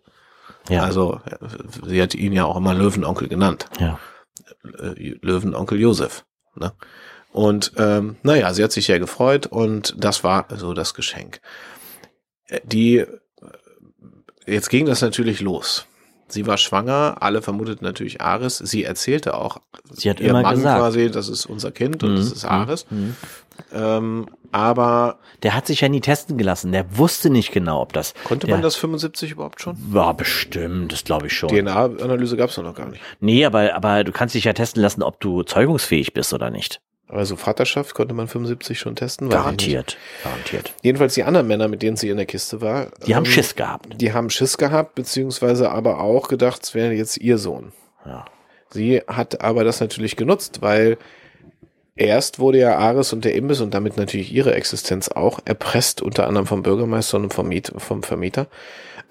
Ja, 0.70 0.84
Also 0.84 1.20
sie 1.86 2.02
hat 2.02 2.16
ihn 2.16 2.34
ja 2.34 2.46
auch 2.46 2.58
immer 2.58 2.74
Löwenonkel 2.74 3.28
genannt. 3.28 3.68
ja. 3.80 4.00
äh, 4.80 5.16
Löwenonkel 5.22 5.80
Josef. 5.80 6.26
Ne? 6.56 6.72
Und 7.32 7.74
ähm, 7.78 8.16
naja, 8.24 8.54
sie 8.54 8.64
hat 8.64 8.72
sich 8.72 8.88
ja 8.88 8.98
gefreut 8.98 9.46
und 9.46 9.94
das 9.98 10.24
war 10.24 10.48
so 10.56 10.74
das 10.74 10.94
Geschenk. 10.94 11.42
Äh, 12.48 12.60
Die, 12.64 12.98
äh, 12.98 13.08
jetzt 14.48 14.70
ging 14.70 14.86
das 14.86 15.02
natürlich 15.02 15.42
los. 15.42 15.86
Sie 16.28 16.48
war 16.48 16.58
schwanger, 16.58 17.18
alle 17.22 17.44
vermuteten 17.44 17.86
natürlich 17.86 18.20
Ares. 18.20 18.58
Sie 18.58 18.84
erzählte 18.84 19.36
auch, 19.38 19.60
Sie 19.92 20.10
hat 20.10 20.20
ihr 20.20 20.32
immer 20.32 20.42
Mann 20.42 20.56
gesagt. 20.56 20.80
quasi, 20.80 21.12
das 21.12 21.30
ist 21.30 21.46
unser 21.46 21.72
Kind 21.72 22.04
und 22.04 22.14
Mhm, 22.14 22.18
das 22.18 22.32
ist 22.32 22.46
Ares. 22.46 22.88
mhm. 22.90 23.16
Ähm, 23.72 24.26
aber 24.52 25.20
Der 25.44 25.54
hat 25.54 25.68
sich 25.68 25.82
ja 25.82 25.88
nie 25.90 26.02
testen 26.02 26.38
gelassen. 26.38 26.72
Der 26.72 26.98
wusste 26.98 27.30
nicht 27.30 27.52
genau, 27.52 27.80
ob 27.82 27.94
das. 27.94 28.14
konnte 28.24 28.48
man 28.50 28.62
das 28.64 28.76
75 28.76 29.32
überhaupt 29.32 29.62
schon? 29.62 29.78
War 29.94 30.14
bestimmt, 30.16 30.92
das 30.94 31.04
glaube 31.04 31.28
ich 31.28 31.34
schon. 31.34 31.50
DNA-Analyse 31.50 32.38
gab 32.38 32.50
es 32.50 32.58
noch 32.58 32.74
gar 32.74 32.88
nicht. 32.90 33.02
Nee, 33.20 33.46
aber, 33.46 33.76
aber 33.76 34.04
du 34.04 34.12
kannst 34.12 34.34
dich 34.34 34.46
ja 34.46 34.54
testen 34.54 34.82
lassen, 34.82 35.04
ob 35.04 35.20
du 35.20 35.44
zeugungsfähig 35.44 36.14
bist 36.14 36.34
oder 36.34 36.50
nicht. 36.50 36.82
Aber 37.08 37.26
so 37.26 37.36
Vaterschaft 37.36 37.94
konnte 37.94 38.16
man 38.16 38.28
75 38.28 38.80
schon 38.80 38.96
testen? 38.96 39.30
Garantiert. 39.30 39.98
Garantiert. 40.24 40.74
Jedenfalls 40.82 41.14
die 41.14 41.24
anderen 41.24 41.48
Männer, 41.48 41.68
mit 41.68 41.82
denen 41.84 41.98
sie 41.98 42.10
in 42.10 42.18
der 42.18 42.26
Kiste 42.26 42.62
war. 42.62 42.88
Die 43.06 43.16
haben 43.16 43.26
ähm, 43.26 43.32
Schiss 43.32 43.56
gehabt. 43.56 44.02
Die 44.02 44.14
haben 44.14 44.30
Schiss 44.30 44.58
gehabt, 44.58 44.96
beziehungsweise 44.96 45.72
aber 45.72 46.00
auch 46.00 46.28
gedacht, 46.28 46.64
es 46.64 46.74
wäre 46.74 46.94
jetzt 46.94 47.18
ihr 47.18 47.38
Sohn. 47.38 47.74
Ja. 48.06 48.26
Sie 48.70 49.02
hat 49.08 49.42
aber 49.42 49.64
das 49.64 49.80
natürlich 49.80 50.16
genutzt, 50.16 50.62
weil 50.62 50.98
erst 51.96 52.40
wurde 52.40 52.60
ja 52.60 52.78
Ares 52.78 53.14
und 53.14 53.24
der 53.24 53.36
Imbiss 53.36 53.62
und 53.62 53.74
damit 53.74 53.98
natürlich 53.98 54.34
ihre 54.34 54.56
Existenz 54.56 55.10
auch 55.10 55.40
erpresst, 55.46 56.02
unter 56.02 56.28
anderem 56.28 56.48
vom 56.48 56.64
Bürgermeister 56.64 57.18
und 57.18 57.34
vom, 57.34 57.48
Miet, 57.48 57.72
vom 57.78 58.02
Vermieter. 58.02 58.48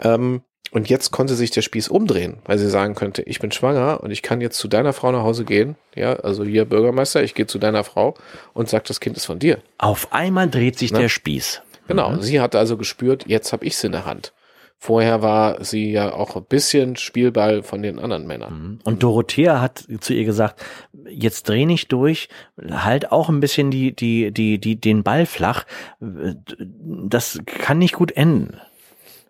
Ähm, 0.00 0.42
und 0.74 0.90
jetzt 0.90 1.10
konnte 1.10 1.34
sich 1.34 1.50
der 1.50 1.62
Spieß 1.62 1.88
umdrehen, 1.88 2.36
weil 2.44 2.58
sie 2.58 2.68
sagen 2.68 2.94
könnte, 2.94 3.22
ich 3.22 3.38
bin 3.38 3.50
schwanger 3.52 4.00
und 4.02 4.10
ich 4.10 4.20
kann 4.22 4.42
jetzt 4.42 4.58
zu 4.58 4.68
deiner 4.68 4.92
Frau 4.92 5.10
nach 5.12 5.22
Hause 5.22 5.44
gehen. 5.46 5.76
Ja, 5.94 6.14
also 6.16 6.44
hier 6.44 6.66
Bürgermeister, 6.66 7.22
ich 7.22 7.34
gehe 7.34 7.46
zu 7.46 7.58
deiner 7.58 7.84
Frau 7.84 8.14
und 8.52 8.68
sag, 8.68 8.84
das 8.84 9.00
Kind 9.00 9.16
ist 9.16 9.24
von 9.24 9.38
dir. 9.38 9.58
Auf 9.78 10.12
einmal 10.12 10.50
dreht 10.50 10.78
sich 10.78 10.92
Ne? 10.92 10.98
der 10.98 11.08
Spieß. 11.08 11.62
Genau, 11.88 12.10
Mhm. 12.10 12.20
sie 12.22 12.40
hat 12.40 12.54
also 12.54 12.76
gespürt, 12.76 13.24
jetzt 13.26 13.52
habe 13.52 13.64
ich 13.64 13.72
es 13.74 13.84
in 13.84 13.92
der 13.92 14.04
Hand. 14.04 14.32
Vorher 14.76 15.22
war 15.22 15.64
sie 15.64 15.92
ja 15.92 16.12
auch 16.12 16.36
ein 16.36 16.44
bisschen 16.44 16.96
Spielball 16.96 17.62
von 17.62 17.80
den 17.82 17.98
anderen 17.98 18.26
Männern. 18.26 18.52
Mhm. 18.52 18.78
Und 18.84 19.02
Dorothea 19.02 19.60
hat 19.60 19.84
zu 20.00 20.12
ihr 20.12 20.24
gesagt, 20.24 20.60
jetzt 21.08 21.48
dreh 21.48 21.64
nicht 21.64 21.90
durch, 21.92 22.28
halt 22.70 23.10
auch 23.12 23.28
ein 23.30 23.40
bisschen 23.40 23.70
die, 23.70 23.94
die, 23.94 24.30
die, 24.32 24.58
die, 24.58 24.76
den 24.78 25.02
Ball 25.02 25.24
flach. 25.24 25.64
Das 26.00 27.38
kann 27.46 27.78
nicht 27.78 27.94
gut 27.94 28.12
enden. 28.12 28.58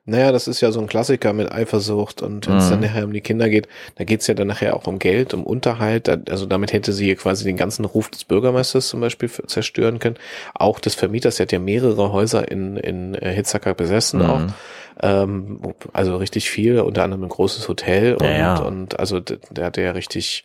Naja, 0.07 0.33
das 0.33 0.49
ist 0.49 0.61
ja 0.61 0.71
so 0.71 0.81
ein 0.81 0.87
Klassiker 0.87 1.33
mit 1.33 1.51
Eifersucht 1.51 2.21
und 2.21 2.47
wenn 2.47 2.59
es 2.59 2.67
Mhm. 2.67 2.71
dann 2.73 2.81
nachher 2.81 3.05
um 3.05 3.13
die 3.15 3.23
Kinder 3.23 3.49
geht, 3.49 3.69
da 3.97 4.05
geht's 4.05 4.27
ja 4.27 4.35
dann 4.35 4.49
nachher 4.49 4.77
auch 4.77 4.87
um 4.87 4.99
Geld, 4.99 5.33
um 5.33 5.45
Unterhalt. 5.45 6.11
Also 6.31 6.45
damit 6.45 6.75
hätte 6.75 6.93
sie 6.93 7.15
quasi 7.15 7.45
den 7.45 7.57
ganzen 7.57 7.87
Ruf 7.87 8.11
des 8.11 8.25
Bürgermeisters 8.25 8.89
zum 8.89 9.01
Beispiel 9.01 9.31
zerstören 9.47 10.01
können. 10.01 10.17
Auch 10.55 10.79
des 10.79 10.95
Vermieters, 10.95 11.37
der 11.37 11.45
hat 11.47 11.53
ja 11.53 11.59
mehrere 11.59 12.13
Häuser 12.13 12.51
in, 12.51 12.77
in 12.77 13.15
äh, 13.15 13.33
Hitzacker 13.33 13.73
besessen 13.75 14.21
Mhm. 14.21 14.27
auch. 14.27 14.43
Ähm, 15.01 15.61
also 15.95 16.17
richtig 16.19 16.51
viel, 16.51 16.81
unter 16.81 17.03
anderem 17.03 17.25
ein 17.25 17.29
großes 17.31 17.67
Hotel 17.69 18.15
und, 18.15 18.25
Ja, 18.25 18.37
ja. 18.37 18.59
und 18.59 18.99
also 19.01 19.21
d- 19.21 19.39
der 19.51 19.65
hatte 19.65 19.81
ja 19.81 19.93
richtig 19.93 20.45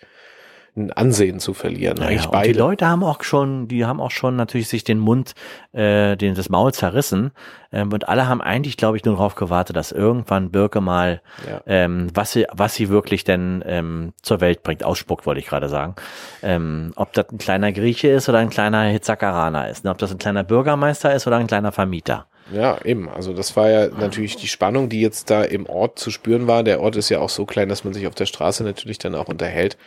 ein 0.79 0.91
Ansehen 0.91 1.39
zu 1.39 1.53
verlieren. 1.53 1.99
Eigentlich 1.99 2.25
und 2.25 2.31
beide. 2.31 2.53
die 2.53 2.57
Leute 2.57 2.87
haben 2.87 3.03
auch 3.03 3.21
schon, 3.23 3.67
die 3.67 3.85
haben 3.85 3.99
auch 4.01 4.11
schon 4.11 4.35
natürlich 4.35 4.67
sich 4.69 4.83
den 4.83 4.97
Mund, 4.99 5.33
äh, 5.73 6.15
den, 6.15 6.33
das 6.35 6.49
Maul 6.49 6.73
zerrissen. 6.73 7.31
Ähm, 7.71 7.93
und 7.93 8.09
alle 8.09 8.27
haben 8.27 8.41
eigentlich, 8.41 8.77
glaube 8.77 8.97
ich, 8.97 9.05
nur 9.05 9.15
darauf 9.15 9.35
gewartet, 9.35 9.75
dass 9.75 9.91
irgendwann 9.91 10.49
Birke 10.51 10.81
mal, 10.81 11.21
Ja. 11.47 11.61
ähm, 11.67 12.07
was 12.13 12.31
sie, 12.31 12.45
was 12.51 12.73
sie 12.75 12.89
wirklich 12.89 13.23
denn 13.23 13.63
ähm, 13.67 14.13
zur 14.23 14.41
Welt 14.41 14.63
bringt, 14.63 14.83
ausspuckt, 14.83 15.25
wollte 15.25 15.39
ich 15.39 15.47
gerade 15.47 15.69
sagen. 15.69 15.95
Ähm, 16.41 16.93
ob 16.95 17.13
das 17.13 17.29
ein 17.31 17.37
kleiner 17.37 17.71
Grieche 17.71 18.07
ist 18.09 18.29
oder 18.29 18.39
ein 18.39 18.49
kleiner 18.49 18.83
Hitzakaraner 18.83 19.69
ist. 19.69 19.83
Ne? 19.83 19.91
Ob 19.91 19.97
das 19.99 20.11
ein 20.11 20.17
kleiner 20.17 20.43
Bürgermeister 20.43 21.13
ist 21.13 21.27
oder 21.27 21.37
ein 21.37 21.47
kleiner 21.47 21.71
Vermieter. 21.71 22.25
Ja, 22.51 22.77
eben. 22.83 23.07
Also 23.09 23.31
das 23.33 23.55
war 23.55 23.69
ja 23.69 23.89
natürlich 23.89 24.35
die 24.35 24.47
Spannung, 24.47 24.89
die 24.89 25.01
jetzt 25.01 25.29
da 25.29 25.43
im 25.43 25.67
Ort 25.67 25.99
zu 25.99 26.09
spüren 26.09 26.47
war. 26.47 26.63
Der 26.63 26.81
Ort 26.81 26.95
ist 26.95 27.09
ja 27.09 27.19
auch 27.19 27.29
so 27.29 27.45
klein, 27.45 27.69
dass 27.69 27.83
man 27.83 27.93
sich 27.93 28.07
auf 28.07 28.15
der 28.15 28.25
Straße 28.25 28.63
natürlich 28.63 28.97
dann 28.97 29.13
auch 29.13 29.27
unterhält. 29.27 29.77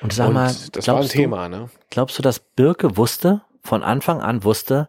Und 0.00 0.12
sag 0.12 0.28
und 0.28 0.34
mal, 0.34 0.46
das 0.72 0.86
war 0.86 0.94
ein 0.94 0.98
glaubst 1.00 1.14
du, 1.14 1.18
Thema, 1.18 1.48
ne? 1.48 1.70
Glaubst 1.90 2.18
du, 2.18 2.22
dass 2.22 2.38
Birke 2.38 2.96
wusste, 2.96 3.42
von 3.62 3.82
Anfang 3.82 4.20
an 4.20 4.44
wusste, 4.44 4.88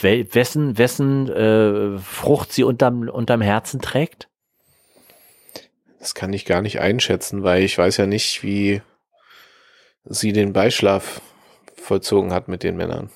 wessen, 0.00 0.78
wessen 0.78 1.28
äh, 1.28 1.98
Frucht 1.98 2.52
sie 2.52 2.64
unterm, 2.64 3.08
unterm 3.08 3.40
Herzen 3.40 3.80
trägt? 3.80 4.28
Das 5.98 6.14
kann 6.14 6.32
ich 6.32 6.44
gar 6.44 6.62
nicht 6.62 6.80
einschätzen, 6.80 7.42
weil 7.42 7.62
ich 7.62 7.76
weiß 7.76 7.96
ja 7.96 8.06
nicht, 8.06 8.42
wie 8.42 8.82
sie 10.04 10.32
den 10.32 10.52
Beischlaf 10.52 11.20
vollzogen 11.76 12.32
hat 12.32 12.46
mit 12.48 12.62
den 12.62 12.76
Männern. 12.76 13.10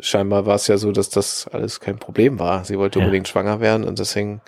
Scheinbar 0.00 0.46
war 0.46 0.56
es 0.56 0.66
ja 0.66 0.76
so, 0.76 0.92
dass 0.92 1.08
das 1.10 1.48
alles 1.48 1.80
kein 1.80 1.98
Problem 1.98 2.38
war. 2.38 2.64
Sie 2.64 2.78
wollte 2.78 2.98
Ja. 2.98 3.04
unbedingt 3.04 3.28
schwanger 3.28 3.60
werden 3.60 3.84
und 3.84 3.98
deswegen 3.98 4.40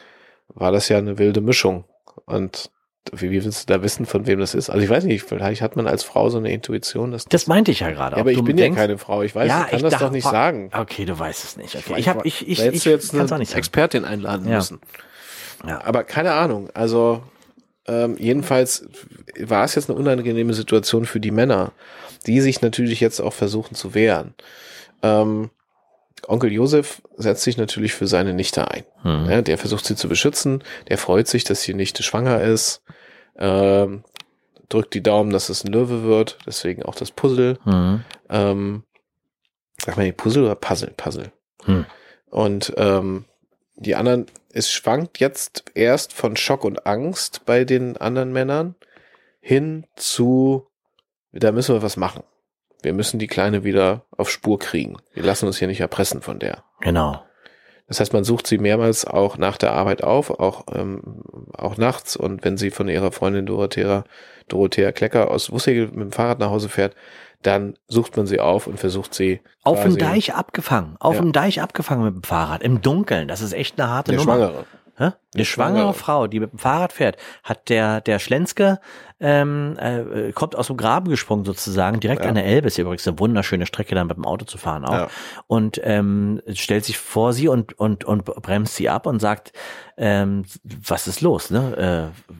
war 0.49 0.73
das 0.73 0.89
ja 0.89 0.99
eine 0.99 1.19
wilde 1.19 1.41
Mischung. 1.41 1.85
Und 2.27 2.71
wie, 3.13 3.31
wie 3.31 3.45
willst 3.45 3.69
du 3.69 3.73
da 3.75 3.83
wissen, 3.83 4.07
von 4.07 4.27
wem 4.27 4.39
das 4.39 4.55
ist? 4.55 4.71
Also 4.71 4.83
ich 4.85 4.89
weiß 4.91 5.05
nicht, 5.05 5.25
vielleicht 5.25 5.61
hat 5.63 5.77
man 5.77 5.87
als 5.87 6.05
Frau 6.05 6.31
so 6.31 6.39
eine 6.39 6.53
Intuition, 6.53 7.11
dass 7.11 7.25
Das 7.25 7.47
meinte 7.47 7.71
ich 7.71 7.81
ja 7.81 7.91
gerade. 7.91 8.17
Ja, 8.17 8.21
aber 8.21 8.31
ich 8.31 8.43
bin 8.43 8.57
denkst, 8.57 8.77
ja 8.79 8.83
keine 8.87 8.99
Frau. 8.99 9.23
Ich 9.23 9.35
weiß, 9.35 9.49
Ja, 9.49 9.63
ich 9.65 9.71
kann 9.71 9.77
ich 9.79 9.83
das 9.91 9.99
doch 10.01 10.11
nicht 10.11 10.25
sagen. 10.25 10.71
Okay, 10.73 11.05
du 11.05 11.19
weißt 11.19 11.45
es 11.45 11.57
nicht. 11.57 11.75
Okay. 11.77 11.95
Ich 11.99 12.09
habe 12.09 12.21
ich 12.25 12.47
ich 12.49 12.65
ich 12.65 12.85
jetzt 12.85 13.13
eine 13.15 13.25
auch 13.25 13.39
nicht 13.39 13.51
sagen. 13.51 13.59
Expertin 13.59 14.05
einladen 14.05 14.49
Ja. 14.49 14.57
müssen. 14.57 14.81
Ja. 15.67 15.85
Aber 15.85 16.05
keine 16.05 16.33
Ahnung. 16.33 16.69
Also 16.75 17.23
ähm, 17.89 18.17
jedenfalls 18.19 18.87
war 19.41 19.65
es 19.65 19.75
jetzt 19.75 19.91
eine 19.91 19.99
unangenehme 19.99 20.55
Situation 20.55 21.05
für 21.05 21.19
die 21.21 21.33
Männer, 21.33 21.73
die 22.27 22.41
sich 22.41 22.61
natürlich 22.63 23.01
jetzt 23.01 23.21
auch 23.21 23.33
versuchen 23.33 23.75
zu 23.75 23.95
wehren. 23.95 24.35
Ähm, 25.03 25.51
Onkel 26.29 26.53
Josef 26.53 27.03
setzt 27.17 27.43
sich 27.43 27.57
natürlich 27.57 27.95
für 27.95 28.07
seine 28.07 28.35
Nichte 28.35 28.71
ein. 28.71 28.85
Hm. 29.03 29.31
Ja, 29.31 29.43
der 29.43 29.59
versucht 29.59 29.85
sie 29.85 29.97
zu 29.97 30.09
beschützen. 30.09 30.63
Der 30.89 30.99
freut 30.99 31.29
sich, 31.29 31.45
dass 31.45 31.63
die 31.63 31.75
Nichte 31.75 32.03
schwanger 32.03 32.41
ist. 32.41 32.83
Ähm, 33.37 34.05
drückt 34.69 34.95
die 34.95 35.03
Daumen, 35.03 35.31
dass 35.31 35.49
es 35.49 35.65
ein 35.65 35.73
Löwe 35.73 36.05
wird. 36.05 36.39
Deswegen 36.47 36.83
auch 36.85 36.95
das 36.95 37.11
Puzzle. 37.11 37.59
Hm. 37.65 38.05
Ähm, 38.29 38.85
sag 39.79 39.97
mal, 39.97 40.05
die 40.05 40.13
Puzzle 40.13 40.45
oder 40.45 40.55
Puzzle? 40.55 40.93
Puzzle. 40.97 41.33
Hm. 41.65 41.87
Und 42.31 42.73
ähm, 42.77 43.25
die 43.77 43.95
anderen, 43.95 44.27
es 44.53 44.71
schwankt 44.71 45.19
jetzt 45.19 45.65
erst 45.75 46.13
von 46.13 46.37
Schock 46.37 46.65
und 46.65 46.87
Angst 46.87 47.43
bei 47.47 47.65
den 47.65 47.97
anderen 47.97 48.33
Männern 48.33 48.75
hin 49.41 49.87
zu, 49.97 50.69
da 51.33 51.53
müssen 51.53 51.75
wir 51.75 51.83
was 51.83 51.97
machen. 51.97 52.23
Wir 52.83 52.93
müssen 52.93 53.19
die 53.19 53.27
Kleine 53.29 53.65
wieder 53.65 54.05
auf 54.17 54.31
Spur 54.31 54.59
kriegen. 54.59 54.97
Wir 55.15 55.23
lassen 55.23 55.47
uns 55.47 55.59
hier 55.59 55.69
nicht 55.69 55.81
erpressen 55.81 56.21
von 56.23 56.39
der. 56.39 56.65
Genau. 56.81 57.23
Das 57.89 58.01
heißt, 58.01 58.13
man 58.13 58.25
sucht 58.25 58.47
sie 58.47 58.59
mehrmals 58.59 59.05
auch 59.05 59.37
nach 59.37 59.57
der 59.57 59.73
Arbeit 59.73 60.03
auf, 60.03 60.31
auch, 60.31 60.65
ähm, 60.75 61.23
auch 61.53 61.77
nachts. 61.77 62.17
Und 62.17 62.45
wenn 62.45 62.57
sie 62.57 62.71
von 62.71 62.89
ihrer 62.89 63.13
Freundin 63.13 63.45
Dorothea, 63.47 64.05
Dorothea 64.49 64.93
Klecker 64.93 65.31
aus 65.31 65.53
Wussegel 65.53 65.89
mit 65.89 66.01
dem 66.01 66.13
Fahrrad 66.13 66.39
nach 66.39 66.51
Hause 66.51 66.69
fährt, 66.69 66.95
dann 67.43 67.75
sucht 67.89 68.17
man 68.17 68.27
sie 68.27 68.41
auf 68.41 68.67
und 68.67 68.79
versucht 68.79 69.15
sie 69.15 69.41
Auf 69.65 69.83
dem 69.83 69.99
Deich 69.99 70.35
abgefangen. 70.35 70.97
Auf 71.01 71.17
Ja. 71.17 71.21
dem 71.23 71.33
Deich 71.33 71.61
abgefangen 71.61 72.05
mit 72.05 72.15
dem 72.15 72.23
Fahrrad. 72.23 72.63
Im 72.63 72.81
Dunkeln. 72.81 73.29
Das 73.29 73.41
ist 73.43 73.53
echt 73.53 73.81
eine 73.81 73.91
harte 73.91 74.13
eine 74.13 74.21
Nummer. 74.21 74.37
Schwangere. 74.37 74.65
Hä? 74.97 75.13
Eine 75.35 75.45
schwangere. 75.45 75.95
Frau, 75.95 76.27
die 76.27 76.39
mit 76.41 76.53
dem 76.53 76.59
Fahrrad 76.59 76.93
fährt, 76.93 77.17
hat 77.43 77.69
der 77.69 78.01
der 78.01 78.19
Schlenske 78.19 78.79
ähm, 79.21 79.77
äh, 79.79 80.33
kommt 80.33 80.57
aus 80.57 80.67
dem 80.67 80.77
Graben 80.77 81.09
gesprungen 81.09 81.45
sozusagen, 81.45 82.01
direkt 82.01 82.23
Ja. 82.23 82.29
an 82.29 82.35
der 82.35 82.45
Elbe. 82.45 82.67
Ist 82.67 82.77
übrigens 82.79 83.07
eine 83.07 83.19
wunderschöne 83.19 83.67
Strecke, 83.67 83.95
dann 83.95 84.09
mit 84.09 84.17
dem 84.17 84.25
Auto 84.25 84.45
zu 84.45 84.59
fahren 84.59 84.85
auch. 84.85 84.93
Ja. 84.93 85.09
Und 85.47 85.81
ähm, 85.85 86.43
stellt 86.53 86.85
sich 86.85 86.99
vor 86.99 87.33
sie 87.33 87.49
und 87.49 87.79
und 87.79 88.05
und 88.05 88.25
bremst 88.25 88.75
sie 88.77 88.89
ab 88.89 89.07
und 89.07 89.21
sagt, 89.21 89.53
ähm, 89.97 90.45
was 90.65 91.07
ist 91.07 91.21
los? 91.21 91.51
Ne? 91.51 92.13
Äh, 92.13 92.33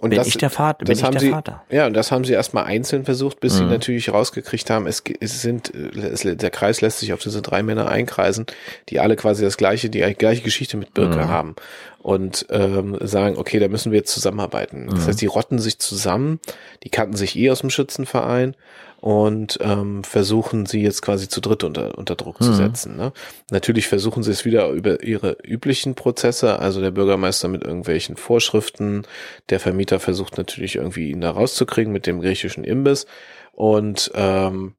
Und 0.00 0.10
bin 0.10 0.16
das, 0.16 0.28
ich 0.28 0.38
der 0.38 0.50
Vater? 0.50 0.78
Bin 0.78 0.86
das 0.86 0.98
ich 0.98 1.04
haben 1.04 1.12
der 1.12 1.20
sie, 1.20 1.30
Vater? 1.30 1.62
Ja, 1.70 1.86
und 1.86 1.94
das 1.94 2.10
haben 2.10 2.24
sie 2.24 2.32
erstmal 2.32 2.64
einzeln 2.64 3.04
versucht, 3.04 3.40
bis 3.40 3.56
sie 3.56 3.64
Mhm. 3.64 3.70
natürlich 3.70 4.12
rausgekriegt 4.12 4.70
haben, 4.70 4.86
es, 4.86 5.02
es 5.20 5.42
sind, 5.42 5.72
äh, 5.74 5.98
es, 6.06 6.20
der 6.22 6.50
Kreis 6.50 6.80
lässt 6.80 7.00
sich 7.00 7.12
auf 7.12 7.20
diese 7.20 7.42
drei 7.42 7.62
Männer 7.62 7.88
einkreisen, 7.88 8.46
die 8.88 8.98
alle 9.00 9.16
quasi 9.16 9.42
das 9.44 9.56
gleiche, 9.56 9.90
die 9.90 10.00
gleiche 10.14 10.42
Geschichte 10.42 10.76
mit 10.76 10.94
Birke 10.94 11.18
Mhm. 11.18 11.28
haben 11.28 11.56
und 11.98 12.46
ähm, 12.50 12.96
sagen, 13.00 13.36
okay, 13.36 13.58
da 13.58 13.68
müssen 13.68 13.92
wir 13.92 13.98
jetzt 13.98 14.12
zusammenarbeiten. 14.12 14.86
Das 14.88 15.00
Mhm. 15.04 15.08
heißt, 15.08 15.20
die 15.20 15.26
rotten 15.26 15.58
sich 15.58 15.78
zusammen, 15.78 16.40
die 16.82 16.88
kannten 16.88 17.16
sich 17.16 17.36
eh 17.36 17.50
aus 17.50 17.60
dem 17.60 17.68
Schützenverein 17.70 18.56
und 19.00 19.58
ähm, 19.62 20.04
versuchen 20.04 20.66
sie 20.66 20.82
jetzt 20.82 21.00
quasi 21.02 21.28
zu 21.28 21.40
dritt 21.40 21.64
unter, 21.64 21.96
unter 21.98 22.16
Druck 22.16 22.42
zu 22.42 22.50
Mhm. 22.50 22.54
setzen. 22.54 22.96
Ne? 22.96 23.12
Natürlich 23.50 23.88
versuchen 23.88 24.22
sie 24.22 24.30
es 24.30 24.44
wieder 24.44 24.68
über 24.70 25.02
ihre 25.02 25.38
üblichen 25.42 25.94
Prozesse, 25.94 26.58
also 26.58 26.80
der 26.80 26.90
Bürgermeister 26.90 27.48
mit 27.48 27.64
irgendwelchen 27.64 28.16
Vorschriften, 28.16 29.02
der 29.48 29.60
Vermieter 29.60 30.00
versucht 30.00 30.36
natürlich 30.36 30.76
irgendwie 30.76 31.10
ihn 31.10 31.20
da 31.20 31.30
rauszukriegen 31.30 31.92
mit 31.92 32.06
dem 32.06 32.20
griechischen 32.20 32.64
Imbiss 32.64 33.06
und 33.52 34.10
ähm, 34.14 34.74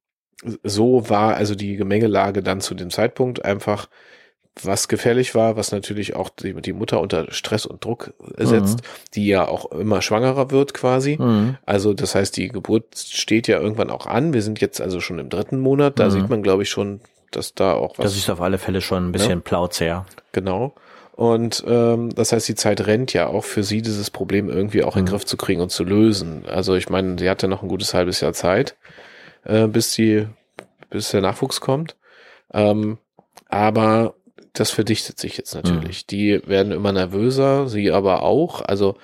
so 0.64 1.08
war 1.10 1.36
also 1.36 1.54
die 1.56 1.76
Gemengelage 1.76 2.42
dann 2.42 2.62
zu 2.62 2.74
dem 2.74 2.90
Zeitpunkt 2.90 3.46
einfach 3.46 3.90
was 4.62 4.88
gefährlich 4.88 5.34
war, 5.34 5.56
was 5.56 5.72
natürlich 5.72 6.16
auch 6.16 6.30
die, 6.30 6.54
die 6.62 6.74
Mutter 6.74 7.00
unter 7.00 7.32
Stress 7.32 7.66
und 7.66 7.84
Druck 7.86 8.14
setzt, 8.38 8.82
die 9.16 9.26
ja 9.28 9.48
auch 9.48 9.72
immer 9.72 10.02
schwangerer 10.02 10.52
wird 10.52 10.74
quasi. 10.74 11.18
Mhm. 11.18 11.58
Also 11.66 11.94
das 11.94 12.16
heißt, 12.16 12.36
die 12.36 12.50
Geburt 12.50 12.98
steht 12.98 13.48
ja 13.48 13.60
irgendwann 13.60 13.90
auch 13.90 14.08
an. 14.08 14.34
Wir 14.34 14.42
sind 14.42 14.60
jetzt 14.60 14.82
also 14.82 15.00
schon 15.00 15.20
im 15.20 15.30
dritten 15.30 15.60
Monat. 15.60 16.00
Da 16.00 16.06
Mhm. 16.08 16.12
sieht 16.12 16.30
man, 16.30 16.44
glaube 16.44 16.64
ich, 16.64 16.70
schon, 16.70 17.00
dass 17.32 17.54
da 17.56 17.74
auch 17.74 17.98
was 17.98 18.06
Das 18.08 18.18
ist 18.18 18.30
auf 18.30 18.42
alle 18.42 18.58
Fälle 18.58 18.82
schon 18.82 19.08
ein 19.08 19.12
bisschen 19.14 19.42
plauzär. 19.42 20.06
genau. 20.34 20.74
Und 21.14 21.64
ähm, 21.68 22.10
das 22.16 22.32
heißt, 22.32 22.48
die 22.48 22.56
Zeit 22.56 22.88
rennt 22.88 23.14
ja 23.14 23.28
auch 23.28 23.44
für 23.44 23.64
sie, 23.64 23.82
dieses 23.82 24.10
Problem 24.10 24.50
irgendwie 24.50 24.84
auch 24.84 24.96
in 24.96 25.02
den 25.06 25.10
Mhm. 25.10 25.12
Griff 25.16 25.26
zu 25.26 25.38
kriegen 25.38 25.62
und 25.62 25.70
zu 25.70 25.84
lösen. 25.84 26.46
Also 26.48 26.76
ich 26.76 26.90
meine, 26.90 27.18
sie 27.20 27.30
hatte 27.30 27.48
noch 27.48 27.62
ein 27.62 27.68
gutes 27.70 27.94
halbes 27.94 28.22
Jahr 28.22 28.34
Zeit, 28.34 28.76
äh, 29.44 29.68
bis 29.68 29.94
die, 29.94 30.28
bis 30.90 31.12
der 31.12 31.22
Nachwuchs 31.22 31.62
kommt. 31.62 31.96
Ähm, 32.54 32.98
aber 33.50 34.16
das 34.54 34.72
verdichtet 34.72 35.20
sich 35.20 35.38
jetzt 35.38 35.56
natürlich. 35.56 36.06
Die 36.08 36.42
werden 36.46 36.72
immer 36.72 36.92
nervöser, 36.92 37.70
sie 37.70 37.92
aber 37.92 38.24
auch. 38.24 38.62
Also 38.62 38.98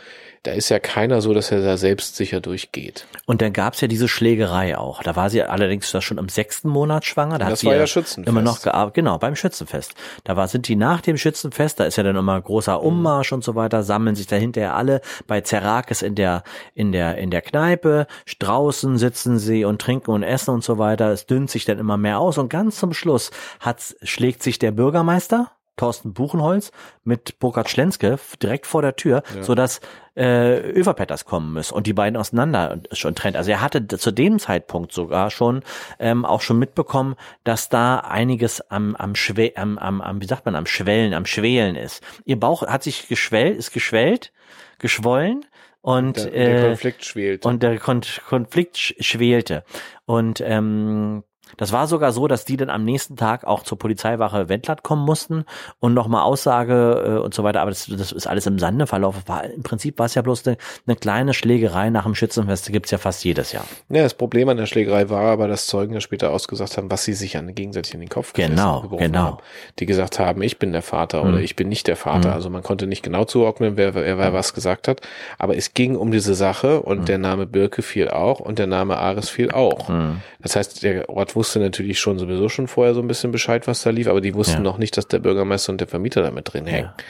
da 0.43 0.51
ist 0.51 0.69
ja 0.69 0.79
keiner 0.79 1.21
so, 1.21 1.33
dass 1.33 1.51
er 1.51 1.61
da 1.61 1.77
selbstsicher 1.77 2.39
durchgeht. 2.39 3.05
Und 3.25 3.41
dann 3.41 3.53
gab's 3.53 3.81
ja 3.81 3.88
diese 3.88 4.07
Schlägerei 4.07 4.77
auch. 4.77 5.03
Da 5.03 5.15
war 5.15 5.29
sie 5.29 5.43
allerdings 5.43 5.91
schon 6.03 6.17
im 6.17 6.29
sechsten 6.29 6.69
Monat 6.69 7.05
schwanger. 7.05 7.38
Da 7.38 7.45
hat 7.45 7.51
Das 7.53 7.59
sie 7.61 7.67
war 7.67 7.75
ja 7.75 7.88
Schützenfest. 7.88 8.27
immer 8.29 8.41
noch 8.41 8.61
gearbeitet. 8.61 8.95
Genau, 8.95 9.17
beim 9.17 9.35
Schützenfest. 9.35 9.93
Da 10.23 10.35
war, 10.35 10.47
sind 10.47 10.67
die 10.67 10.75
nach 10.75 11.01
dem 11.01 11.17
Schützenfest, 11.17 11.79
da 11.79 11.85
ist 11.85 11.97
ja 11.97 12.03
dann 12.03 12.15
immer 12.15 12.39
großer 12.39 12.81
Ummarsch 12.81 13.33
und 13.33 13.43
so 13.43 13.55
weiter, 13.55 13.83
sammeln 13.83 14.15
sich 14.15 14.27
da 14.27 14.35
hinterher 14.35 14.75
alle 14.75 15.01
bei 15.27 15.41
Zerakis 15.41 16.01
in 16.01 16.15
der, 16.15 16.43
in 16.73 16.91
der, 16.91 17.17
in 17.17 17.31
der 17.31 17.41
Kneipe. 17.41 18.07
Draußen 18.39 18.97
sitzen 18.97 19.39
sie 19.39 19.65
und 19.65 19.81
trinken 19.81 20.11
und 20.11 20.23
essen 20.23 20.51
und 20.51 20.63
so 20.63 20.77
weiter. 20.77 21.11
Es 21.11 21.25
dünnt 21.25 21.49
sich 21.49 21.65
dann 21.65 21.79
immer 21.79 21.97
mehr 21.97 22.19
aus 22.19 22.38
und 22.38 22.49
ganz 22.49 22.77
zum 22.77 22.93
Schluss 22.93 23.31
hat, 23.59 23.95
schlägt 24.03 24.43
sich 24.43 24.59
der 24.59 24.71
Bürgermeister, 24.71 25.51
Thorsten 25.78 26.13
Buchenholz 26.13 26.71
mit 27.03 27.39
Burkhard 27.39 27.69
Schlenske 27.69 28.19
direkt 28.41 28.67
vor 28.67 28.82
der 28.82 28.95
Tür, 28.95 29.23
so 29.41 29.55
dass 29.55 29.80
äh, 30.15 30.59
Överpetters 30.71 31.25
kommen 31.25 31.53
muss 31.53 31.71
und 31.71 31.88
die 31.88 31.93
beiden 31.93 32.17
auseinander 32.17 32.82
schon 32.91 33.15
trennt. 33.15 33.38
Also 33.38 33.51
er 33.51 33.61
hatte 33.61 33.88
zu 33.88 34.11
dem 34.11 34.39
Zeitpunkt 34.39 34.91
sogar 34.91 35.30
schon 35.30 35.61
ähm, 35.99 36.25
auch 36.25 36.41
schon 36.41 36.59
mitbekommen, 36.59 37.15
dass 37.43 37.69
da 37.69 37.99
einiges 37.99 38.61
am 38.71 38.95
am, 38.95 39.15
Schwe 39.15 39.53
am 39.55 39.78
am 39.78 40.01
am 40.01 40.21
wie 40.21 40.25
sagt 40.28 40.45
man 40.45 40.55
am 40.55 40.65
Schwellen, 40.65 41.13
am 41.13 41.25
Schwelen 41.25 41.75
ist. 41.75 42.03
Ihr 42.25 42.39
Bauch 42.39 42.65
hat 42.65 42.84
sich 42.84 43.07
geschwellt, 43.07 43.57
ist 43.57 43.71
geschwellt, 43.71 44.34
geschwollen 44.80 45.45
und 45.82 46.17
Der, 46.17 46.32
der 46.32 46.59
äh, 46.63 46.67
Konflikt 46.69 47.05
schwelt. 47.05 47.45
und 47.45 47.63
der 47.63 47.78
Kon 47.78 48.01
Konflikt 48.28 48.78
sch 48.78 48.95
schwelte. 48.99 49.63
Und 50.05 50.41
ähm, 50.41 51.23
das 51.56 51.72
war 51.72 51.88
sogar 51.88 52.12
so, 52.12 52.28
dass 52.28 52.43
die 52.45 52.58
dann 52.58 52.70
am 52.70 52.84
nächsten 52.84 53.16
Tag 53.16 53.45
auch 53.45 53.64
zur 53.64 53.78
Polizeiwache 53.80 54.50
Wendland 54.50 54.84
kommen 54.84 55.06
mussten 55.06 55.45
und 55.80 55.93
nochmal 55.93 56.24
Aussage 56.24 57.18
äh, 57.18 57.24
und 57.24 57.34
so 57.34 57.43
weiter. 57.43 57.62
Aber 57.62 57.72
das, 57.72 57.86
das 57.88 58.12
ist 58.12 58.28
alles 58.28 58.45
im 58.45 58.60
Sande 58.60 58.88
verlaufen. 58.88 59.22
War, 59.26 59.43
Im 59.45 59.64
Prinzip 59.64 59.98
war 60.00 60.06
es 60.08 60.16
ja 60.16 60.22
bloß 60.22 60.45
eine, 60.48 60.58
eine 60.86 60.95
kleine 60.95 61.34
Schlägerei 61.34 61.89
nach 61.89 62.04
dem 62.04 62.16
Schützenfest. 62.16 62.68
Die 62.68 62.72
gibt's 62.72 62.91
ja 62.91 62.98
fast 62.98 63.24
jedes 63.24 63.52
Jahr. 63.52 63.66
Ja, 63.89 64.04
das 64.04 64.14
Problem 64.14 64.50
an 64.50 64.58
der 64.58 64.66
Schlägerei 64.66 65.10
war 65.10 65.24
aber, 65.24 65.48
dass 65.48 65.68
Zeugen 65.68 65.93
ja 65.93 66.02
später 66.02 66.32
ausgesagt 66.32 66.78
haben, 66.78 66.91
was 66.91 67.04
sie 67.06 67.14
sich 67.14 67.38
an 67.38 67.54
gegenseitig 67.56 67.93
in 67.93 68.00
den 68.02 68.10
Kopf 68.10 68.34
Genau, 68.34 68.82
geworfen 68.82 69.04
genau. 69.06 69.20
haben. 69.20 69.38
Die 69.80 69.86
gesagt 69.86 70.20
haben, 70.20 70.41
ich 70.41 70.60
bin 70.60 70.72
der 70.74 70.82
Vater 70.82 71.24
Mhm. 71.24 71.30
oder 71.30 71.39
ich 71.39 71.56
bin 71.56 71.70
nicht 71.70 71.88
der 71.88 71.95
Vater. 71.95 72.34
Also 72.34 72.50
man 72.50 72.64
konnte 72.64 72.88
nicht 72.88 73.04
genau 73.04 73.24
zuordnen, 73.26 73.78
wer, 73.78 73.95
wer, 73.95 74.18
wer 74.18 74.34
was 74.34 74.54
gesagt 74.54 74.88
hat. 74.88 75.02
Aber 75.38 75.56
es 75.56 75.74
ging 75.74 75.95
um 75.95 76.12
diese 76.12 76.36
Sache 76.36 76.82
und 76.82 77.02
Mhm. 77.02 77.06
der 77.06 77.18
Name 77.18 77.45
Birke 77.48 77.82
fiel 77.82 78.10
auch 78.10 78.39
und 78.39 78.60
der 78.60 78.68
Name 78.68 78.98
Ares 78.98 79.30
fiel 79.30 79.52
auch. 79.52 79.88
Mhm. 79.89 80.22
Das 80.41 80.56
heißt, 80.56 80.84
der 80.84 81.10
Ort 81.10 81.36
wusste 81.38 81.59
natürlich 81.59 81.99
schon 81.99 82.19
sowieso 82.19 82.49
schon 82.49 82.67
vorher 82.67 82.93
so 82.93 83.01
ein 83.01 83.07
bisschen 83.07 83.31
Bescheid, 83.31 83.65
was 83.67 83.81
da 83.83 83.91
lief, 83.91 84.07
aber 84.07 84.19
die 84.19 84.33
wussten 84.33 84.55
Ja. 84.55 84.59
noch 84.59 84.77
nicht, 84.77 84.97
dass 84.97 85.07
der 85.07 85.19
Bürgermeister 85.19 85.71
und 85.71 85.79
der 85.79 85.88
Vermieter 85.88 86.21
da 86.21 86.31
mit 86.31 86.51
drin 86.51 86.65
hängen. 86.65 86.89
Ja. 86.97 87.03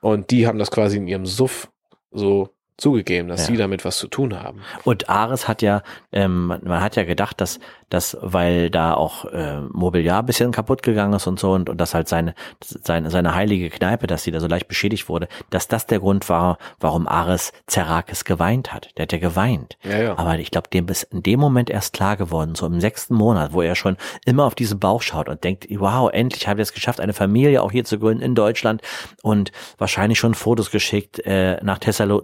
Und 0.00 0.30
die 0.30 0.46
haben 0.46 0.58
das 0.58 0.70
quasi 0.70 0.98
in 0.98 1.08
ihrem 1.08 1.24
Suff 1.24 1.70
so 2.10 2.50
zugegeben, 2.76 3.28
dass 3.28 3.42
Ja. 3.42 3.46
sie 3.46 3.56
damit 3.56 3.84
was 3.84 3.96
zu 3.98 4.08
tun 4.08 4.40
haben. 4.40 4.60
Und 4.84 5.08
Ares 5.08 5.46
hat 5.46 5.62
ja, 5.62 5.82
ähm, 6.12 6.48
man 6.48 6.80
hat 6.80 6.96
ja 6.96 7.04
gedacht, 7.04 7.40
dass, 7.40 7.60
dass 7.88 8.16
weil 8.20 8.68
da 8.70 8.94
auch 8.94 9.26
äh, 9.26 9.60
Mobiliar 9.60 10.20
ein 10.20 10.26
bisschen 10.26 10.50
kaputt 10.50 10.82
gegangen 10.82 11.12
ist 11.14 11.26
und 11.28 11.38
so 11.38 11.52
und, 11.52 11.68
und 11.70 11.78
dass 11.80 11.94
halt 11.94 12.08
seine, 12.08 12.34
seine, 12.62 13.10
seine 13.10 13.34
heilige 13.34 13.70
Kneipe, 13.70 14.06
dass 14.08 14.24
sie 14.24 14.32
da 14.32 14.40
so 14.40 14.48
leicht 14.48 14.66
beschädigt 14.66 15.08
wurde, 15.08 15.28
dass 15.50 15.68
das 15.68 15.86
der 15.86 16.00
Grund 16.00 16.28
war, 16.28 16.58
warum 16.80 17.06
Ares 17.06 17.52
Zerakis 17.66 18.24
geweint 18.24 18.72
hat. 18.72 18.90
Der 18.96 19.04
hat 19.04 19.12
ja 19.12 19.18
geweint. 19.18 19.78
Ja, 19.84 19.98
ja. 19.98 20.18
Aber 20.18 20.36
ich 20.40 20.50
glaube, 20.50 20.68
dem 20.68 20.88
ist 20.88 21.04
in 21.04 21.22
dem 21.22 21.38
Moment 21.38 21.70
erst 21.70 21.92
klar 21.92 22.16
geworden, 22.16 22.56
so 22.56 22.66
im 22.66 22.80
sechsten 22.80 23.14
Monat, 23.14 23.52
wo 23.52 23.62
er 23.62 23.76
schon 23.76 23.96
immer 24.26 24.44
auf 24.44 24.56
diesen 24.56 24.80
Bauch 24.80 25.02
schaut 25.02 25.28
und 25.28 25.44
denkt, 25.44 25.66
wow, 25.70 26.10
endlich 26.12 26.48
habe 26.48 26.60
ich 26.60 26.68
es 26.68 26.72
geschafft, 26.74 26.98
eine 27.00 27.12
Familie 27.12 27.62
auch 27.62 27.70
hier 27.70 27.84
zu 27.84 28.00
gründen 28.00 28.22
in 28.22 28.34
Deutschland 28.34 28.82
und 29.22 29.52
wahrscheinlich 29.78 30.18
schon 30.18 30.34
Fotos 30.34 30.70
geschickt 30.72 31.20
äh, 31.24 31.62
nach 31.62 31.78
Thessalo, 31.78 32.22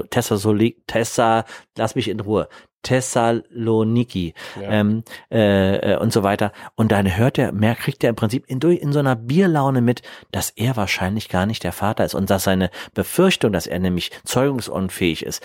Thessalo, 0.00 0.40
Thessalo, 0.40 0.70
Tessa, 0.86 1.44
lass 1.76 1.94
mich 1.94 2.08
in 2.08 2.20
Ruhe. 2.20 2.48
Thessaloniki 2.84 4.34
Ja. 4.60 4.70
ähm, 4.70 5.04
äh, 5.30 5.92
äh, 5.94 5.96
und 5.98 6.12
so 6.12 6.24
weiter. 6.24 6.50
Und 6.74 6.90
dann 6.90 7.16
hört 7.16 7.38
er, 7.38 7.52
mehr 7.52 7.76
kriegt 7.76 8.02
er 8.02 8.10
im 8.10 8.16
Prinzip 8.16 8.44
in, 8.48 8.60
in 8.60 8.92
so 8.92 8.98
einer 8.98 9.14
Bierlaune 9.14 9.80
mit, 9.80 10.02
dass 10.32 10.50
er 10.50 10.76
wahrscheinlich 10.76 11.28
gar 11.28 11.46
nicht 11.46 11.62
der 11.62 11.70
Vater 11.72 12.04
ist 12.04 12.14
und 12.14 12.28
dass 12.28 12.42
seine 12.42 12.70
Befürchtung, 12.92 13.52
dass 13.52 13.68
er 13.68 13.78
nämlich 13.78 14.10
zeugungsunfähig 14.24 15.24
ist, 15.24 15.42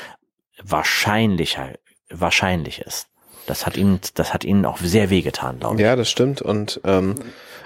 wahrscheinlicher, 0.64 1.70
wahrscheinlich 2.10 2.82
ist. 2.82 3.08
Das 3.46 3.66
hat 3.66 3.78
ihn, 3.78 4.00
das 4.16 4.34
hat 4.34 4.44
ihnen 4.44 4.66
auch 4.66 4.78
sehr 4.78 5.10
wehgetan, 5.10 5.60
glaube 5.60 5.76
ich. 5.76 5.82
Ja, 5.82 5.96
das 5.96 6.10
stimmt. 6.10 6.42
Und 6.42 6.82
ähm, 6.84 7.16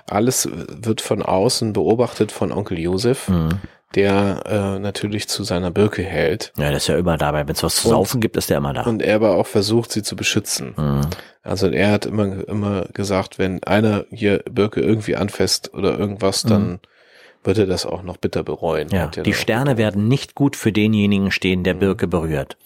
alles 0.08 0.48
wird 0.52 1.02
von 1.02 1.24
außen 1.24 1.74
beobachtet 1.74 2.32
von 2.32 2.52
Onkel 2.52 2.78
Josef, 2.80 3.30
Mhm. 3.30 3.60
Der 3.96 4.44
äh, 4.46 4.80
natürlich 4.80 5.28
zu 5.28 5.44
seiner 5.44 5.72
Birke 5.72 6.02
hält. 6.04 6.54
Ja, 6.58 6.72
das 6.72 6.84
ist 6.84 6.88
ja 6.88 6.98
immer 6.98 7.18
dabei. 7.18 7.46
Wenn 7.48 7.56
es 7.56 7.64
was 7.64 7.76
zu 7.78 7.88
Und- 7.90 7.96
saufen 7.96 8.22
gibt, 8.22 8.38
ist 8.38 8.50
der 8.50 8.58
immer 8.58 8.74
da. 8.74 8.84
Und 8.84 9.02
er 9.02 9.16
aber 9.16 9.36
auch 9.36 9.48
versucht, 9.48 9.92
sie 9.92 10.04
zu 10.04 10.16
beschützen. 10.16 10.74
Mhm. 10.78 11.02
Also 11.44 11.68
er 11.70 11.92
hat 11.92 12.06
immer, 12.06 12.48
immer 12.48 12.86
gesagt, 12.94 13.40
wenn 13.40 13.64
einer 13.64 14.06
hier 14.12 14.44
Birke 14.50 14.80
irgendwie 14.82 15.16
anfasst 15.16 15.74
oder 15.74 15.98
irgendwas, 15.98 16.44
dann 16.44 16.80
wird 17.44 17.58
er 17.58 17.66
das 17.66 17.86
auch 17.88 18.04
noch 18.04 18.18
bitter 18.18 18.44
bereuen. 18.44 18.88
Mhm. 18.90 18.96
Ja, 18.96 19.08
die 19.08 19.34
Sterne 19.34 19.78
werden 19.78 20.08
nicht 20.08 20.36
gut 20.36 20.56
für 20.56 20.72
denjenigen 20.72 21.32
stehen, 21.32 21.64
der 21.64 21.74
Birke 21.74 22.08
berührt. 22.08 22.58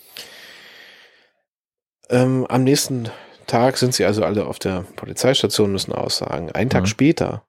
Ähm, 2.10 2.46
am 2.48 2.64
nächsten 2.64 3.10
Tag 3.48 3.78
sind 3.78 3.94
sie 3.94 4.06
also 4.06 4.24
alle 4.24 4.46
auf 4.46 4.60
der 4.60 4.86
Polizeistation, 4.96 5.72
müssen 5.72 5.92
aussagen. 5.94 6.52
Einen 6.52 6.70
Tag 6.70 6.84
Mhm. 6.84 6.88
später 6.88 7.44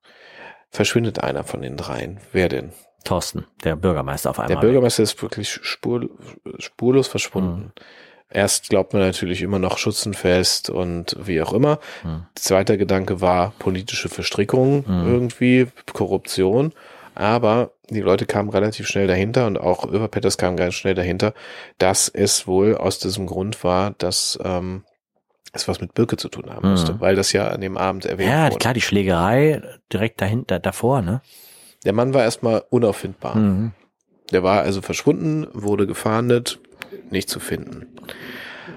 verschwindet 0.70 1.22
einer 1.22 1.44
von 1.44 1.62
den 1.62 1.76
dreien. 1.76 2.20
Wer 2.32 2.48
denn? 2.48 2.72
Thorsten, 3.06 3.46
der 3.64 3.76
Bürgermeister 3.76 4.30
auf 4.30 4.38
einmal. 4.38 4.54
Der 4.54 4.60
Bürgermeister 4.60 5.02
ist 5.02 5.20
wirklich 5.22 5.48
spur, 5.50 6.08
spurlos 6.58 7.08
verschwunden. 7.08 7.60
Mhm. 7.60 7.72
Erst 8.28 8.68
glaubt 8.70 8.92
man 8.92 9.02
natürlich 9.02 9.40
immer 9.40 9.58
noch 9.60 9.78
Schützenfest 9.78 10.68
und 10.68 11.16
wie 11.20 11.40
auch 11.40 11.52
immer. 11.52 11.78
Mhm. 12.04 12.26
Zweiter 12.34 12.76
Gedanke 12.76 13.20
war 13.20 13.52
politische 13.58 14.08
Verstrickung 14.08 14.84
Mhm. 14.86 15.06
irgendwie, 15.06 15.66
Korruption. 15.92 16.72
Aber 17.14 17.70
die 17.88 18.00
Leute 18.02 18.26
kamen 18.26 18.50
relativ 18.50 18.88
schnell 18.88 19.06
dahinter 19.06 19.46
und 19.46 19.56
auch 19.56 19.86
Överpetters 19.86 20.36
kam 20.36 20.56
ganz 20.56 20.74
schnell 20.74 20.94
dahinter, 20.94 21.32
dass 21.78 22.08
es 22.08 22.46
wohl 22.46 22.76
aus 22.76 22.98
diesem 22.98 23.26
Grund 23.26 23.64
war, 23.64 23.92
dass 23.92 24.38
ähm, 24.44 24.84
es 25.52 25.66
was 25.68 25.80
mit 25.80 25.94
Birke 25.94 26.18
zu 26.18 26.28
tun 26.28 26.50
haben 26.50 26.64
Mhm. 26.66 26.70
musste, 26.72 27.00
weil 27.00 27.14
das 27.16 27.32
ja 27.32 27.48
an 27.48 27.62
dem 27.62 27.78
Abend 27.78 28.04
erwähnt 28.04 28.28
Ja, 28.28 28.46
wurde. 28.50 28.58
klar, 28.58 28.74
die 28.74 28.82
Schlägerei 28.82 29.62
direkt 29.90 30.20
dahinter, 30.20 30.58
davor, 30.58 31.00
ne? 31.00 31.22
Der 31.86 31.92
Mann 31.92 32.12
war 32.12 32.24
erstmal 32.24 32.64
unauffindbar. 32.68 33.36
Mhm. 33.36 33.72
Der 34.32 34.42
war 34.42 34.62
also 34.62 34.82
verschwunden, 34.82 35.46
wurde 35.52 35.86
gefahndet, 35.86 36.58
nicht 37.10 37.30
zu 37.30 37.38
finden. 37.38 37.86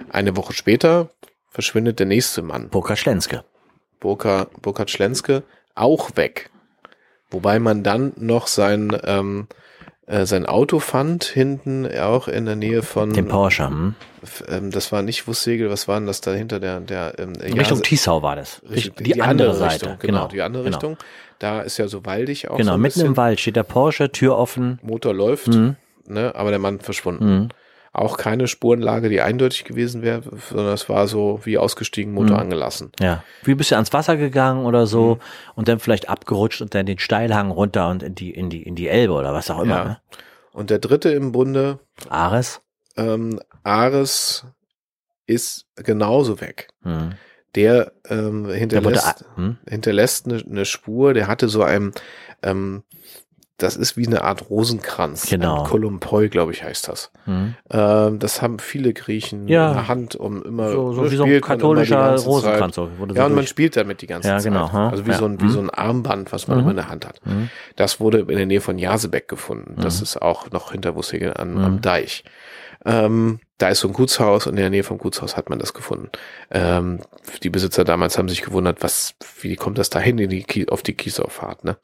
Eine 0.09 0.37
Woche 0.37 0.53
später 0.53 1.09
verschwindet 1.49 1.99
der 1.99 2.05
nächste 2.05 2.43
Mann, 2.43 2.69
Burka 2.69 2.95
Schlenske. 2.95 3.43
Burka, 3.99 4.47
Burkhard 4.61 4.91
Schlenske, 4.91 5.43
auch 5.75 6.15
weg. 6.15 6.51
Wobei 7.31 7.59
man 7.59 7.83
dann 7.83 8.13
noch 8.15 8.45
sein, 8.47 8.95
ähm, 9.03 9.47
äh, 10.05 10.25
sein 10.25 10.45
Auto 10.45 10.79
fand, 10.79 11.23
hinten 11.23 11.87
auch 11.99 12.27
in 12.27 12.45
der 12.45 12.55
Nähe 12.55 12.83
von, 12.83 13.11
Den 13.13 13.27
Porsche. 13.27 13.69
Hm? 13.69 13.95
ähm, 14.47 14.71
das 14.71 14.91
war 14.91 15.01
nicht 15.01 15.27
Wussegel, 15.27 15.69
was 15.69 15.87
war 15.87 15.99
denn 15.99 16.07
das 16.07 16.21
dahinter, 16.21 16.59
der, 16.59 16.79
der, 16.79 17.17
ähm, 17.17 17.33
Richtung 17.33 17.81
Tiesau 17.81 18.21
war 18.21 18.35
das. 18.35 18.61
Richtung- 18.69 19.03
die, 19.03 19.21
andere, 19.21 19.53
Seite. 19.55 19.73
Richtung, 19.73 19.97
genau, 19.99 20.27
die 20.27 20.41
andere 20.41 20.63
genau. 20.63 20.77
Richtung. 20.77 20.97
Da 21.39 21.61
ist 21.61 21.77
ja 21.77 21.87
so 21.87 22.05
waldig 22.05 22.49
auch 22.49 22.57
Genau, 22.57 22.73
so 22.73 22.77
mitten 22.77 22.93
bisschen. 22.95 23.07
im 23.07 23.17
Wald 23.17 23.39
steht 23.39 23.55
der 23.55 23.63
Porsche, 23.63 24.11
Tür 24.11 24.37
offen. 24.37 24.79
Motor 24.83 25.13
läuft, 25.13 25.47
Mhm. 25.47 25.75
ne, 26.05 26.35
aber 26.35 26.49
der 26.51 26.59
Mann 26.59 26.79
verschwunden. 26.79 27.25
Mhm. 27.43 27.49
Auch 27.91 28.17
keine 28.17 28.47
Spurenlage, 28.47 29.09
die 29.09 29.19
eindeutig 29.21 29.63
gewesen 29.63 30.03
wäre, 30.03 30.21
sondern 30.49 30.73
es 30.75 30.89
war 30.89 31.07
so 31.07 31.39
wie 31.43 31.57
ausgestiegen, 31.57 32.13
Motor 32.13 32.35
Mhm. 32.37 32.41
angelassen. 32.43 32.91
Ja. 32.99 33.23
Wie 33.43 33.55
bist 33.55 33.71
du 33.71 33.75
ans 33.75 33.91
Wasser 33.93 34.15
gegangen 34.15 34.65
oder 34.65 34.85
so 34.85 35.15
Mhm. 35.15 35.19
und 35.55 35.67
dann 35.67 35.79
vielleicht 35.79 36.07
abgerutscht 36.07 36.61
und 36.61 36.75
dann 36.75 36.85
den 36.85 36.99
Steilhang 36.99 37.49
runter 37.51 37.89
und 37.89 38.03
in 38.03 38.13
die, 38.15 38.29
in 38.31 38.49
die, 38.49 38.61
in 38.61 38.75
die 38.75 38.87
Elbe 38.89 39.13
oder 39.13 39.33
was 39.33 39.49
auch 39.49 39.61
immer, 39.61 39.75
Ja. 39.77 39.83
ne? 39.85 39.97
Und 40.51 40.69
der 40.69 40.79
dritte 40.79 41.09
im 41.11 41.31
Bunde, 41.31 41.79
Ares. 42.09 42.61
ähm, 42.97 43.39
Ares, 43.63 44.45
ist 45.25 45.65
genauso 45.75 46.41
weg. 46.41 46.69
Mhm. 46.83 47.13
Der 47.55 47.91
ähm, 48.07 48.45
Der 48.47 48.55
hinterlässt, 48.57 49.25
hm? 49.35 49.57
hinterlässt 49.67 50.27
eine, 50.27 50.43
eine 50.49 50.65
Spur, 50.65 51.13
der 51.13 51.27
hatte 51.27 51.47
so 51.49 51.63
ein, 51.63 51.93
ähm, 52.43 52.83
das 53.57 53.75
ist 53.75 53.97
wie 53.97 54.07
eine 54.07 54.23
Art 54.23 54.49
Rosenkranz. 54.49 55.27
Genau. 55.29 55.57
Ein 55.57 55.63
Kolumboi, 55.65 56.29
glaube 56.29 56.53
ich, 56.53 56.63
heißt 56.63 56.87
das. 56.87 57.11
Hm? 57.25 57.55
Ähm, 57.71 58.19
das 58.19 58.41
haben 58.41 58.59
viele 58.59 58.93
Griechen 58.93 59.47
Ja. 59.49 59.67
in 59.69 59.73
der 59.73 59.87
Hand, 59.89 60.15
um 60.15 60.41
immer 60.43 60.71
So, 60.71 60.93
so 60.93 61.11
wie 61.11 61.15
so 61.17 61.25
ein 61.25 61.41
katholischer. 61.41 62.15
Rosenkranz. 62.17 62.75
So, 62.75 62.89
wurde 62.99 63.15
Ja, 63.15 63.25
und 63.25 63.33
man 63.35 63.45
spielt 63.47 63.75
damit 63.75 64.01
die 64.01 64.07
ganze 64.07 64.29
Ja, 64.29 64.37
Zeit. 64.37 64.45
genau, 64.45 64.71
ha? 64.71 64.89
Also 64.89 65.05
wie, 65.05 65.09
Ja. 65.11 65.17
so 65.17 65.25
ein, 65.25 65.41
wie 65.41 65.45
Mhm. 65.45 65.49
so 65.49 65.59
ein 65.59 65.69
Armband, 65.71 66.31
was 66.31 66.47
man 66.47 66.57
Mhm. 66.57 66.61
immer 66.61 66.69
in 66.71 66.77
der 66.77 66.87
Hand 66.89 67.05
hat. 67.05 67.19
Mhm. 67.25 67.49
Das 67.75 67.99
wurde 67.99 68.19
in 68.19 68.27
der 68.27 68.45
Nähe 68.45 68.61
von 68.61 68.77
Jasebeck 68.77 69.27
gefunden. 69.27 69.75
Das 69.81 69.97
Mhm. 69.97 70.03
ist 70.03 70.21
auch 70.21 70.51
noch 70.51 70.71
hinter 70.71 70.95
Wussegel 70.95 71.33
an, 71.33 71.55
Mhm. 71.55 71.63
am 71.65 71.81
Deich. 71.81 72.23
Ähm, 72.85 73.39
da 73.59 73.69
ist 73.69 73.81
so 73.81 73.87
ein 73.89 73.93
Gutshaus 73.93 74.47
und 74.47 74.53
in 74.53 74.61
der 74.61 74.69
Nähe 74.69 74.83
vom 74.83 74.97
Gutshaus 74.97 75.37
hat 75.37 75.49
man 75.49 75.59
das 75.59 75.73
gefunden. 75.73 76.09
Ähm, 76.49 77.01
die 77.43 77.49
Besitzer 77.49 77.83
damals 77.83 78.17
haben 78.17 78.29
sich 78.29 78.41
gewundert, 78.41 78.81
was, 78.81 79.15
wie 79.41 79.55
kommt 79.57 79.77
das 79.77 79.89
dahin 79.89 80.17
in 80.17 80.29
die, 80.29 80.69
auf 80.69 80.81
die 80.81 80.93
Kiesauffahrt, 80.93 81.65
ne? 81.65 81.77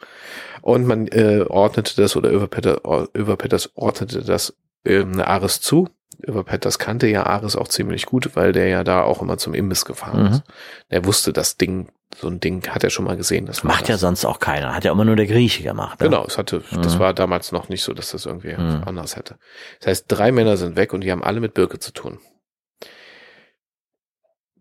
Und 0.62 0.88
man 0.88 1.08
äh, 1.08 1.46
ordnete 1.48 1.96
das 2.02 2.16
oder 2.16 2.32
Överpetters 2.32 3.72
ordnete 3.76 4.24
das 4.24 4.56
ähm, 4.86 5.20
Ares 5.20 5.62
zu. 5.62 5.90
Överpetters 6.26 6.80
kannte 6.80 7.08
ja 7.08 7.26
Ares 7.26 7.58
auch 7.58 7.68
ziemlich 7.68 8.06
gut, 8.06 8.36
weil 8.36 8.54
der 8.54 8.68
ja 8.68 8.84
da 8.84 9.04
auch 9.04 9.22
immer 9.22 9.38
zum 9.38 9.54
Imbiss 9.54 9.84
gefahren 9.84 10.24
mhm. 10.24 10.32
ist. 10.32 10.44
Er 10.88 11.06
wusste, 11.06 11.34
das 11.34 11.58
Ding, 11.58 11.90
so 12.20 12.28
ein 12.28 12.40
Ding 12.40 12.68
hat 12.70 12.84
er 12.84 12.90
schon 12.90 13.06
mal 13.06 13.18
gesehen. 13.18 13.46
Das 13.46 13.64
Macht 13.64 13.84
das. 13.84 13.90
ja 13.90 13.98
sonst 13.98 14.26
auch 14.26 14.40
keiner. 14.40 14.74
Hat 14.74 14.86
ja 14.86 14.92
immer 14.92 15.06
nur 15.06 15.16
der 15.16 15.28
Grieche 15.28 15.64
gemacht. 15.64 16.00
Ne? 16.00 16.08
Genau, 16.08 16.26
es 16.26 16.38
hatte, 16.38 16.64
mhm. 16.72 16.82
das 16.82 17.00
war 17.00 17.14
damals 17.14 17.52
noch 17.52 17.70
nicht 17.70 17.84
so, 17.84 17.94
dass 17.94 18.12
das 18.12 18.26
irgendwie 18.26 18.54
mhm. 18.54 18.84
anders 18.86 19.16
hätte. 19.16 19.38
Das 19.80 19.88
heißt, 19.88 20.06
drei 20.08 20.32
Männer 20.32 20.58
sind 20.58 20.76
weg 20.76 20.94
und 20.94 21.02
die 21.02 21.12
haben 21.12 21.24
alle 21.24 21.40
mit 21.40 21.54
Birke 21.54 21.80
zu 21.80 21.92
tun. 21.92 22.20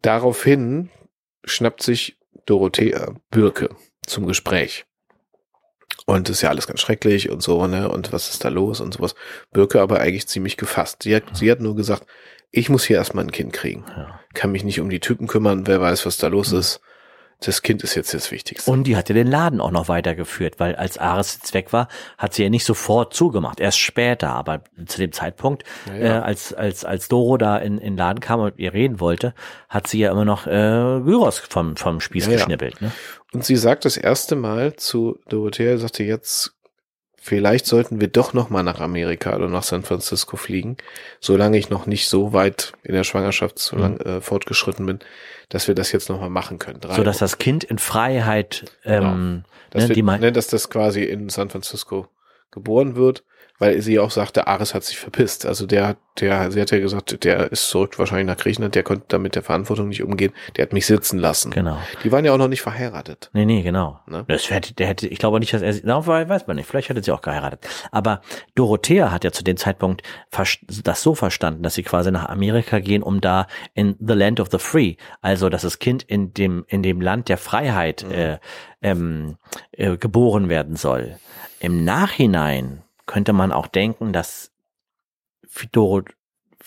Daraufhin 0.02 0.90
schnappt 1.44 1.82
sich 1.82 2.18
Dorothea 2.46 3.14
Birke 3.30 3.70
zum 4.06 4.26
Gespräch. 4.26 4.84
Und 6.06 6.28
ist 6.28 6.42
ja 6.42 6.50
alles 6.50 6.66
ganz 6.66 6.80
schrecklich 6.80 7.30
und 7.30 7.42
so, 7.42 7.66
ne? 7.66 7.88
Und 7.88 8.12
was 8.12 8.28
ist 8.28 8.44
da 8.44 8.48
los 8.48 8.80
und 8.80 8.92
sowas. 8.92 9.14
Birke 9.52 9.80
aber 9.80 10.00
eigentlich 10.00 10.26
ziemlich 10.26 10.58
gefasst. 10.58 11.04
Sie 11.04 11.16
hat, 11.16 11.22
sie 11.32 11.50
hat 11.50 11.60
nur 11.60 11.76
gesagt, 11.76 12.06
ich 12.50 12.68
muss 12.68 12.84
hier 12.84 12.96
erstmal 12.96 13.24
ein 13.24 13.32
Kind 13.32 13.54
kriegen. 13.54 13.86
Ja. 13.88 14.20
Kann 14.34 14.52
mich 14.52 14.64
nicht 14.64 14.80
um 14.80 14.90
die 14.90 15.00
Typen 15.00 15.28
kümmern, 15.28 15.66
wer 15.66 15.80
weiß, 15.80 16.04
was 16.04 16.18
da 16.18 16.26
los 16.26 16.52
mhm. 16.52 16.58
ist 16.58 16.80
das 17.40 17.62
Kind 17.62 17.82
ist 17.82 17.94
jetzt 17.94 18.14
das 18.14 18.30
Wichtigste. 18.30 18.70
Und 18.70 18.84
die 18.84 18.96
hat 18.96 19.08
ja 19.08 19.14
den 19.14 19.26
Laden 19.26 19.60
auch 19.60 19.70
noch 19.70 19.88
weitergeführt, 19.88 20.58
weil 20.58 20.76
als 20.76 20.98
Ares 20.98 21.34
jetzt 21.34 21.54
weg 21.54 21.72
war, 21.72 21.88
hat 22.18 22.34
sie 22.34 22.42
ja 22.42 22.50
nicht 22.50 22.64
sofort 22.64 23.14
zugemacht, 23.14 23.60
erst 23.60 23.78
später, 23.78 24.30
aber 24.30 24.62
zu 24.86 24.98
dem 24.98 25.12
Zeitpunkt, 25.12 25.64
ja, 25.86 25.94
ja. 25.94 26.18
Äh, 26.18 26.22
als, 26.22 26.52
als, 26.54 26.84
als 26.84 27.08
Doro 27.08 27.36
da 27.36 27.58
in, 27.58 27.78
in 27.78 27.94
den 27.94 27.96
Laden 27.96 28.20
kam 28.20 28.40
und 28.40 28.58
ihr 28.58 28.72
reden 28.72 29.00
wollte, 29.00 29.34
hat 29.68 29.86
sie 29.86 29.98
ja 29.98 30.10
immer 30.10 30.24
noch 30.24 30.46
äh, 30.46 30.50
Gyros 30.50 31.38
vom, 31.38 31.76
vom 31.76 32.00
Spieß 32.00 32.26
ja, 32.26 32.32
geschnippelt. 32.32 32.80
Ne? 32.80 32.92
Und 33.32 33.44
sie 33.44 33.56
sagt 33.56 33.84
das 33.84 33.96
erste 33.96 34.36
Mal 34.36 34.76
zu 34.76 35.18
Dorothea, 35.28 35.76
sagte 35.76 36.04
jetzt 36.04 36.54
vielleicht 37.24 37.64
sollten 37.64 38.02
wir 38.02 38.08
doch 38.08 38.34
noch 38.34 38.50
mal 38.50 38.62
nach 38.62 38.80
Amerika 38.80 39.34
oder 39.34 39.48
nach 39.48 39.62
San 39.62 39.82
Francisco 39.82 40.36
fliegen, 40.36 40.76
solange 41.20 41.56
ich 41.56 41.70
noch 41.70 41.86
nicht 41.86 42.06
so 42.06 42.34
weit 42.34 42.74
in 42.82 42.92
der 42.92 43.02
Schwangerschaft 43.02 43.58
so 43.58 43.76
lang, 43.76 43.94
mhm. 43.94 44.00
äh, 44.00 44.20
fortgeschritten 44.20 44.84
bin, 44.84 44.98
dass 45.48 45.66
wir 45.66 45.74
das 45.74 45.90
jetzt 45.90 46.10
noch 46.10 46.20
mal 46.20 46.28
machen 46.28 46.58
können. 46.58 46.80
Drei 46.80 46.96
so 46.96 47.02
dass 47.02 47.16
das 47.16 47.38
Kind 47.38 47.64
in 47.64 47.78
Freiheit, 47.78 48.66
ähm, 48.84 49.00
genau. 49.00 49.42
dass, 49.70 49.88
ne, 49.88 49.96
wir, 49.96 50.18
ne, 50.18 50.32
dass 50.32 50.48
das 50.48 50.68
quasi 50.68 51.02
in 51.02 51.30
San 51.30 51.48
Francisco 51.48 52.08
geboren 52.50 52.94
wird 52.94 53.24
weil 53.58 53.80
sie 53.82 53.98
auch 53.98 54.10
sagte, 54.10 54.46
Ares 54.46 54.74
hat 54.74 54.84
sich 54.84 54.98
verpisst. 54.98 55.46
Also 55.46 55.66
der, 55.66 55.96
der, 56.18 56.50
sie 56.50 56.60
hat 56.60 56.70
ja 56.70 56.78
gesagt, 56.78 57.24
der 57.24 57.52
ist 57.52 57.68
zurück 57.68 57.98
wahrscheinlich 57.98 58.26
nach 58.26 58.36
Griechenland, 58.36 58.74
der 58.74 58.82
konnte 58.82 59.04
damit 59.08 59.36
der 59.36 59.42
Verantwortung 59.42 59.88
nicht 59.88 60.02
umgehen, 60.02 60.32
der 60.56 60.64
hat 60.64 60.72
mich 60.72 60.86
sitzen 60.86 61.18
lassen. 61.18 61.50
Genau. 61.50 61.78
Die 62.02 62.10
waren 62.10 62.24
ja 62.24 62.32
auch 62.32 62.38
noch 62.38 62.48
nicht 62.48 62.62
verheiratet. 62.62 63.30
Nee, 63.32 63.44
nee, 63.44 63.62
genau. 63.62 64.00
Ne? 64.06 64.24
Das 64.28 64.50
hätte, 64.50 64.74
der 64.74 64.88
hätte, 64.88 65.06
ich 65.06 65.18
glaube 65.18 65.38
nicht, 65.38 65.52
dass 65.52 65.62
er, 65.62 65.74
na, 65.84 66.04
weiß 66.06 66.46
man 66.46 66.56
nicht, 66.56 66.66
vielleicht 66.66 66.88
hätte 66.88 67.02
sie 67.02 67.12
auch 67.12 67.22
geheiratet. 67.22 67.60
Aber 67.92 68.22
Dorothea 68.54 69.10
hat 69.12 69.24
ja 69.24 69.32
zu 69.32 69.44
dem 69.44 69.56
Zeitpunkt 69.56 70.02
das 70.82 71.02
so 71.02 71.14
verstanden, 71.14 71.62
dass 71.62 71.74
sie 71.74 71.82
quasi 71.84 72.10
nach 72.10 72.28
Amerika 72.28 72.80
gehen, 72.80 73.02
um 73.02 73.20
da 73.20 73.46
in 73.74 73.96
the 74.00 74.14
land 74.14 74.40
of 74.40 74.48
the 74.50 74.58
free, 74.58 74.96
also 75.20 75.48
dass 75.48 75.62
das 75.62 75.78
Kind 75.78 76.02
in 76.02 76.34
dem, 76.34 76.64
in 76.68 76.82
dem 76.82 77.00
Land 77.00 77.28
der 77.28 77.38
Freiheit, 77.38 78.04
mhm. 78.04 78.12
äh, 78.12 78.38
ähm, 78.82 79.36
äh, 79.72 79.96
geboren 79.96 80.48
werden 80.48 80.76
soll. 80.76 81.16
Im 81.60 81.84
Nachhinein 81.84 82.83
könnte 83.06 83.32
man 83.32 83.52
auch 83.52 83.66
denken, 83.66 84.12
dass 84.12 84.52
Fidoro 85.46 86.02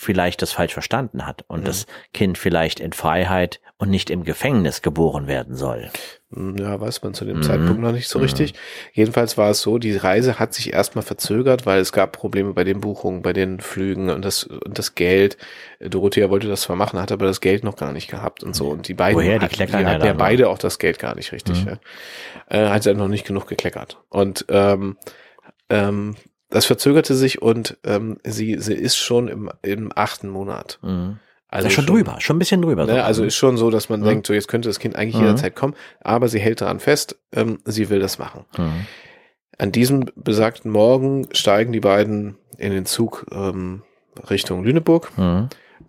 vielleicht 0.00 0.42
das 0.42 0.52
falsch 0.52 0.74
verstanden 0.74 1.26
hat 1.26 1.44
und 1.48 1.62
mhm. 1.62 1.64
das 1.64 1.86
Kind 2.14 2.38
vielleicht 2.38 2.78
in 2.78 2.92
Freiheit 2.92 3.60
und 3.78 3.90
nicht 3.90 4.10
im 4.10 4.22
Gefängnis 4.22 4.80
geboren 4.80 5.26
werden 5.26 5.56
soll. 5.56 5.90
Hm, 6.32 6.56
ja, 6.56 6.80
weiß 6.80 7.02
man 7.02 7.14
zu 7.14 7.24
dem 7.24 7.38
mhm. 7.38 7.42
Zeitpunkt 7.42 7.80
noch 7.80 7.90
nicht 7.90 8.08
so 8.08 8.20
mhm. 8.20 8.24
richtig. 8.24 8.54
Jedenfalls 8.92 9.36
war 9.36 9.50
es 9.50 9.60
so, 9.60 9.78
die 9.78 9.96
Reise 9.96 10.38
hat 10.38 10.54
sich 10.54 10.72
erstmal 10.72 11.02
verzögert, 11.02 11.66
weil 11.66 11.80
es 11.80 11.90
gab 11.90 12.12
Probleme 12.12 12.52
bei 12.52 12.62
den 12.62 12.80
Buchungen, 12.80 13.22
bei 13.22 13.32
den 13.32 13.58
Flügen 13.58 14.10
und 14.10 14.24
das, 14.24 14.44
und 14.44 14.78
das 14.78 14.94
Geld. 14.94 15.36
Dorothea 15.80 16.30
wollte 16.30 16.46
das 16.46 16.60
zwar 16.60 16.76
machen, 16.76 17.00
hat 17.00 17.10
aber 17.10 17.26
das 17.26 17.40
Geld 17.40 17.64
noch 17.64 17.74
gar 17.74 17.92
nicht 17.92 18.08
gehabt 18.08 18.44
und 18.44 18.54
so. 18.54 18.68
Und 18.68 18.86
die 18.86 18.94
beiden 18.94 19.18
Woher, 19.18 19.40
die 19.40 19.46
hatten, 19.46 19.66
die 19.66 19.84
hatten 19.84 20.06
ja 20.06 20.12
beide 20.12 20.48
auch 20.48 20.58
das 20.58 20.78
Geld 20.78 21.00
gar 21.00 21.16
nicht 21.16 21.32
richtig. 21.32 21.64
Mhm. 21.64 21.78
Ja. 22.50 22.66
Äh, 22.66 22.68
hat 22.70 22.84
sie 22.84 22.94
noch 22.94 23.08
nicht 23.08 23.26
genug 23.26 23.48
gekleckert. 23.48 23.98
Und 24.10 24.44
ähm, 24.48 24.96
ähm, 25.70 26.14
das 26.50 26.66
verzögerte 26.66 27.14
sich 27.14 27.42
und 27.42 27.76
ähm, 27.84 28.18
sie, 28.24 28.58
sie 28.58 28.74
ist 28.74 28.96
schon 28.96 29.28
im, 29.28 29.50
im 29.62 29.92
achten 29.94 30.28
Monat. 30.28 30.78
Mhm. 30.82 31.18
Also 31.50 31.70
schon, 31.70 31.86
schon, 31.86 31.94
drüber, 31.94 32.16
schon 32.20 32.36
ein 32.36 32.38
bisschen 32.38 32.60
drüber. 32.60 32.84
Ne, 32.84 33.04
also 33.04 33.24
ist 33.24 33.36
schon 33.36 33.56
so, 33.56 33.70
dass 33.70 33.88
man 33.88 34.00
mhm. 34.00 34.04
denkt, 34.04 34.26
so 34.26 34.34
jetzt 34.34 34.48
könnte 34.48 34.68
das 34.68 34.78
Kind 34.78 34.96
eigentlich 34.96 35.16
mhm. 35.16 35.22
jederzeit 35.22 35.56
kommen, 35.56 35.74
aber 36.00 36.28
sie 36.28 36.40
hält 36.40 36.60
daran 36.60 36.78
fest, 36.78 37.16
ähm, 37.32 37.58
sie 37.64 37.88
will 37.88 38.00
das 38.00 38.18
machen. 38.18 38.44
Mhm. 38.56 38.86
An 39.56 39.72
diesem 39.72 40.04
besagten 40.14 40.70
Morgen 40.70 41.26
steigen 41.32 41.72
die 41.72 41.80
beiden 41.80 42.36
in 42.58 42.72
den 42.72 42.86
Zug 42.86 43.26
ähm, 43.32 43.82
Richtung 44.30 44.62
Lüneburg. 44.62 45.10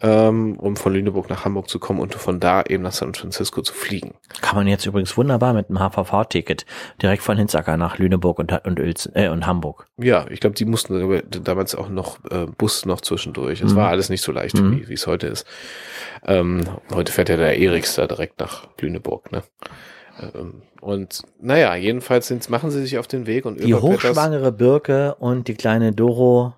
Ähm, 0.01 0.57
um 0.57 0.77
von 0.77 0.93
Lüneburg 0.93 1.29
nach 1.29 1.43
Hamburg 1.43 1.69
zu 1.69 1.77
kommen 1.77 1.99
und 1.99 2.15
von 2.15 2.39
da 2.39 2.63
eben 2.63 2.83
nach 2.83 2.93
San 2.93 3.13
Francisco 3.13 3.61
zu 3.61 3.73
fliegen. 3.73 4.13
Kann 4.41 4.55
man 4.55 4.65
jetzt 4.67 4.85
übrigens 4.85 5.17
wunderbar 5.17 5.53
mit 5.53 5.69
einem 5.69 5.79
HVV-Ticket 5.79 6.65
direkt 7.01 7.21
von 7.21 7.37
Hinzacker 7.37 7.75
nach 7.75 7.97
Lüneburg 7.97 8.39
und, 8.39 8.53
und, 8.65 8.79
Uelzen, 8.79 9.13
äh, 9.15 9.27
und 9.27 9.45
Hamburg. 9.45 9.87
Ja, 9.97 10.25
ich 10.29 10.39
glaube, 10.39 10.55
die 10.55 10.63
mussten 10.63 11.21
damals 11.43 11.75
auch 11.75 11.89
noch 11.89 12.23
äh, 12.31 12.45
Bus 12.57 12.85
noch 12.85 13.01
zwischendurch. 13.01 13.61
Es 13.61 13.73
mhm. 13.73 13.77
war 13.77 13.89
alles 13.89 14.09
nicht 14.09 14.21
so 14.21 14.31
leicht, 14.31 14.57
mhm. 14.57 14.87
wie 14.87 14.93
es 14.93 15.05
heute 15.05 15.27
ist. 15.27 15.45
Ähm, 16.25 16.63
heute 16.93 17.11
fährt 17.11 17.27
ja 17.27 17.35
der 17.35 17.59
Eriks 17.59 17.95
da 17.95 18.07
direkt 18.07 18.39
nach 18.39 18.67
Lüneburg, 18.79 19.31
ne? 19.31 19.43
Ähm, 20.21 20.61
und 20.81 21.23
naja, 21.41 21.75
jedenfalls 21.75 22.27
sind, 22.27 22.49
machen 22.49 22.71
sie 22.71 22.81
sich 22.81 22.97
auf 22.97 23.07
den 23.07 23.27
Weg 23.27 23.45
und 23.45 23.61
die 23.61 23.75
hochschwangere 23.75 24.51
Birke 24.51 25.15
und 25.15 25.47
die 25.47 25.55
kleine 25.55 25.91
Doro 25.91 26.53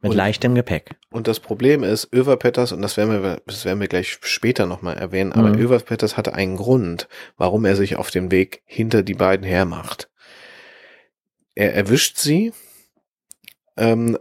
mit 0.00 0.10
und, 0.10 0.16
leichtem 0.16 0.54
Gepäck. 0.54 0.96
Und 1.10 1.26
das 1.26 1.40
Problem 1.40 1.82
ist, 1.82 2.12
Överpetters, 2.12 2.72
und 2.72 2.82
das 2.82 2.96
werden 2.96 3.22
wir, 3.22 3.40
das 3.46 3.64
werden 3.64 3.80
wir 3.80 3.88
gleich 3.88 4.18
später 4.22 4.66
nochmal 4.66 4.96
erwähnen, 4.96 5.32
aber 5.32 5.48
mhm. 5.48 5.60
Överpetters 5.60 6.16
hatte 6.16 6.34
einen 6.34 6.56
Grund, 6.56 7.08
warum 7.36 7.64
er 7.64 7.76
sich 7.76 7.96
auf 7.96 8.10
den 8.10 8.30
Weg 8.30 8.62
hinter 8.64 9.02
die 9.02 9.14
beiden 9.14 9.46
hermacht. 9.46 10.08
Er 11.54 11.74
erwischt 11.74 12.18
sie 12.18 12.52
ähm, 13.76 14.18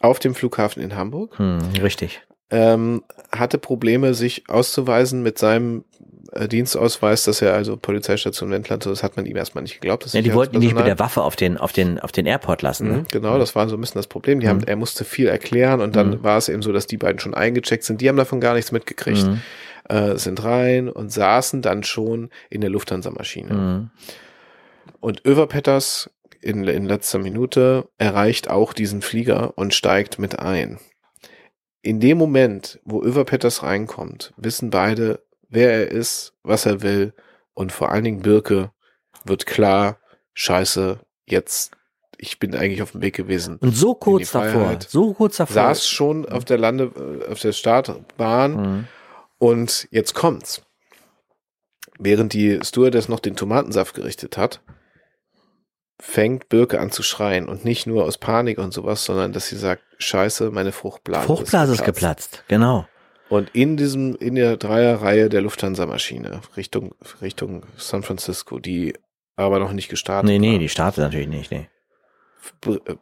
auf 0.00 0.18
dem 0.18 0.34
Flughafen 0.34 0.82
in 0.82 0.96
Hamburg. 0.96 1.38
Hm, 1.38 1.60
richtig. 1.80 2.22
Ähm, 2.50 3.02
hatte 3.32 3.58
Probleme, 3.58 4.14
sich 4.14 4.48
auszuweisen 4.48 5.22
mit 5.22 5.38
seinem 5.38 5.84
Dienstausweis, 6.46 7.24
dass 7.24 7.42
er 7.42 7.54
also 7.54 7.76
Polizeistation 7.76 8.50
Wendland, 8.50 8.86
das 8.86 9.02
hat 9.02 9.16
man 9.16 9.26
ihm 9.26 9.36
erstmal 9.36 9.62
nicht 9.62 9.80
geglaubt. 9.80 10.06
Ja, 10.12 10.20
die 10.20 10.34
wollten 10.34 10.56
ihn 10.56 10.60
nicht 10.60 10.74
mit 10.74 10.86
der 10.86 10.98
Waffe 10.98 11.22
auf 11.22 11.36
den, 11.36 11.56
auf 11.56 11.72
den, 11.72 11.98
auf 11.98 12.12
den 12.12 12.26
Airport 12.26 12.62
lassen. 12.62 12.88
Ne? 12.88 12.96
Mhm, 12.98 13.06
genau, 13.10 13.38
das 13.38 13.54
war 13.54 13.68
so 13.68 13.76
ein 13.76 13.80
bisschen 13.80 13.98
das 13.98 14.06
Problem. 14.06 14.40
Die 14.40 14.46
mhm. 14.46 14.50
haben, 14.50 14.64
er 14.64 14.76
musste 14.76 15.04
viel 15.04 15.28
erklären 15.28 15.80
und 15.80 15.96
dann 15.96 16.10
mhm. 16.10 16.22
war 16.22 16.38
es 16.38 16.48
eben 16.48 16.62
so, 16.62 16.72
dass 16.72 16.86
die 16.86 16.96
beiden 16.96 17.18
schon 17.18 17.34
eingecheckt 17.34 17.84
sind. 17.84 18.00
Die 18.00 18.08
haben 18.08 18.16
davon 18.16 18.40
gar 18.40 18.54
nichts 18.54 18.72
mitgekriegt. 18.72 19.26
Mhm. 19.26 19.40
Äh, 19.88 20.16
sind 20.16 20.42
rein 20.42 20.88
und 20.88 21.12
saßen 21.12 21.60
dann 21.60 21.82
schon 21.82 22.30
in 22.48 22.62
der 22.62 22.70
Lufthansa-Maschine. 22.70 23.54
Mhm. 23.54 23.90
Und 25.00 25.26
Överpetters 25.26 26.10
in, 26.40 26.64
in 26.64 26.86
letzter 26.86 27.18
Minute 27.18 27.88
erreicht 27.98 28.48
auch 28.48 28.72
diesen 28.72 29.02
Flieger 29.02 29.56
und 29.56 29.74
steigt 29.74 30.18
mit 30.18 30.38
ein. 30.38 30.78
In 31.82 32.00
dem 32.00 32.16
Moment, 32.16 32.80
wo 32.84 33.02
Överpetters 33.02 33.62
reinkommt, 33.62 34.32
wissen 34.38 34.70
beide, 34.70 35.22
wer 35.54 35.72
er 35.72 35.90
ist, 35.90 36.34
was 36.42 36.66
er 36.66 36.82
will 36.82 37.14
und 37.54 37.72
vor 37.72 37.90
allen 37.90 38.04
Dingen 38.04 38.22
Birke 38.22 38.72
wird 39.24 39.46
klar, 39.46 39.98
scheiße, 40.34 41.00
jetzt 41.26 41.72
ich 42.18 42.38
bin 42.38 42.54
eigentlich 42.54 42.82
auf 42.82 42.92
dem 42.92 43.02
Weg 43.02 43.14
gewesen. 43.14 43.56
Und 43.58 43.76
so 43.76 43.94
kurz 43.94 44.30
davor, 44.30 44.78
so 44.86 45.14
kurz 45.14 45.36
davor. 45.36 45.54
Saß 45.54 45.88
schon 45.88 46.26
auf 46.26 46.44
der 46.44 46.58
Lande, 46.58 46.90
äh, 46.96 47.30
auf 47.30 47.40
der 47.40 47.52
Startbahn 47.52 48.56
mhm. 48.56 48.88
und 49.38 49.88
jetzt 49.90 50.14
kommt's. 50.14 50.62
Während 51.98 52.32
die 52.32 52.60
Stewardess 52.62 53.08
noch 53.08 53.20
den 53.20 53.36
Tomatensaft 53.36 53.94
gerichtet 53.94 54.36
hat, 54.36 54.60
fängt 56.00 56.48
Birke 56.48 56.80
an 56.80 56.90
zu 56.90 57.02
schreien 57.02 57.48
und 57.48 57.64
nicht 57.64 57.86
nur 57.86 58.04
aus 58.04 58.18
Panik 58.18 58.58
und 58.58 58.72
sowas, 58.72 59.04
sondern 59.04 59.32
dass 59.32 59.48
sie 59.48 59.56
sagt, 59.56 59.82
scheiße, 59.98 60.50
meine 60.50 60.72
Fruchtblase, 60.72 61.26
Fruchtblase 61.26 61.74
ist 61.74 61.84
geplatzt. 61.84 62.34
Ist 62.34 62.40
geplatzt. 62.40 62.44
Genau. 62.48 62.86
Und 63.28 63.50
in 63.54 63.76
diesem, 63.76 64.14
in 64.16 64.34
der 64.34 64.56
Dreierreihe 64.56 65.28
der 65.28 65.40
Lufthansa-Maschine 65.42 66.42
Richtung, 66.56 66.94
Richtung 67.22 67.64
San 67.76 68.02
Francisco, 68.02 68.58
die 68.58 68.94
aber 69.36 69.58
noch 69.58 69.72
nicht 69.72 69.88
gestartet 69.88 70.28
Nee, 70.28 70.38
nee, 70.38 70.52
war. 70.52 70.58
die 70.58 70.68
startet 70.68 71.04
natürlich 71.04 71.28
nicht, 71.28 71.50
nee. 71.50 71.68
Äh, 72.66 72.94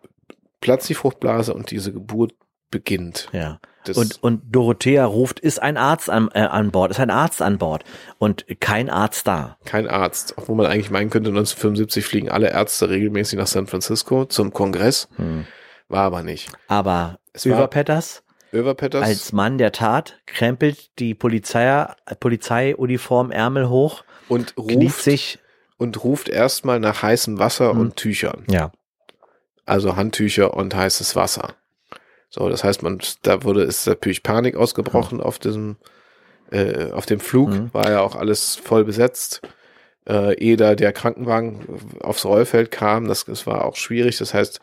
platzt 0.60 0.88
die 0.88 0.94
Fruchtblase 0.94 1.52
und 1.52 1.70
diese 1.70 1.92
Geburt 1.92 2.32
beginnt. 2.70 3.28
Ja. 3.32 3.60
und, 3.94 4.22
und 4.22 4.42
Dorothea 4.50 5.04
ruft, 5.04 5.40
ist 5.40 5.60
ein 5.60 5.76
Arzt 5.76 6.08
an, 6.08 6.30
äh, 6.32 6.40
an 6.40 6.70
Bord, 6.70 6.90
ist 6.92 7.00
ein 7.00 7.10
Arzt 7.10 7.42
an 7.42 7.58
Bord 7.58 7.84
und 8.18 8.46
kein 8.60 8.88
Arzt 8.88 9.26
da. 9.26 9.58
Kein 9.64 9.88
Arzt, 9.88 10.34
obwohl 10.38 10.56
man 10.56 10.66
eigentlich 10.66 10.90
meinen 10.90 11.10
könnte, 11.10 11.28
1975 11.30 12.04
fliegen 12.04 12.30
alle 12.30 12.50
Ärzte 12.50 12.88
regelmäßig 12.88 13.38
nach 13.38 13.46
San 13.46 13.66
Francisco 13.66 14.24
zum 14.24 14.52
Kongress. 14.52 15.08
Hm. 15.16 15.46
War 15.88 16.04
aber 16.04 16.22
nicht. 16.22 16.50
Aber 16.68 17.18
Överpetters 17.44 18.22
Överpetters 18.52 19.02
als 19.04 19.32
Mann 19.32 19.58
der 19.58 19.72
Tat, 19.72 20.18
krempelt 20.26 20.98
die 20.98 21.14
Polizei, 21.14 21.86
Polizeiuniform 22.20 23.30
Ärmel 23.30 23.68
hoch, 23.68 24.04
und 24.28 24.54
kniet 24.56 24.82
ruft 24.90 25.02
sich, 25.02 25.38
und 25.78 26.04
ruft 26.04 26.28
erstmal 26.28 26.78
nach 26.80 27.02
heißem 27.02 27.38
Wasser 27.38 27.74
Mhm. 27.74 27.80
und 27.80 27.96
Tüchern. 27.96 28.44
ja, 28.48 28.72
Also 29.66 29.96
Handtücher 29.96 30.54
und 30.54 30.74
heißes 30.74 31.14
Wasser. 31.16 31.54
So, 32.28 32.48
das 32.48 32.64
heißt, 32.64 32.82
man, 32.82 32.98
da 33.22 33.42
wurde, 33.44 33.62
ist 33.62 33.86
natürlich 33.86 34.22
Panik 34.22 34.56
ausgebrochen 34.56 35.20
auf 35.20 35.38
diesem, 35.38 35.76
äh, 36.50 36.90
auf 36.92 37.06
dem 37.06 37.20
Flug, 37.20 37.50
Mhm. 37.50 37.70
war 37.74 37.90
ja 37.90 38.00
auch 38.00 38.16
alles 38.16 38.56
voll 38.56 38.84
besetzt. 38.84 39.40
Äh, 40.08 40.34
ehe 40.38 40.56
da 40.56 40.74
der 40.74 40.92
Krankenwagen 40.92 41.64
aufs 42.00 42.24
Rollfeld 42.24 42.70
kam, 42.72 43.06
das, 43.06 43.24
das 43.24 43.46
war 43.46 43.64
auch 43.64 43.76
schwierig. 43.76 44.18
Das 44.18 44.34
heißt, 44.34 44.60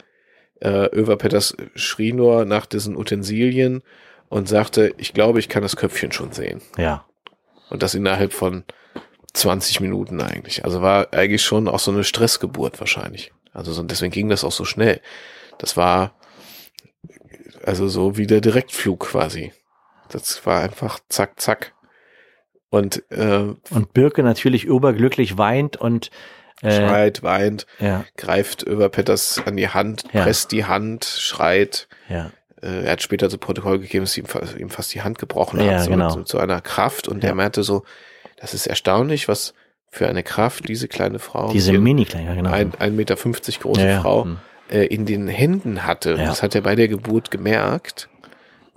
äh, 0.61 0.85
Över 0.95 1.17
Petters 1.17 1.55
schrie 1.75 2.13
nur 2.13 2.45
nach 2.45 2.65
diesen 2.65 2.95
Utensilien 2.95 3.81
und 4.29 4.47
sagte, 4.47 4.93
ich 4.97 5.13
glaube, 5.13 5.39
ich 5.39 5.49
kann 5.49 5.63
das 5.63 5.75
Köpfchen 5.75 6.11
schon 6.11 6.31
sehen. 6.31 6.61
ja, 6.77 7.05
Und 7.69 7.83
das 7.83 7.95
innerhalb 7.95 8.33
von 8.33 8.63
20 9.33 9.79
Minuten 9.79 10.21
eigentlich. 10.21 10.65
Also 10.65 10.81
war 10.81 11.13
eigentlich 11.13 11.43
schon 11.43 11.67
auch 11.67 11.79
so 11.79 11.91
eine 11.91 12.03
Stressgeburt 12.03 12.79
wahrscheinlich. 12.79 13.31
Also 13.53 13.73
so, 13.73 13.83
deswegen 13.83 14.11
ging 14.11 14.29
das 14.29 14.43
auch 14.43 14.51
so 14.51 14.65
schnell. 14.65 15.01
Das 15.57 15.77
war 15.77 16.13
also 17.63 17.87
so 17.87 18.17
wie 18.17 18.27
der 18.27 18.41
Direktflug 18.41 19.01
quasi. 19.01 19.51
Das 20.09 20.45
war 20.45 20.61
einfach 20.61 20.99
zack, 21.09 21.39
zack. 21.39 21.73
Und 22.69 23.03
äh, 23.11 23.53
und 23.69 23.93
Birke 23.93 24.23
natürlich 24.23 24.63
überglücklich 24.63 25.37
weint 25.37 25.77
und, 25.77 26.11
schreit, 26.61 27.23
weint, 27.23 27.65
ja, 27.79 28.05
greift 28.17 28.63
über 28.63 28.89
Petters 28.89 29.41
an 29.45 29.55
die 29.57 29.69
Hand, 29.69 30.03
Ja. 30.13 30.23
presst 30.23 30.51
die 30.51 30.65
Hand, 30.65 31.05
schreit. 31.05 31.87
ja, 32.09 32.31
Äh, 32.61 32.83
er 32.85 32.91
hat 32.91 33.01
später 33.01 33.29
zu 33.29 33.37
Protokoll 33.37 33.79
gegeben, 33.79 34.03
dass 34.03 34.17
ihm, 34.17 34.25
ihm 34.57 34.69
fast 34.69 34.93
die 34.93 35.01
Hand 35.01 35.17
gebrochen 35.17 35.61
hat, 35.65 35.83
so 35.85 35.89
genau. 35.91 36.05
mit, 36.07 36.13
so, 36.13 36.23
zu 36.23 36.39
einer 36.39 36.59
Kraft. 36.59 37.07
Und 37.07 37.23
er 37.23 37.33
meinte 37.33 37.63
so, 37.63 37.83
das 38.35 38.53
ist 38.53 38.67
erstaunlich, 38.67 39.27
was 39.29 39.53
für 39.89 40.07
eine 40.09 40.23
Kraft 40.23 40.67
diese 40.67 40.87
kleine 40.89 41.19
Frau, 41.19 41.51
diese 41.53 41.71
die 41.71 41.77
Mini-Kleiner, 41.77 42.35
genau. 42.35 42.51
ein, 42.51 42.73
1,50 42.73 42.89
Meter 42.91 43.15
große. 43.15 43.99
Frau, 44.01 44.25
Hm. 44.25 44.37
äh, 44.69 44.83
in 44.87 45.05
den 45.05 45.27
Händen 45.29 45.85
hatte. 45.85 46.15
Das 46.15 46.43
hat 46.43 46.53
er 46.53 46.61
bei 46.61 46.75
der 46.75 46.89
Geburt 46.89 47.31
gemerkt, 47.31 48.09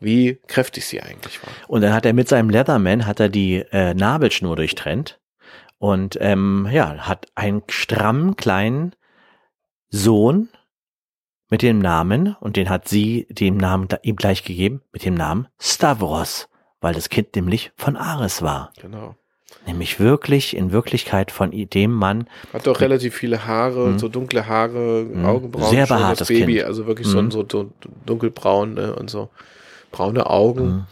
wie 0.00 0.38
kräftig 0.46 0.86
sie 0.86 1.02
eigentlich 1.02 1.42
war. 1.42 1.52
Und 1.68 1.80
dann 1.82 1.92
hat 1.92 2.06
er 2.06 2.12
mit 2.12 2.28
seinem 2.28 2.50
Leatherman 2.50 3.04
hat 3.06 3.18
er 3.20 3.28
die 3.28 3.64
äh, 3.72 3.94
Nabelschnur 3.94 4.54
durchtrennt 4.56 5.18
und 5.82 6.16
ähm, 6.20 6.68
ja, 6.70 6.96
hat 7.08 7.26
einen 7.34 7.64
strammen 7.68 8.36
kleinen 8.36 8.94
Sohn 9.90 10.48
mit 11.50 11.60
dem 11.62 11.80
Namen, 11.80 12.36
und 12.38 12.56
den 12.56 12.70
hat 12.70 12.86
sie 12.86 13.26
dem 13.30 13.56
Namen 13.56 13.88
da- 13.88 13.98
ihm 14.02 14.14
gleich 14.14 14.44
gegeben, 14.44 14.80
mit 14.92 15.04
dem 15.04 15.14
Namen 15.14 15.48
Stavros, 15.60 16.48
weil 16.80 16.94
das 16.94 17.08
Kind 17.08 17.34
nämlich 17.34 17.72
von 17.76 17.96
Ares 17.96 18.42
war. 18.42 18.72
Genau. 18.80 19.16
Nämlich 19.66 19.98
wirklich, 19.98 20.56
in 20.56 20.70
Wirklichkeit 20.70 21.32
von 21.32 21.50
dem 21.50 21.90
Mann, 21.92 22.28
Hat 22.52 22.68
doch 22.68 22.80
relativ 22.80 23.16
viele 23.16 23.44
Haare, 23.44 23.88
Mhm. 23.88 23.98
so 23.98 24.08
dunkle 24.08 24.46
Haare, 24.46 25.04
Mhm. 25.04 25.26
Augenbrauen. 25.26 25.68
Sehr 25.70 25.86
behaartes 25.88 26.28
Baby, 26.28 26.54
Kind. 26.54 26.64
also 26.66 26.86
wirklich 26.86 27.08
so, 27.08 27.20
Mhm. 27.20 27.30
so 27.32 27.42
dun- 27.42 27.72
dunkelbraun 28.06 28.74
ne, 28.74 28.94
und 28.94 29.10
so 29.10 29.30
braune 29.90 30.30
Augen. 30.30 30.86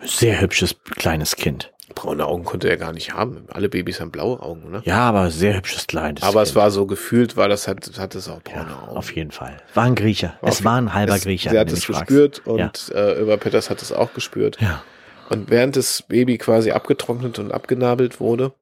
mh, 0.00 0.06
sehr 0.06 0.40
hübsches 0.40 0.76
kleines 0.82 1.36
Kind. 1.36 1.73
Braune 1.94 2.24
Augen 2.26 2.44
konnte 2.44 2.68
er 2.68 2.76
gar 2.78 2.92
nicht 2.92 3.12
haben. 3.12 3.44
Alle 3.52 3.68
Babys 3.68 4.00
haben 4.00 4.10
blaue 4.10 4.40
Augen, 4.42 4.70
ne? 4.70 4.80
Ja, 4.84 5.00
aber 5.00 5.30
sehr 5.30 5.54
hübsches 5.56 5.86
kleines 5.86 6.22
Aber 6.22 6.40
kind. 6.40 6.48
es 6.48 6.54
war 6.56 6.70
so 6.70 6.86
gefühlt, 6.86 7.36
war 7.36 7.48
das 7.48 7.68
hat, 7.68 7.90
hat 7.98 8.14
es 8.14 8.28
auch 8.28 8.42
braune 8.42 8.70
ja, 8.70 8.82
Augen. 8.88 8.96
auf 8.96 9.14
jeden 9.14 9.30
Fall. 9.32 9.58
War 9.74 9.84
ein 9.84 9.94
Griecher. 9.94 10.34
War 10.40 10.48
es 10.48 10.64
war 10.64 10.76
ein 10.80 10.94
halber 10.94 11.16
Es- 11.16 11.24
Griecher. 11.24 11.50
Sie 11.50 11.58
hat 11.58 11.68
es 11.68 11.74
mich 11.74 11.84
fragst. 11.86 12.06
gespürt 12.08 12.42
und 12.46 12.58
Ja. 12.88 12.94
äh, 12.94 13.20
über 13.20 13.36
Petters 13.36 13.68
hat 13.68 13.82
es 13.82 13.92
auch 13.92 14.14
gespürt. 14.14 14.56
Ja. 14.60 14.82
Und 15.28 15.50
während 15.50 15.76
das 15.76 16.02
Baby 16.02 16.38
quasi 16.38 16.70
abgetrocknet 16.70 17.38
und 17.38 17.52
abgenabelt 17.52 18.18
wurde, 18.18 18.52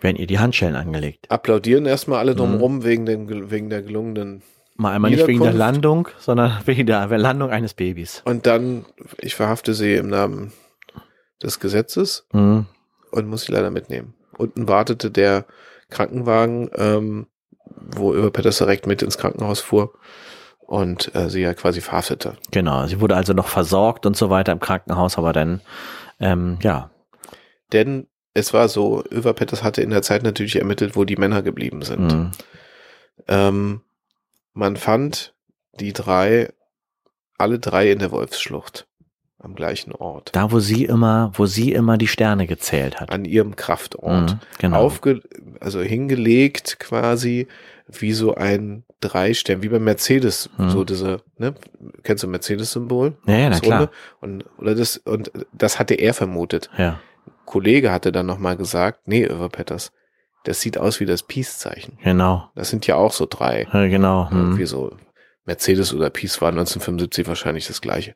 werden 0.00 0.16
ihr 0.16 0.26
die 0.26 0.38
Handschellen 0.40 0.74
angelegt. 0.74 1.30
applaudieren 1.30 1.86
erstmal 1.86 2.18
alle 2.18 2.32
Mhm. 2.32 2.38
drumherum 2.38 2.84
wegen, 2.84 3.06
dem, 3.06 3.50
wegen 3.52 3.70
der 3.70 3.82
gelungenen. 3.82 4.42
Mal 4.76 4.94
einmal 4.94 5.10
nicht 5.12 5.26
wegen 5.28 5.42
der. 5.42 5.52
Landung, 5.52 6.08
sondern 6.18 6.58
wegen 6.66 6.86
der 6.86 7.06
Landung 7.18 7.50
eines 7.50 7.74
Babys. 7.74 8.22
Und 8.24 8.46
dann, 8.46 8.84
ich 9.18 9.34
verhafte 9.36 9.74
sie 9.74 9.94
im 9.94 10.08
Namen 10.08 10.52
des 11.42 11.60
Gesetzes 11.60 12.26
Mhm. 12.32 12.66
und 13.10 13.26
muss 13.28 13.42
sie 13.42 13.52
leider 13.52 13.70
mitnehmen. 13.70 14.14
Unten 14.38 14.68
wartete 14.68 15.10
der 15.10 15.44
Krankenwagen, 15.90 16.70
ähm, 16.74 17.26
wo 17.76 18.14
über 18.14 18.30
Petters 18.30 18.58
direkt 18.58 18.86
mit 18.86 19.02
ins 19.02 19.18
Krankenhaus 19.18 19.60
fuhr 19.60 19.92
und 20.60 21.14
äh, 21.14 21.28
sie 21.28 21.40
ja 21.42 21.52
quasi 21.54 21.80
verhaftete. 21.80 22.36
Genau, 22.50 22.86
sie 22.86 23.00
wurde 23.00 23.16
also 23.16 23.32
noch 23.34 23.48
versorgt 23.48 24.06
und 24.06 24.16
so 24.16 24.30
weiter 24.30 24.52
im 24.52 24.60
Krankenhaus, 24.60 25.18
aber 25.18 25.32
dann, 25.32 25.60
ähm, 26.20 26.58
ja, 26.62 26.90
Denn 27.72 28.06
es 28.34 28.52
war 28.54 28.68
so, 28.68 29.02
Över 29.10 29.32
Petters 29.34 29.62
hatte 29.62 29.82
in 29.82 29.90
der 29.90 30.02
Zeit 30.02 30.22
natürlich 30.22 30.56
ermittelt, 30.56 30.96
wo 30.96 31.04
die 31.04 31.16
Männer 31.16 31.42
geblieben 31.42 31.82
sind. 31.82 32.12
mhm. 32.12 32.30
Ähm, 33.28 33.80
man 34.54 34.76
fand 34.76 35.34
die 35.78 35.92
drei, 35.92 36.52
alle 37.38 37.58
drei 37.58 37.90
in 37.90 37.98
der 37.98 38.10
Wolfsschlucht 38.10 38.86
am 39.42 39.54
gleichen 39.54 39.92
Ort, 39.92 40.30
da 40.32 40.52
wo 40.52 40.60
sie 40.60 40.84
immer, 40.84 41.32
wo 41.34 41.46
sie 41.46 41.72
immer 41.72 41.98
die 41.98 42.06
Sterne 42.08 42.46
gezählt 42.46 43.00
hat. 43.00 43.10
an 43.10 43.24
ihrem 43.24 43.56
Kraftort. 43.56 44.32
Mhm, 44.32 44.38
genau. 44.58 44.76
Aufge 44.78 45.20
also 45.60 45.80
hingelegt 45.80 46.78
quasi 46.78 47.46
wie 47.88 48.12
so 48.12 48.34
ein 48.34 48.84
Dreistern, 49.00 49.62
wie 49.62 49.68
beim 49.68 49.84
Mercedes, 49.84 50.48
Mhm. 50.56 50.70
so 50.70 50.84
diese, 50.84 51.20
ne, 51.38 51.54
kennst 52.04 52.22
du 52.22 52.28
Mercedes-Symbol? 52.28 53.16
ja, 53.26 53.34
ja, 53.34 53.44
na 53.44 53.50
Das 53.50 53.60
klar. 53.60 53.90
Und, 54.20 54.44
oder 54.58 54.74
das, 54.76 54.96
und 54.98 55.30
das 55.52 55.78
hatte 55.78 55.94
er 55.94 56.14
vermutet. 56.14 56.70
Ja, 56.78 57.00
Kollege 57.44 57.90
hatte 57.90 58.12
dann 58.12 58.26
nochmal 58.26 58.56
gesagt, 58.56 59.06
nee, 59.06 59.24
Över 59.24 59.48
Petters, 59.48 59.92
das 60.44 60.60
sieht 60.60 60.78
aus 60.78 61.00
wie 61.00 61.06
das 61.06 61.22
Peace-Zeichen. 61.24 61.98
genau. 62.02 62.48
Das 62.54 62.70
sind 62.70 62.86
ja 62.86 62.94
auch 62.96 63.12
so 63.12 63.26
drei. 63.28 63.66
Ja, 63.72 63.86
genau. 63.88 64.28
Irgendwie 64.30 64.62
Mhm. 64.62 64.66
so 64.66 64.96
Mercedes 65.44 65.92
oder 65.92 66.10
Peace 66.10 66.40
war 66.40 66.50
1975 66.50 67.26
wahrscheinlich 67.26 67.66
das 67.66 67.80
gleiche. 67.80 68.14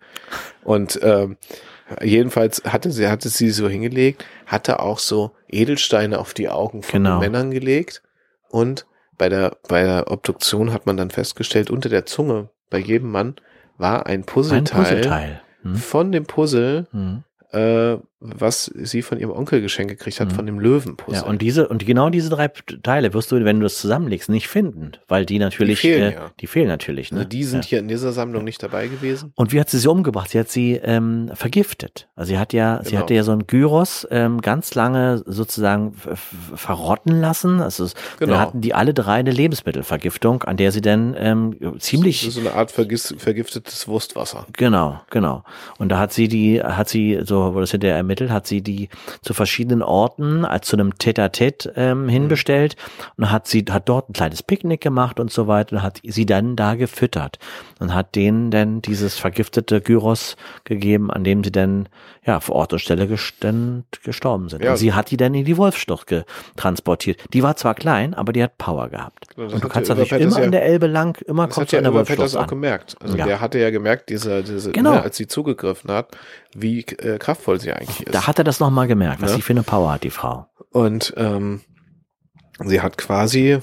Und 0.62 0.98
ähm, 1.02 1.36
jedenfalls 2.02 2.62
hatte 2.64 2.90
sie, 2.90 3.08
hatte 3.08 3.28
sie 3.28 3.50
so 3.50 3.68
hingelegt, 3.68 4.24
hatte 4.46 4.80
auch 4.80 4.98
so 4.98 5.32
Edelsteine 5.48 6.18
auf 6.18 6.34
die 6.34 6.48
Augen 6.48 6.82
von 6.82 7.02
Genau. 7.02 7.18
den 7.20 7.30
Männern 7.32 7.50
gelegt. 7.50 8.02
Und 8.48 8.86
bei 9.18 9.28
der, 9.28 9.56
bei 9.68 9.82
der 9.82 10.10
Obduktion 10.10 10.72
hat 10.72 10.86
man 10.86 10.96
dann 10.96 11.10
festgestellt, 11.10 11.70
unter 11.70 11.88
der 11.88 12.06
Zunge 12.06 12.50
bei 12.70 12.78
jedem 12.78 13.10
Mann 13.10 13.36
war 13.78 14.06
ein 14.06 14.20
Ein 14.20 14.24
Puzzleteil, 14.24 14.82
Puzzleteil. 14.84 15.42
Mhm. 15.62 15.74
von 15.76 16.12
dem 16.12 16.26
Puzzle, 16.26 16.86
Mhm. 16.92 17.24
äh, 17.52 17.96
was 18.38 18.70
sie 18.74 19.02
von 19.02 19.18
ihrem 19.18 19.30
Onkel 19.32 19.60
geschenkt 19.60 19.90
gekriegt 19.90 20.20
hat, 20.20 20.28
Mhm. 20.28 20.34
von 20.34 20.46
dem 20.46 20.58
Löwenpuzzle. 20.58 21.22
Ja, 21.22 21.26
und 21.26 21.42
diese, 21.42 21.68
und 21.68 21.84
genau 21.86 22.10
diese 22.10 22.30
drei 22.30 22.48
Teile 22.82 23.12
wirst 23.14 23.30
du, 23.32 23.44
wenn 23.44 23.58
du 23.60 23.64
das 23.64 23.78
zusammenlegst, 23.78 24.28
nicht 24.28 24.48
finden, 24.48 24.92
weil 25.08 25.26
die 25.26 25.38
natürlich, 25.38 25.80
Die 25.80 25.88
fehlen, 25.88 26.12
äh, 26.12 26.14
ja. 26.14 26.30
die 26.40 26.46
fehlen 26.46 26.68
natürlich, 26.68 27.12
ne? 27.12 27.18
also 27.18 27.28
die 27.28 27.44
sind 27.44 27.64
ja. 27.64 27.68
hier 27.70 27.78
in 27.80 27.88
dieser 27.88 28.12
Sammlung 28.12 28.44
nicht 28.44 28.62
dabei 28.62 28.88
gewesen. 28.88 29.32
Und 29.36 29.52
wie 29.52 29.60
hat 29.60 29.70
sie 29.70 29.78
sie 29.78 29.88
umgebracht? 29.88 30.30
Sie 30.30 30.38
hat 30.38 30.48
sie 30.48 30.74
ähm, 30.74 31.30
vergiftet. 31.34 32.08
Also 32.16 32.30
sie 32.30 32.38
hat 32.38 32.52
ja, 32.52 32.80
sie 32.82 32.90
Genau. 32.90 33.02
hatte 33.02 33.14
ja 33.14 33.22
so 33.22 33.32
ein 33.32 33.46
Gyros 33.46 34.06
ähm, 34.10 34.40
ganz 34.40 34.74
lange 34.74 35.22
sozusagen 35.26 35.94
verrotten 36.54 37.20
lassen. 37.20 37.60
Also 37.60 37.86
Genau. 38.18 38.32
dann 38.32 38.40
hatten 38.40 38.60
die 38.60 38.74
alle 38.74 38.94
drei 38.94 39.14
eine 39.16 39.30
Lebensmittelvergiftung, 39.30 40.42
an 40.44 40.56
der 40.56 40.72
sie 40.72 40.80
dann 40.80 41.14
ähm, 41.18 41.56
Das 41.60 41.82
ziemlich 41.84 42.26
ist 42.26 42.34
so 42.34 42.40
eine 42.40 42.54
Art 42.54 42.70
vergiftetes 42.70 43.88
Wurstwasser. 43.88 44.46
Genau, 44.52 45.00
genau. 45.10 45.42
Und 45.78 45.90
da 45.90 45.98
hat 45.98 46.12
sie 46.12 46.28
die, 46.28 46.62
hat 46.62 46.88
sie, 46.88 47.20
so 47.24 47.54
wurde 47.54 47.64
es 47.64 47.70
hinterher 47.70 47.96
ermittelt, 47.96 48.15
hat 48.30 48.46
sie 48.46 48.62
die 48.62 48.88
zu 49.22 49.34
verschiedenen 49.34 49.82
Orten 49.82 50.44
als 50.44 50.66
zu 50.68 50.76
einem 50.76 50.90
Tête-à-Tête 50.94 51.72
ähm, 51.76 52.08
hinbestellt 52.08 52.76
und 53.16 53.30
hat 53.30 53.46
sie, 53.46 53.64
hat 53.70 53.88
dort 53.88 54.08
ein 54.10 54.12
kleines 54.12 54.42
Picknick 54.42 54.80
gemacht 54.80 55.20
und 55.20 55.30
so 55.32 55.46
weiter 55.46 55.76
und 55.76 55.82
hat 55.82 56.00
sie 56.04 56.26
dann 56.26 56.56
da 56.56 56.74
gefüttert 56.74 57.38
und 57.80 57.94
hat 57.94 58.14
denen 58.14 58.50
dann 58.50 58.82
dieses 58.82 59.18
vergiftete 59.18 59.80
Gyros 59.80 60.36
gegeben, 60.64 61.10
an 61.10 61.24
dem 61.24 61.44
sie 61.44 61.52
dann, 61.52 61.88
ja, 62.24 62.40
vor 62.40 62.56
Ort 62.56 62.72
und 62.72 62.78
Stelle 62.80 63.04
gest- 63.04 63.34
gestorben 64.02 64.48
sind. 64.48 64.62
Ja. 64.64 64.72
Und 64.72 64.76
sie 64.78 64.92
hat 64.92 65.10
die 65.10 65.16
dann 65.16 65.34
in 65.34 65.44
die 65.44 65.56
Wolfsschlucht 65.56 66.06
getransportiert. 66.06 67.20
Die 67.32 67.42
war 67.42 67.56
zwar 67.56 67.74
klein, 67.74 68.14
aber 68.14 68.32
die 68.32 68.42
hat 68.42 68.58
Power 68.58 68.88
gehabt. 68.88 69.26
Das 69.36 69.52
und 69.52 69.60
du 69.60 69.64
hat 69.64 69.72
kannst 69.72 69.88
natürlich 69.90 70.12
immer 70.12 70.38
ja- 70.38 70.44
an 70.44 70.52
der 70.52 70.64
Elbe 70.64 70.86
lang, 70.86 71.20
immer 71.26 71.44
hat 71.44 71.56
du 71.56 71.60
ja 71.62 71.78
an 71.78 71.84
der 71.84 71.92
Überfett 71.92 72.14
das 72.18 72.18
Wolfsschlucht 72.18 72.38
auch 72.38 72.42
an. 72.44 72.48
gemerkt. 72.48 72.96
Also 73.00 73.16
Ja. 73.16 73.26
der 73.26 73.40
hatte 73.40 73.58
ja 73.58 73.70
gemerkt, 73.70 74.08
diese, 74.08 74.42
diese 74.42 74.72
Genau. 74.72 74.92
ne, 74.94 75.02
als 75.02 75.16
sie 75.16 75.26
zugegriffen 75.26 75.90
hat, 75.92 76.16
wie 76.60 76.80
äh, 76.80 77.18
kraftvoll 77.18 77.60
sie 77.60 77.72
eigentlich 77.72 78.02
ist. 78.06 78.14
Da 78.14 78.26
hat 78.26 78.38
er 78.38 78.44
das 78.44 78.60
nochmal 78.60 78.86
gemerkt, 78.88 79.22
was 79.22 79.30
Ne? 79.30 79.36
sie 79.36 79.42
für 79.42 79.52
eine 79.52 79.62
Power 79.62 79.92
hat, 79.92 80.04
die 80.04 80.10
Frau. 80.10 80.46
Und 80.70 81.14
ähm, 81.16 81.60
sie 82.64 82.80
hat 82.80 82.98
quasi 82.98 83.58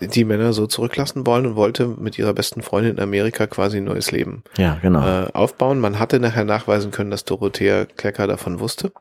die 0.00 0.24
Männer 0.24 0.52
so 0.52 0.66
zurücklassen 0.66 1.26
wollen 1.26 1.46
und 1.46 1.54
wollte 1.54 1.86
mit 1.86 2.18
ihrer 2.18 2.34
besten 2.34 2.62
Freundin 2.62 2.96
in 2.96 3.00
Amerika 3.00 3.46
quasi 3.46 3.76
ein 3.76 3.84
neues 3.84 4.10
Leben 4.10 4.42
Ja, 4.58 4.78
genau. 4.82 5.00
äh, 5.06 5.28
aufbauen. 5.32 5.78
Man 5.78 5.98
hatte 6.00 6.18
nachher 6.18 6.44
nachweisen 6.44 6.90
können, 6.90 7.12
dass 7.12 7.24
Dorothea 7.24 7.84
Klecker 7.84 8.26
davon 8.26 8.58
wusste. 8.58 8.92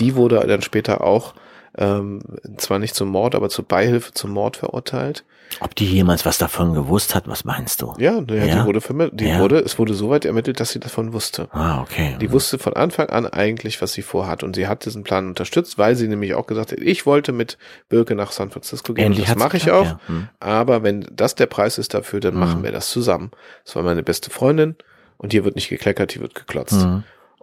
Die 0.00 0.14
wurde 0.14 0.42
dann 0.46 0.62
später 0.62 1.04
auch 1.04 1.34
ähm, 1.76 2.22
zwar 2.56 2.78
nicht 2.78 2.94
zum 2.94 3.08
Mord, 3.08 3.34
aber 3.34 3.50
zur 3.50 3.66
Beihilfe 3.66 4.12
zum 4.14 4.30
Mord 4.30 4.56
verurteilt. 4.56 5.24
Ob 5.60 5.74
die 5.74 5.86
jemals 5.86 6.26
was 6.26 6.38
davon 6.38 6.74
gewusst 6.74 7.14
hat, 7.14 7.28
was 7.28 7.44
meinst 7.44 7.80
du? 7.82 7.94
Ja, 7.98 8.20
ja, 8.28 8.34
Ja? 8.44 8.60
die 8.60 8.66
wurde 8.66 8.80
vermittelt, 8.80 9.20
die 9.20 9.26
Ja. 9.28 9.38
wurde, 9.40 9.58
es 9.58 9.78
wurde 9.78 9.94
soweit 9.94 10.24
ermittelt, 10.24 10.60
dass 10.60 10.70
sie 10.70 10.80
davon 10.80 11.12
wusste. 11.12 11.48
Ah, 11.52 11.80
okay. 11.80 12.16
Die 12.20 12.30
wusste 12.32 12.58
von 12.58 12.74
Anfang 12.74 13.08
an 13.08 13.26
eigentlich, 13.26 13.80
was 13.80 13.92
sie 13.92 14.02
vorhat. 14.02 14.42
Und 14.42 14.56
sie 14.56 14.66
hat 14.66 14.84
diesen 14.84 15.02
Plan 15.04 15.28
unterstützt, 15.28 15.78
weil 15.78 15.96
sie 15.96 16.08
nämlich 16.08 16.34
auch 16.34 16.46
gesagt 16.46 16.72
hat, 16.72 16.78
ich 16.80 17.06
wollte 17.06 17.32
mit 17.32 17.56
Birke 17.88 18.14
nach 18.14 18.32
San 18.32 18.50
Francisco 18.50 18.92
gehen. 18.94 19.06
Endlich 19.06 19.26
das 19.28 19.36
mache 19.36 19.56
ich 19.56 19.70
auch. 19.70 19.84
ja. 19.84 20.00
Hm. 20.06 20.28
Aber 20.40 20.82
wenn 20.82 21.06
das 21.10 21.34
der 21.34 21.46
Preis 21.46 21.78
ist 21.78 21.94
dafür, 21.94 22.20
dann 22.20 22.34
Mhm. 22.34 22.40
machen 22.40 22.62
wir 22.62 22.72
das 22.72 22.90
zusammen. 22.90 23.30
Das 23.64 23.76
war 23.76 23.82
meine 23.82 24.02
beste 24.02 24.30
Freundin. 24.30 24.76
Und 25.18 25.32
hier 25.32 25.44
wird 25.46 25.54
nicht 25.56 25.70
gekleckert, 25.70 26.12
hier 26.12 26.20
wird 26.20 26.34
geklotzt. 26.34 26.86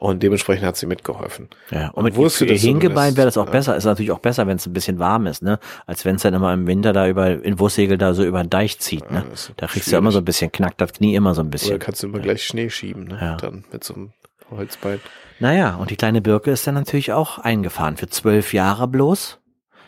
Und 0.04 0.22
dementsprechend 0.22 0.66
hat 0.66 0.76
sie 0.76 0.86
mitgeholfen. 0.86 1.48
Ja, 1.72 1.88
Und 1.88 2.00
und 2.00 2.04
mit 2.04 2.16
wusste, 2.18 2.46
dass 2.46 2.60
Hingebein 2.60 3.16
wäre 3.16 3.26
das 3.26 3.38
auch 3.38 3.46
ja. 3.46 3.52
besser. 3.52 3.78
Ist 3.78 3.86
natürlich 3.86 4.12
auch 4.12 4.20
besser, 4.20 4.46
wenn 4.48 4.58
es 4.58 4.66
ein 4.68 4.74
bisschen 4.74 5.00
warm 5.00 5.28
ist, 5.28 5.42
ne? 5.42 5.60
Als 5.86 6.04
wenn 6.04 6.18
es 6.18 6.24
dann 6.24 6.34
immer 6.34 6.54
im 6.54 6.68
Winter 6.68 6.92
da 6.92 7.08
über 7.08 7.42
in 7.42 7.58
Wussegel 7.58 7.98
da 7.98 8.14
so 8.14 8.26
über 8.26 8.44
den 8.44 8.50
Deich 8.50 8.80
zieht, 8.80 9.06
Ja, 9.10 9.22
ne? 9.22 9.26
ist 9.34 9.54
Da 9.56 9.68
kriegst 9.68 9.88
du 9.88 9.92
ja 9.94 10.00
immer 10.00 10.12
so 10.12 10.18
ein 10.18 10.26
bisschen, 10.26 10.52
knackt 10.52 10.82
das 10.82 10.92
Knie 10.92 11.16
immer 11.16 11.34
so 11.34 11.40
ein 11.40 11.46
Oder 11.48 11.52
bisschen. 11.52 11.80
kannst 11.80 12.04
du 12.04 12.08
immer 12.08 12.20
gleich 12.20 12.46
Schnee 12.46 12.70
schieben, 12.70 13.06
ne? 13.06 13.18
Ja. 13.22 13.38
Dann 13.38 13.64
mit 13.72 13.86
so 13.86 13.94
einem 13.94 14.12
Holzbein. 14.52 15.00
Naja, 15.40 15.76
und 15.76 15.90
die 15.90 15.96
kleine 15.96 16.20
Birke 16.22 16.52
ist 16.52 16.68
dann 16.68 16.76
natürlich 16.76 17.14
auch 17.14 17.38
eingefahren 17.40 17.96
für 17.96 18.10
zwölf 18.10 18.52
Jahre 18.54 18.90
bloß. 18.90 19.40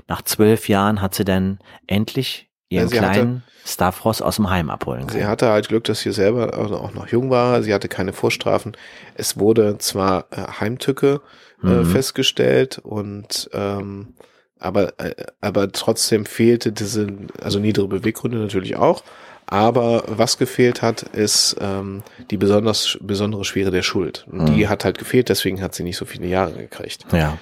Nach 0.08 0.22
zwölf 0.22 0.70
Jahren 0.70 1.02
hat 1.02 1.14
sie 1.14 1.26
dann 1.26 1.60
endlich 1.88 2.50
ihren 2.70 2.84
Ja, 2.84 2.88
sie 2.90 3.00
hatte- 3.00 3.12
kleinen 3.14 3.44
Stavros 3.66 4.22
aus 4.22 4.36
dem 4.36 4.50
Heim 4.50 4.70
abholen 4.70 5.08
Sie 5.10 5.18
können. 5.18 5.28
hatte 5.28 5.50
halt 5.50 5.68
Glück, 5.70 5.86
dass 5.86 6.00
sie 6.02 6.12
selber 6.12 6.58
auch 6.58 6.72
auch 6.72 6.94
noch 6.94 7.08
jung 7.08 7.30
war. 7.32 7.64
Sie 7.64 7.74
hatte 7.74 7.88
keine 7.88 8.14
Vorstrafen. 8.14 8.78
Es 9.16 9.40
wurde 9.40 9.78
zwar 9.80 10.26
äh, 10.32 10.60
Heimtücke 10.60 11.22
äh, 11.64 11.68
Mhm. 11.68 11.86
festgestellt 11.86 12.78
und 12.80 13.50
ähm, 13.54 14.14
aber 14.60 15.00
äh, 15.00 15.16
aber 15.42 15.72
trotzdem 15.72 16.26
fehlte 16.26 16.72
diese 16.72 17.08
also 17.42 17.60
niedere 17.60 17.88
Beweggründe 17.88 18.38
natürlich 18.38 18.76
auch. 18.76 19.04
Aber 19.48 20.04
was 20.08 20.38
gefehlt 20.40 20.82
hat, 20.82 21.04
ist 21.04 21.56
ähm, 21.62 22.02
die 22.32 22.38
besonders 22.38 22.98
besondere 23.02 23.46
Schwere 23.46 23.70
der 23.72 23.84
Schuld. 23.84 24.26
Und 24.32 24.42
Mhm. 24.42 24.46
die 24.56 24.68
hat 24.68 24.86
halt 24.86 24.98
gefehlt, 24.98 25.30
deswegen 25.30 25.62
hat 25.62 25.76
sie 25.76 25.84
nicht 25.84 25.98
so 25.98 26.06
viele 26.06 26.26
Jahre 26.28 26.54
gekriegt. 26.54 27.06
Ja, 27.12 27.38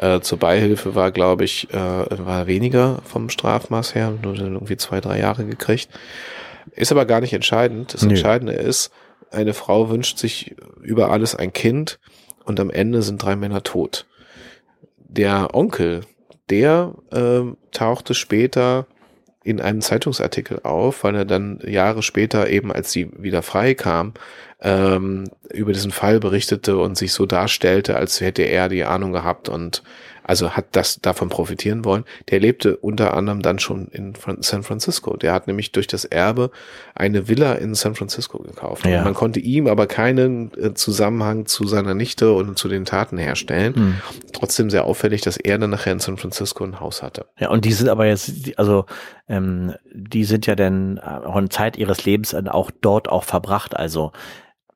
Äh, 0.00 0.20
zur 0.22 0.38
Beihilfe 0.38 0.94
war, 0.94 1.12
glaube 1.12 1.44
ich, 1.44 1.68
äh, 1.74 1.76
war 1.76 2.46
weniger 2.46 3.02
vom 3.04 3.28
Strafmaß 3.28 3.94
her, 3.94 4.14
nur 4.22 4.34
dann 4.34 4.54
irgendwie 4.54 4.78
zwei, 4.78 4.98
drei 5.02 5.18
Jahre 5.18 5.44
gekriegt. 5.44 5.90
Ist 6.74 6.90
aber 6.90 7.04
gar 7.04 7.20
nicht 7.20 7.34
entscheidend. 7.34 7.92
Das 7.92 8.02
Nö. 8.02 8.10
Entscheidende 8.10 8.54
ist, 8.54 8.92
eine 9.30 9.52
Frau 9.52 9.90
wünscht 9.90 10.16
sich 10.16 10.56
über 10.80 11.10
alles 11.10 11.34
ein 11.34 11.52
Kind 11.52 12.00
und 12.44 12.60
am 12.60 12.70
Ende 12.70 13.02
sind 13.02 13.22
drei 13.22 13.36
Männer 13.36 13.62
tot. 13.62 14.06
Der 14.96 15.54
Onkel, 15.54 16.00
der 16.48 16.94
ähm, 17.12 17.58
tauchte 17.70 18.14
später 18.14 18.86
in 19.42 19.60
einem 19.60 19.80
Zeitungsartikel 19.80 20.60
auf, 20.64 21.04
weil 21.04 21.14
er 21.14 21.24
dann 21.24 21.60
Jahre 21.64 22.02
später 22.02 22.48
eben, 22.48 22.72
als 22.72 22.92
sie 22.92 23.10
wieder 23.16 23.42
frei 23.42 23.74
kam, 23.74 24.12
ähm, 24.60 25.30
über 25.50 25.72
diesen 25.72 25.92
Fall 25.92 26.20
berichtete 26.20 26.76
und 26.76 26.98
sich 26.98 27.12
so 27.12 27.24
darstellte, 27.24 27.96
als 27.96 28.20
hätte 28.20 28.42
er 28.42 28.68
die 28.68 28.84
Ahnung 28.84 29.12
gehabt 29.12 29.48
und 29.48 29.82
also 30.22 30.50
hat 30.50 30.66
das 30.72 31.00
davon 31.00 31.28
profitieren 31.28 31.84
wollen. 31.84 32.04
Der 32.30 32.40
lebte 32.40 32.76
unter 32.76 33.14
anderem 33.14 33.42
dann 33.42 33.58
schon 33.58 33.88
in 33.88 34.14
San 34.40 34.62
Francisco. 34.62 35.16
Der 35.16 35.32
hat 35.32 35.46
nämlich 35.46 35.72
durch 35.72 35.86
das 35.86 36.04
Erbe 36.04 36.50
eine 36.94 37.28
Villa 37.28 37.54
in 37.54 37.74
San 37.74 37.94
Francisco 37.94 38.38
gekauft. 38.38 38.86
Ja. 38.86 39.02
Man 39.02 39.14
konnte 39.14 39.40
ihm 39.40 39.66
aber 39.66 39.86
keinen 39.86 40.52
äh, 40.54 40.74
Zusammenhang 40.74 41.46
zu 41.46 41.66
seiner 41.66 41.94
Nichte 41.94 42.32
und 42.32 42.58
zu 42.58 42.68
den 42.68 42.84
Taten 42.84 43.18
herstellen. 43.18 43.74
Hm. 43.74 43.94
Trotzdem 44.32 44.70
sehr 44.70 44.84
auffällig, 44.84 45.20
dass 45.22 45.36
er 45.36 45.58
dann 45.58 45.70
nachher 45.70 45.92
in 45.92 46.00
San 46.00 46.16
Francisco 46.16 46.64
ein 46.64 46.80
Haus 46.80 47.02
hatte. 47.02 47.26
Ja, 47.38 47.50
und 47.50 47.64
die 47.64 47.72
sind 47.72 47.88
aber 47.88 48.06
jetzt, 48.06 48.58
also 48.58 48.86
ähm, 49.28 49.74
die 49.92 50.24
sind 50.24 50.46
ja 50.46 50.54
dann 50.54 50.98
äh, 50.98 51.00
auch 51.00 51.36
eine 51.36 51.48
Zeit 51.48 51.76
ihres 51.76 52.04
Lebens 52.04 52.34
auch 52.34 52.70
dort 52.80 53.08
auch 53.08 53.24
verbracht. 53.24 53.76
Also 53.76 54.12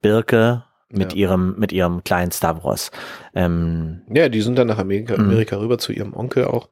Birke 0.00 0.64
mit 0.90 1.12
Ja. 1.12 1.18
ihrem 1.18 1.54
mit 1.58 1.72
ihrem 1.72 2.04
kleinen 2.04 2.32
Stavros. 2.32 2.90
Ähm, 3.34 4.02
Ja, 4.12 4.28
die 4.28 4.40
sind 4.42 4.56
dann 4.58 4.68
nach 4.68 4.78
Amerika, 4.78 5.14
Mhm. 5.16 5.24
Amerika 5.30 5.56
rüber 5.58 5.78
zu 5.78 5.92
ihrem 5.92 6.14
Onkel 6.14 6.44
auch 6.44 6.68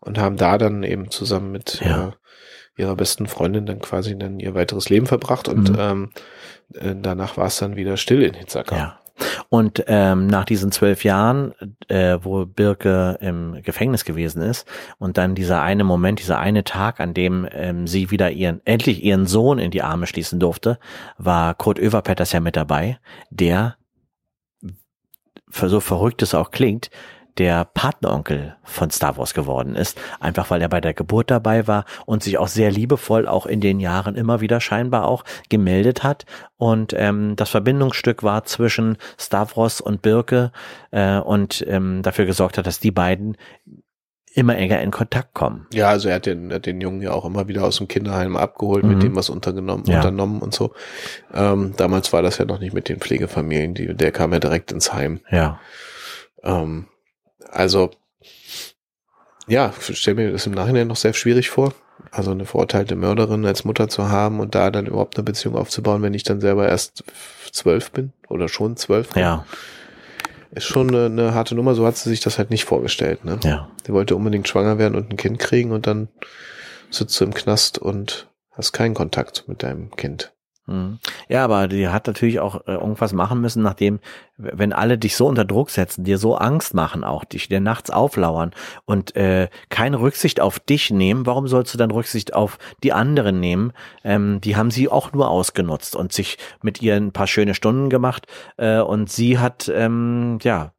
und 0.00 0.18
haben 0.18 0.36
da 0.36 0.58
dann 0.58 0.82
eben 0.82 1.10
zusammen 1.10 1.52
mit 1.52 1.80
Ja. 1.84 2.08
äh, 2.08 2.12
ihrer 2.82 2.94
besten 2.96 3.26
Freundin 3.26 3.66
dann 3.66 3.80
quasi 3.80 4.16
dann 4.16 4.38
ihr 4.38 4.54
weiteres 4.54 4.88
Leben 4.88 5.06
verbracht 5.06 5.48
und 5.48 5.70
Mhm. 5.70 5.76
ähm, 5.78 6.10
äh, 6.74 6.94
danach 6.96 7.36
war 7.36 7.46
es 7.46 7.58
dann 7.58 7.76
wieder 7.76 7.96
still 7.96 8.22
in 8.22 8.34
Hitzaka. 8.34 8.76
ja. 8.76 9.00
Und 9.48 9.84
ähm, 9.86 10.26
nach 10.26 10.44
diesen 10.44 10.72
zwölf 10.72 11.04
Jahren, 11.04 11.54
äh, 11.88 12.18
wo 12.22 12.46
Birke 12.46 13.18
im 13.20 13.60
Gefängnis 13.62 14.04
gewesen 14.04 14.42
ist, 14.42 14.66
und 14.98 15.18
dann 15.18 15.34
dieser 15.34 15.62
eine 15.62 15.84
Moment, 15.84 16.20
dieser 16.20 16.38
eine 16.38 16.64
Tag, 16.64 17.00
an 17.00 17.14
dem 17.14 17.46
ähm, 17.52 17.86
sie 17.86 18.10
wieder 18.10 18.30
ihren, 18.30 18.60
endlich 18.64 19.02
ihren 19.02 19.26
Sohn 19.26 19.58
in 19.58 19.70
die 19.70 19.82
Arme 19.82 20.06
schließen 20.06 20.40
durfte, 20.40 20.78
war 21.16 21.54
Kurt 21.54 21.78
Överpetters 21.78 22.32
ja 22.32 22.40
mit 22.40 22.56
dabei, 22.56 22.98
der, 23.30 23.76
so 25.50 25.80
verrückt 25.80 26.22
es 26.22 26.34
auch 26.34 26.50
klingt, 26.50 26.90
der 27.38 27.64
Patenonkel 27.64 28.56
von 28.64 28.90
Star 28.90 29.16
Wars 29.16 29.32
geworden 29.32 29.74
ist, 29.76 29.98
einfach 30.20 30.50
weil 30.50 30.60
er 30.60 30.68
bei 30.68 30.80
der 30.80 30.92
Geburt 30.94 31.30
dabei 31.30 31.66
war 31.66 31.84
und 32.06 32.22
sich 32.22 32.36
auch 32.38 32.48
sehr 32.48 32.70
liebevoll 32.70 33.26
auch 33.28 33.46
in 33.46 33.60
den 33.60 33.80
Jahren 33.80 34.16
immer 34.16 34.40
wieder 34.40 34.60
scheinbar 34.60 35.06
auch 35.06 35.24
gemeldet 35.48 36.02
hat. 36.02 36.26
Und 36.56 36.92
ähm, 36.96 37.36
das 37.36 37.50
Verbindungsstück 37.50 38.22
war 38.22 38.44
zwischen 38.44 38.98
Stavros 39.18 39.80
und 39.80 40.02
Birke 40.02 40.52
äh, 40.90 41.18
und 41.18 41.64
ähm, 41.68 42.02
dafür 42.02 42.26
gesorgt 42.26 42.58
hat, 42.58 42.66
dass 42.66 42.80
die 42.80 42.90
beiden 42.90 43.36
immer 44.34 44.56
enger 44.56 44.80
in 44.82 44.90
Kontakt 44.90 45.34
kommen. 45.34 45.66
Ja, 45.72 45.88
also 45.88 46.08
er 46.08 46.16
hat 46.16 46.26
den, 46.26 46.52
hat 46.52 46.66
den 46.66 46.80
Jungen 46.80 47.00
ja 47.02 47.12
auch 47.12 47.24
immer 47.24 47.48
wieder 47.48 47.64
aus 47.64 47.78
dem 47.78 47.88
Kinderheim 47.88 48.36
abgeholt, 48.36 48.84
Mhm. 48.84 48.90
mit 48.90 49.02
dem 49.02 49.16
was 49.16 49.30
untergenommen, 49.30 49.84
Ja. 49.86 49.96
unternommen 49.96 50.42
und 50.42 50.54
so. 50.54 50.74
Ähm, 51.32 51.74
damals 51.76 52.12
war 52.12 52.22
das 52.22 52.38
ja 52.38 52.44
noch 52.44 52.60
nicht 52.60 52.74
mit 52.74 52.88
den 52.88 53.00
Pflegefamilien, 53.00 53.74
die, 53.74 53.94
der 53.94 54.12
kam 54.12 54.32
ja 54.32 54.38
direkt 54.38 54.70
ins 54.70 54.92
Heim. 54.92 55.20
Ja. 55.30 55.58
Ähm, 56.44 56.86
also, 57.50 57.90
ja, 59.46 59.72
ich 59.88 59.98
stelle 59.98 60.16
mir 60.16 60.32
das 60.32 60.46
im 60.46 60.52
Nachhinein 60.52 60.88
noch 60.88 60.96
sehr 60.96 61.14
schwierig 61.14 61.50
vor. 61.50 61.72
Also 62.10 62.30
eine 62.30 62.46
verurteilte 62.46 62.94
Mörderin 62.96 63.44
als 63.44 63.64
Mutter 63.64 63.88
zu 63.88 64.08
haben 64.08 64.40
und 64.40 64.54
da 64.54 64.70
dann 64.70 64.86
überhaupt 64.86 65.16
eine 65.16 65.24
Beziehung 65.24 65.56
aufzubauen, 65.56 66.02
wenn 66.02 66.14
ich 66.14 66.22
dann 66.22 66.40
selber 66.40 66.68
erst 66.68 67.04
zwölf 67.52 67.90
bin 67.90 68.12
oder 68.28 68.48
schon 68.48 68.76
zwölf. 68.76 69.14
Ja. 69.16 69.44
Ist 70.50 70.66
schon 70.66 70.88
eine, 70.88 71.06
eine 71.06 71.34
harte 71.34 71.54
Nummer, 71.54 71.74
so 71.74 71.84
hat 71.84 71.96
sie 71.96 72.08
sich 72.08 72.20
das 72.20 72.38
halt 72.38 72.50
nicht 72.50 72.64
vorgestellt. 72.64 73.24
Ne? 73.24 73.38
Ja. 73.42 73.68
Sie 73.86 73.92
wollte 73.92 74.16
unbedingt 74.16 74.48
schwanger 74.48 74.78
werden 74.78 74.94
und 74.94 75.10
ein 75.10 75.16
Kind 75.16 75.38
kriegen 75.38 75.72
und 75.72 75.86
dann 75.86 76.08
sitzt 76.90 77.20
du 77.20 77.24
im 77.24 77.34
Knast 77.34 77.78
und 77.78 78.28
hast 78.52 78.72
keinen 78.72 78.94
Kontakt 78.94 79.44
mit 79.46 79.62
deinem 79.62 79.94
Kind. 79.96 80.32
Mhm. 80.68 80.98
Ja, 81.28 81.44
aber 81.44 81.66
die 81.66 81.88
hat 81.88 82.06
natürlich 82.06 82.40
auch 82.40 82.66
äh, 82.66 82.74
irgendwas 82.74 83.14
machen 83.14 83.40
müssen, 83.40 83.62
nachdem, 83.62 84.00
wenn 84.36 84.74
alle 84.74 84.98
dich 84.98 85.16
so 85.16 85.26
unter 85.26 85.46
Druck 85.46 85.70
setzen, 85.70 86.04
dir 86.04 86.18
so 86.18 86.36
Angst 86.36 86.74
machen, 86.74 87.04
auch 87.04 87.24
dich 87.24 87.48
dir 87.48 87.60
nachts 87.60 87.90
auflauern 87.90 88.52
und 88.84 89.16
äh, 89.16 89.48
keine 89.70 89.98
Rücksicht 90.00 90.40
auf 90.40 90.60
dich 90.60 90.90
nehmen, 90.90 91.24
warum 91.24 91.48
sollst 91.48 91.72
du 91.72 91.78
dann 91.78 91.90
Rücksicht 91.90 92.34
auf 92.34 92.58
die 92.82 92.92
anderen 92.92 93.40
nehmen? 93.40 93.72
Ähm, 94.04 94.42
die 94.42 94.56
haben 94.56 94.70
sie 94.70 94.90
auch 94.90 95.12
nur 95.12 95.30
ausgenutzt 95.30 95.96
und 95.96 96.12
sich 96.12 96.36
mit 96.60 96.82
ihr 96.82 96.96
ein 96.96 97.12
paar 97.12 97.26
schöne 97.26 97.54
Stunden 97.54 97.88
gemacht 97.88 98.26
äh, 98.58 98.80
und 98.80 99.10
sie 99.10 99.38
hat, 99.38 99.72
ähm, 99.74 100.38
ja, 100.42 100.72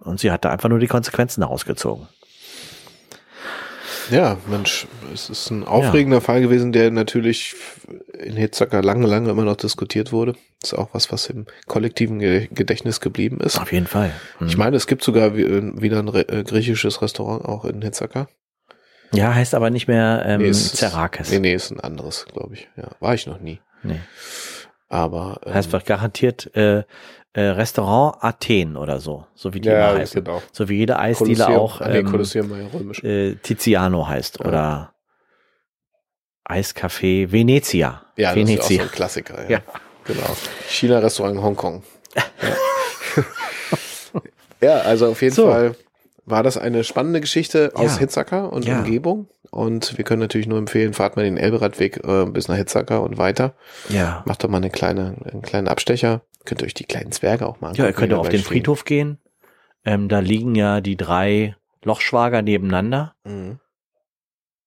und 0.00 0.18
sie 0.18 0.30
hat 0.30 0.46
da 0.46 0.50
einfach 0.50 0.70
nur 0.70 0.78
die 0.78 0.86
Konsequenzen 0.86 1.42
daraus 1.42 1.66
gezogen. 1.66 2.08
Ja, 4.10 4.36
Mensch, 4.46 4.86
es 5.12 5.30
ist 5.30 5.50
ein 5.50 5.64
aufregender 5.64 6.20
Fall 6.20 6.40
gewesen, 6.40 6.72
der 6.72 6.90
natürlich 6.90 7.54
in 8.18 8.36
Hitzacker 8.36 8.82
lange, 8.82 9.06
lange 9.06 9.30
immer 9.30 9.44
noch 9.44 9.56
diskutiert 9.56 10.12
wurde. 10.12 10.34
ist 10.62 10.74
auch 10.74 10.88
was, 10.92 11.10
was 11.12 11.26
im 11.28 11.46
kollektiven 11.66 12.18
Ge- 12.18 12.48
Gedächtnis 12.52 13.00
geblieben 13.00 13.40
ist. 13.40 13.60
Auf 13.60 13.72
jeden 13.72 13.86
Fall. 13.86 14.12
Mhm. 14.40 14.46
Ich 14.48 14.56
meine, 14.56 14.76
es 14.76 14.86
gibt 14.86 15.02
sogar 15.02 15.34
äh, 15.36 15.80
wieder 15.80 15.98
ein 16.00 16.08
äh, 16.14 16.44
griechisches 16.44 17.02
Restaurant 17.02 17.44
auch 17.44 17.64
in 17.64 17.82
Hitzacker. 17.82 18.28
ja, 19.12 19.34
heißt 19.34 19.54
aber 19.54 19.70
nicht 19.70 19.88
mehr 19.88 20.22
ähm, 20.26 20.42
Nee, 20.42 20.52
Zerakis. 20.52 21.30
Nee, 21.30 21.38
nee, 21.40 21.54
ist 21.54 21.70
ein 21.70 21.80
anderes, 21.80 22.26
glaube 22.32 22.54
ich. 22.54 22.68
Ja, 22.76 22.90
war 23.00 23.14
ich 23.14 23.26
noch 23.26 23.40
nie. 23.40 23.60
Nee. 23.82 24.00
Aber 24.88 25.40
ähm, 25.44 25.54
Heißt 25.54 25.68
vielleicht 25.70 25.86
garantiert 25.86 26.54
äh, 26.54 26.84
äh, 27.36 27.40
Restaurant 27.50 28.16
Athen 28.24 28.76
oder 28.76 28.98
so, 28.98 29.26
so 29.34 29.52
wie 29.54 29.60
die 29.60 29.68
ja, 29.68 29.90
immer 29.90 30.00
heißen. 30.00 30.24
genau. 30.24 30.42
So 30.52 30.68
wie 30.68 30.78
jede 30.78 30.98
Eisdiele 30.98 31.44
Kolosseum- 31.44 31.56
auch 31.60 31.80
ah, 31.80 31.88
nee, 31.88 31.98
ähm, 31.98 32.50
war 32.50 32.58
ja 32.58 32.66
römisch. 32.72 33.04
äh, 33.04 33.34
Tiziano 33.36 34.08
heißt 34.08 34.38
Ja. 34.40 34.46
oder 34.46 34.92
Eiscafé 36.48 37.30
Venezia. 37.30 38.02
ja, 38.16 38.34
das 38.34 38.36
ist 38.36 38.42
auch 38.42 38.46
so 38.46 38.52
Venezia. 38.70 38.82
ein 38.84 38.90
Klassiker. 38.90 39.50
Ja, 39.50 39.60
genau. 40.04 40.36
China-Restaurant 40.68 41.36
in 41.36 41.42
Hongkong. 41.42 41.82
Ja. 44.62 44.78
also 44.78 45.08
auf 45.08 45.20
jeden 45.22 45.34
So. 45.34 45.48
Fall 45.48 45.76
war 46.24 46.42
das 46.42 46.56
eine 46.56 46.82
spannende 46.82 47.20
Geschichte 47.20 47.72
aus. 47.74 47.98
Hitzacker 47.98 48.52
und. 48.52 48.66
Umgebung. 48.68 49.28
Und 49.50 49.96
wir 49.96 50.04
können 50.04 50.20
natürlich 50.20 50.46
nur 50.48 50.58
empfehlen, 50.58 50.92
fahrt 50.92 51.16
mal 51.16 51.22
den 51.24 51.36
Elberadweg 51.36 52.02
äh, 52.04 52.24
bis 52.26 52.48
nach 52.48 52.56
Hitzacker 52.56 53.02
und 53.02 53.16
weiter. 53.18 53.54
ja. 53.90 54.22
Macht 54.26 54.42
doch 54.42 54.48
mal 54.48 54.56
eine 54.56 54.70
kleine, 54.70 55.14
einen 55.30 55.42
kleinen 55.42 55.68
Abstecher. 55.68 56.22
Könnt 56.46 56.62
ihr 56.62 56.66
euch 56.66 56.74
die 56.74 56.84
kleinen 56.84 57.12
Zwerge 57.12 57.46
auch 57.46 57.60
mal 57.60 57.72
Ja, 57.76 57.84
ihr 57.84 57.88
angucken, 57.88 57.98
könnt 58.00 58.12
auch 58.14 58.20
auf 58.20 58.28
den 58.30 58.40
stehen. 58.40 58.48
Friedhof 58.48 58.84
gehen. 58.84 59.18
Ähm, 59.84 60.08
da 60.08 60.20
liegen 60.20 60.54
ja 60.54 60.80
die 60.80 60.96
drei 60.96 61.54
Lochschwager 61.84 62.40
nebeneinander. 62.42 63.14
Mhm. 63.24 63.60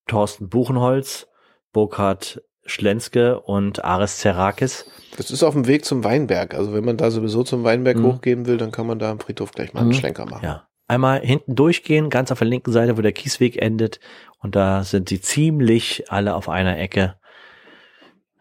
Thorsten 0.07 0.49
Buchenholz, 0.49 1.27
Burkhard 1.73 2.41
Schlenske 2.65 3.39
und 3.39 3.83
Aris 3.83 4.17
Zerakis. 4.19 4.85
Das 5.17 5.31
ist 5.31 5.43
auf 5.43 5.53
dem 5.53 5.67
Weg 5.67 5.85
zum 5.85 6.03
Weinberg. 6.03 6.53
Also 6.53 6.73
wenn 6.73 6.85
man 6.85 6.97
da 6.97 7.09
sowieso 7.11 7.43
zum 7.43 7.63
Weinberg 7.63 7.97
Mhm. 7.97 8.05
hochgehen 8.05 8.45
will, 8.45 8.57
dann 8.57 8.71
kann 8.71 8.85
man 8.87 8.99
da 8.99 9.09
am 9.11 9.19
Friedhof 9.19 9.51
gleich 9.51 9.73
mal 9.73 9.81
einen 9.81 9.89
Mhm. 9.89 9.93
Schlenker 9.93 10.25
machen. 10.25 10.45
Ja. 10.45 10.67
Einmal 10.87 11.19
hinten 11.21 11.55
durchgehen, 11.55 12.09
ganz 12.09 12.31
auf 12.31 12.39
der 12.39 12.47
linken 12.47 12.71
Seite, 12.71 12.97
wo 12.97 13.01
der 13.01 13.11
Kiesweg 13.11 13.61
endet. 13.61 13.99
Und 14.39 14.55
da 14.55 14.83
sind 14.83 15.09
sie 15.09 15.21
ziemlich 15.21 16.11
alle 16.11 16.35
auf 16.35 16.49
einer 16.49 16.79
Ecke. 16.79 17.15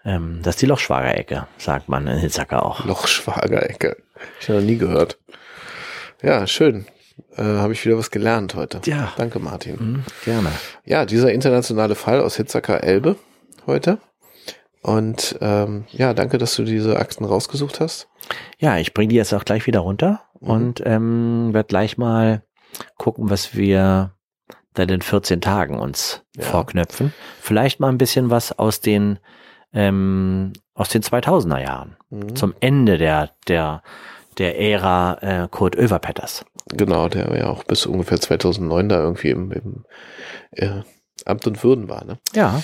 Ähm, 0.09 0.41
das 0.43 0.55
ist 0.57 0.63
die 0.63 0.67
Lochschwager-Ecke, 0.67 1.47
sagt 1.59 1.89
man 1.89 2.07
in 2.07 2.19
Hitzacker 2.19 2.65
auch. 2.65 2.85
Lochschwager-Ecke. 2.85 3.97
Ich 4.41 4.49
habe 4.49 4.61
noch 4.61 4.67
nie 4.67 4.79
gehört. 4.79 5.19
Ja, 6.23 6.47
schön. 6.47 6.87
Äh, 7.37 7.43
habe 7.43 7.73
ich 7.73 7.85
wieder 7.85 7.99
was 7.99 8.11
gelernt 8.11 8.55
heute. 8.55 8.81
Ja. 8.87 9.13
Danke, 9.17 9.39
Martin. 9.39 9.77
Mhm, 9.79 10.05
gerne. 10.25 10.51
Ja, 10.85 11.05
dieser 11.05 11.33
internationale 11.33 11.95
Fall 11.95 12.21
aus 12.21 12.37
Hitzacker 12.37 12.83
Elbe 12.83 13.17
heute. 13.67 13.99
Und 14.83 15.37
ähm, 15.41 15.85
ja, 15.91 16.15
danke, 16.15 16.39
dass 16.39 16.55
du 16.57 16.65
diese 16.65 16.97
Akten 16.99 17.25
rausgesucht 17.25 17.81
hast. 17.81 18.09
Ja, 18.59 18.79
ich 18.79 18.95
bringe 18.95 19.09
die 19.09 19.17
jetzt 19.17 19.35
auch 19.35 19.45
gleich 19.45 19.67
wieder 19.67 19.81
runter 19.81 20.23
Mhm. 20.41 20.49
und 20.51 20.83
ähm, 20.87 21.51
werde 21.53 21.67
gleich 21.67 21.99
mal 21.99 22.43
gucken, 22.97 23.29
was 23.29 23.57
wir 23.57 24.15
dann 24.75 24.89
in 24.89 25.03
14 25.03 25.41
Tagen 25.41 25.79
uns 25.81 26.23
Ja. 26.37 26.45
vorknöpfen. 26.45 27.13
Vielleicht 27.41 27.81
mal 27.81 27.89
ein 27.89 27.99
bisschen 27.99 28.31
was 28.31 28.57
aus 28.57 28.81
den 28.81 29.19
ähm, 29.73 30.53
aus 30.75 30.89
den 30.89 31.03
2000er 31.03 31.61
Jahren 31.63 31.97
Mhm. 32.11 32.35
zum 32.37 32.55
Ende 32.61 32.97
der 32.99 33.31
der 33.49 33.83
der 34.39 34.59
Ära 34.61 35.19
äh, 35.21 35.49
Kurt 35.51 35.77
Oeverpetters. 35.77 36.45
Genau, 36.71 37.09
der 37.09 37.37
ja 37.37 37.47
auch 37.49 37.65
bis 37.65 37.87
ungefähr 37.87 38.21
2009 38.21 38.89
da 38.89 38.99
irgendwie 39.01 39.31
im, 39.31 39.51
im 39.53 39.85
äh, 40.53 40.83
Amt 41.25 41.47
und 41.47 41.63
Würden 41.65 41.89
war. 41.89 42.05
Ne? 42.05 42.19
Ja, 42.35 42.63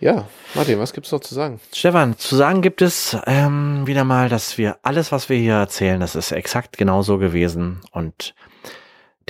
Ja, 0.00 0.28
Martin, 0.54 0.78
was 0.80 0.92
gibt's 0.92 1.10
noch 1.12 1.20
zu 1.20 1.34
sagen? 1.34 1.60
Stefan, 1.72 2.18
zu 2.18 2.34
sagen 2.36 2.60
gibt 2.60 2.82
es 2.82 3.16
ähm, 3.26 3.86
wieder 3.86 4.04
mal, 4.04 4.28
dass 4.28 4.58
wir 4.58 4.76
alles, 4.82 5.12
was 5.12 5.28
wir 5.28 5.36
hier 5.38 5.54
erzählen, 5.54 6.00
das 6.00 6.14
ist 6.16 6.32
exakt 6.32 6.76
genauso 6.76 7.18
gewesen 7.18 7.80
und 7.92 8.34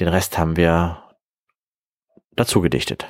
den 0.01 0.09
Rest 0.09 0.39
haben 0.39 0.57
wir 0.57 1.03
dazu 2.35 2.61
gedichtet. 2.63 3.07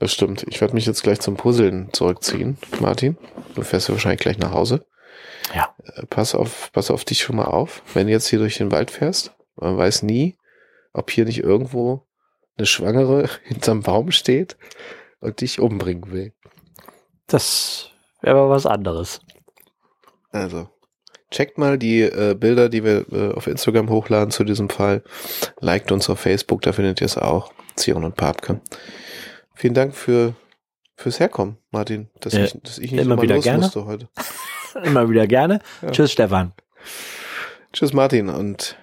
Das 0.00 0.14
stimmt. 0.14 0.46
Ich 0.48 0.62
werde 0.62 0.74
mich 0.74 0.86
jetzt 0.86 1.02
gleich 1.02 1.20
zum 1.20 1.36
Puzzeln 1.36 1.90
zurückziehen, 1.92 2.56
Martin. 2.80 3.18
Du 3.54 3.60
fährst 3.60 3.88
ja 3.88 3.94
wahrscheinlich 3.94 4.20
gleich 4.20 4.38
nach 4.38 4.52
Hause. 4.52 4.86
Ja. 5.54 5.74
Äh, 5.84 6.06
Pass 6.06 6.34
auf, 6.34 6.70
pass 6.72 6.90
auf 6.90 7.04
dich 7.04 7.20
schon 7.20 7.36
mal 7.36 7.44
auf, 7.44 7.82
wenn 7.92 8.06
du 8.06 8.12
jetzt 8.12 8.26
hier 8.26 8.38
durch 8.38 8.56
den 8.56 8.72
Wald 8.72 8.90
fährst. 8.90 9.34
Man 9.56 9.76
weiß 9.76 10.02
nie, 10.02 10.38
ob 10.94 11.10
hier 11.10 11.26
nicht 11.26 11.40
irgendwo 11.40 12.06
eine 12.56 12.66
Schwangere 12.66 13.28
hinterm 13.44 13.82
Baum 13.82 14.10
steht 14.10 14.56
und 15.20 15.42
dich 15.42 15.60
umbringen 15.60 16.10
will. 16.10 16.32
Das 17.26 17.90
wäre 18.22 18.38
aber 18.38 18.48
was 18.48 18.64
anderes. 18.64 19.20
Also, 20.32 20.70
checkt 21.30 21.58
mal 21.58 21.76
die 21.76 22.00
äh, 22.00 22.34
Bilder, 22.34 22.70
die 22.70 22.84
wir 22.84 23.04
äh, 23.12 23.34
auf 23.34 23.46
Instagram 23.46 23.90
hochladen 23.90 24.30
zu 24.30 24.44
diesem 24.44 24.70
Fall. 24.70 25.02
Liked 25.60 25.92
uns 25.92 26.08
auf 26.08 26.20
Facebook, 26.20 26.62
da 26.62 26.72
findet 26.72 27.02
ihr 27.02 27.04
es 27.04 27.18
auch. 27.18 27.52
Zion 27.76 28.04
und 28.04 28.16
Papke. 28.16 28.62
Vielen 29.60 29.74
Dank 29.74 29.94
für 29.94 30.32
fürs 30.96 31.20
Herkommen, 31.20 31.58
Martin, 31.70 32.08
dass, 32.20 32.32
Äh, 32.32 32.44
ich, 32.46 32.52
dass 32.62 32.78
ich 32.78 32.92
nicht 32.92 33.02
immer 33.02 33.10
so 33.10 33.16
mal 33.16 33.22
wieder 33.22 33.34
los 33.34 33.44
gerne. 33.44 33.60
musste 33.64 33.84
heute. 33.84 34.08
Immer 34.84 35.10
wieder 35.10 35.26
gerne. 35.26 35.60
Ja. 35.82 35.90
Tschüss, 35.90 36.12
Stefan. 36.12 36.52
Tschüss, 37.74 37.92
Martin, 37.92 38.30
und 38.30 38.78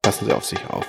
passen 0.00 0.24
Sie 0.24 0.32
auf 0.32 0.46
sich 0.46 0.60
auf. 0.70 0.86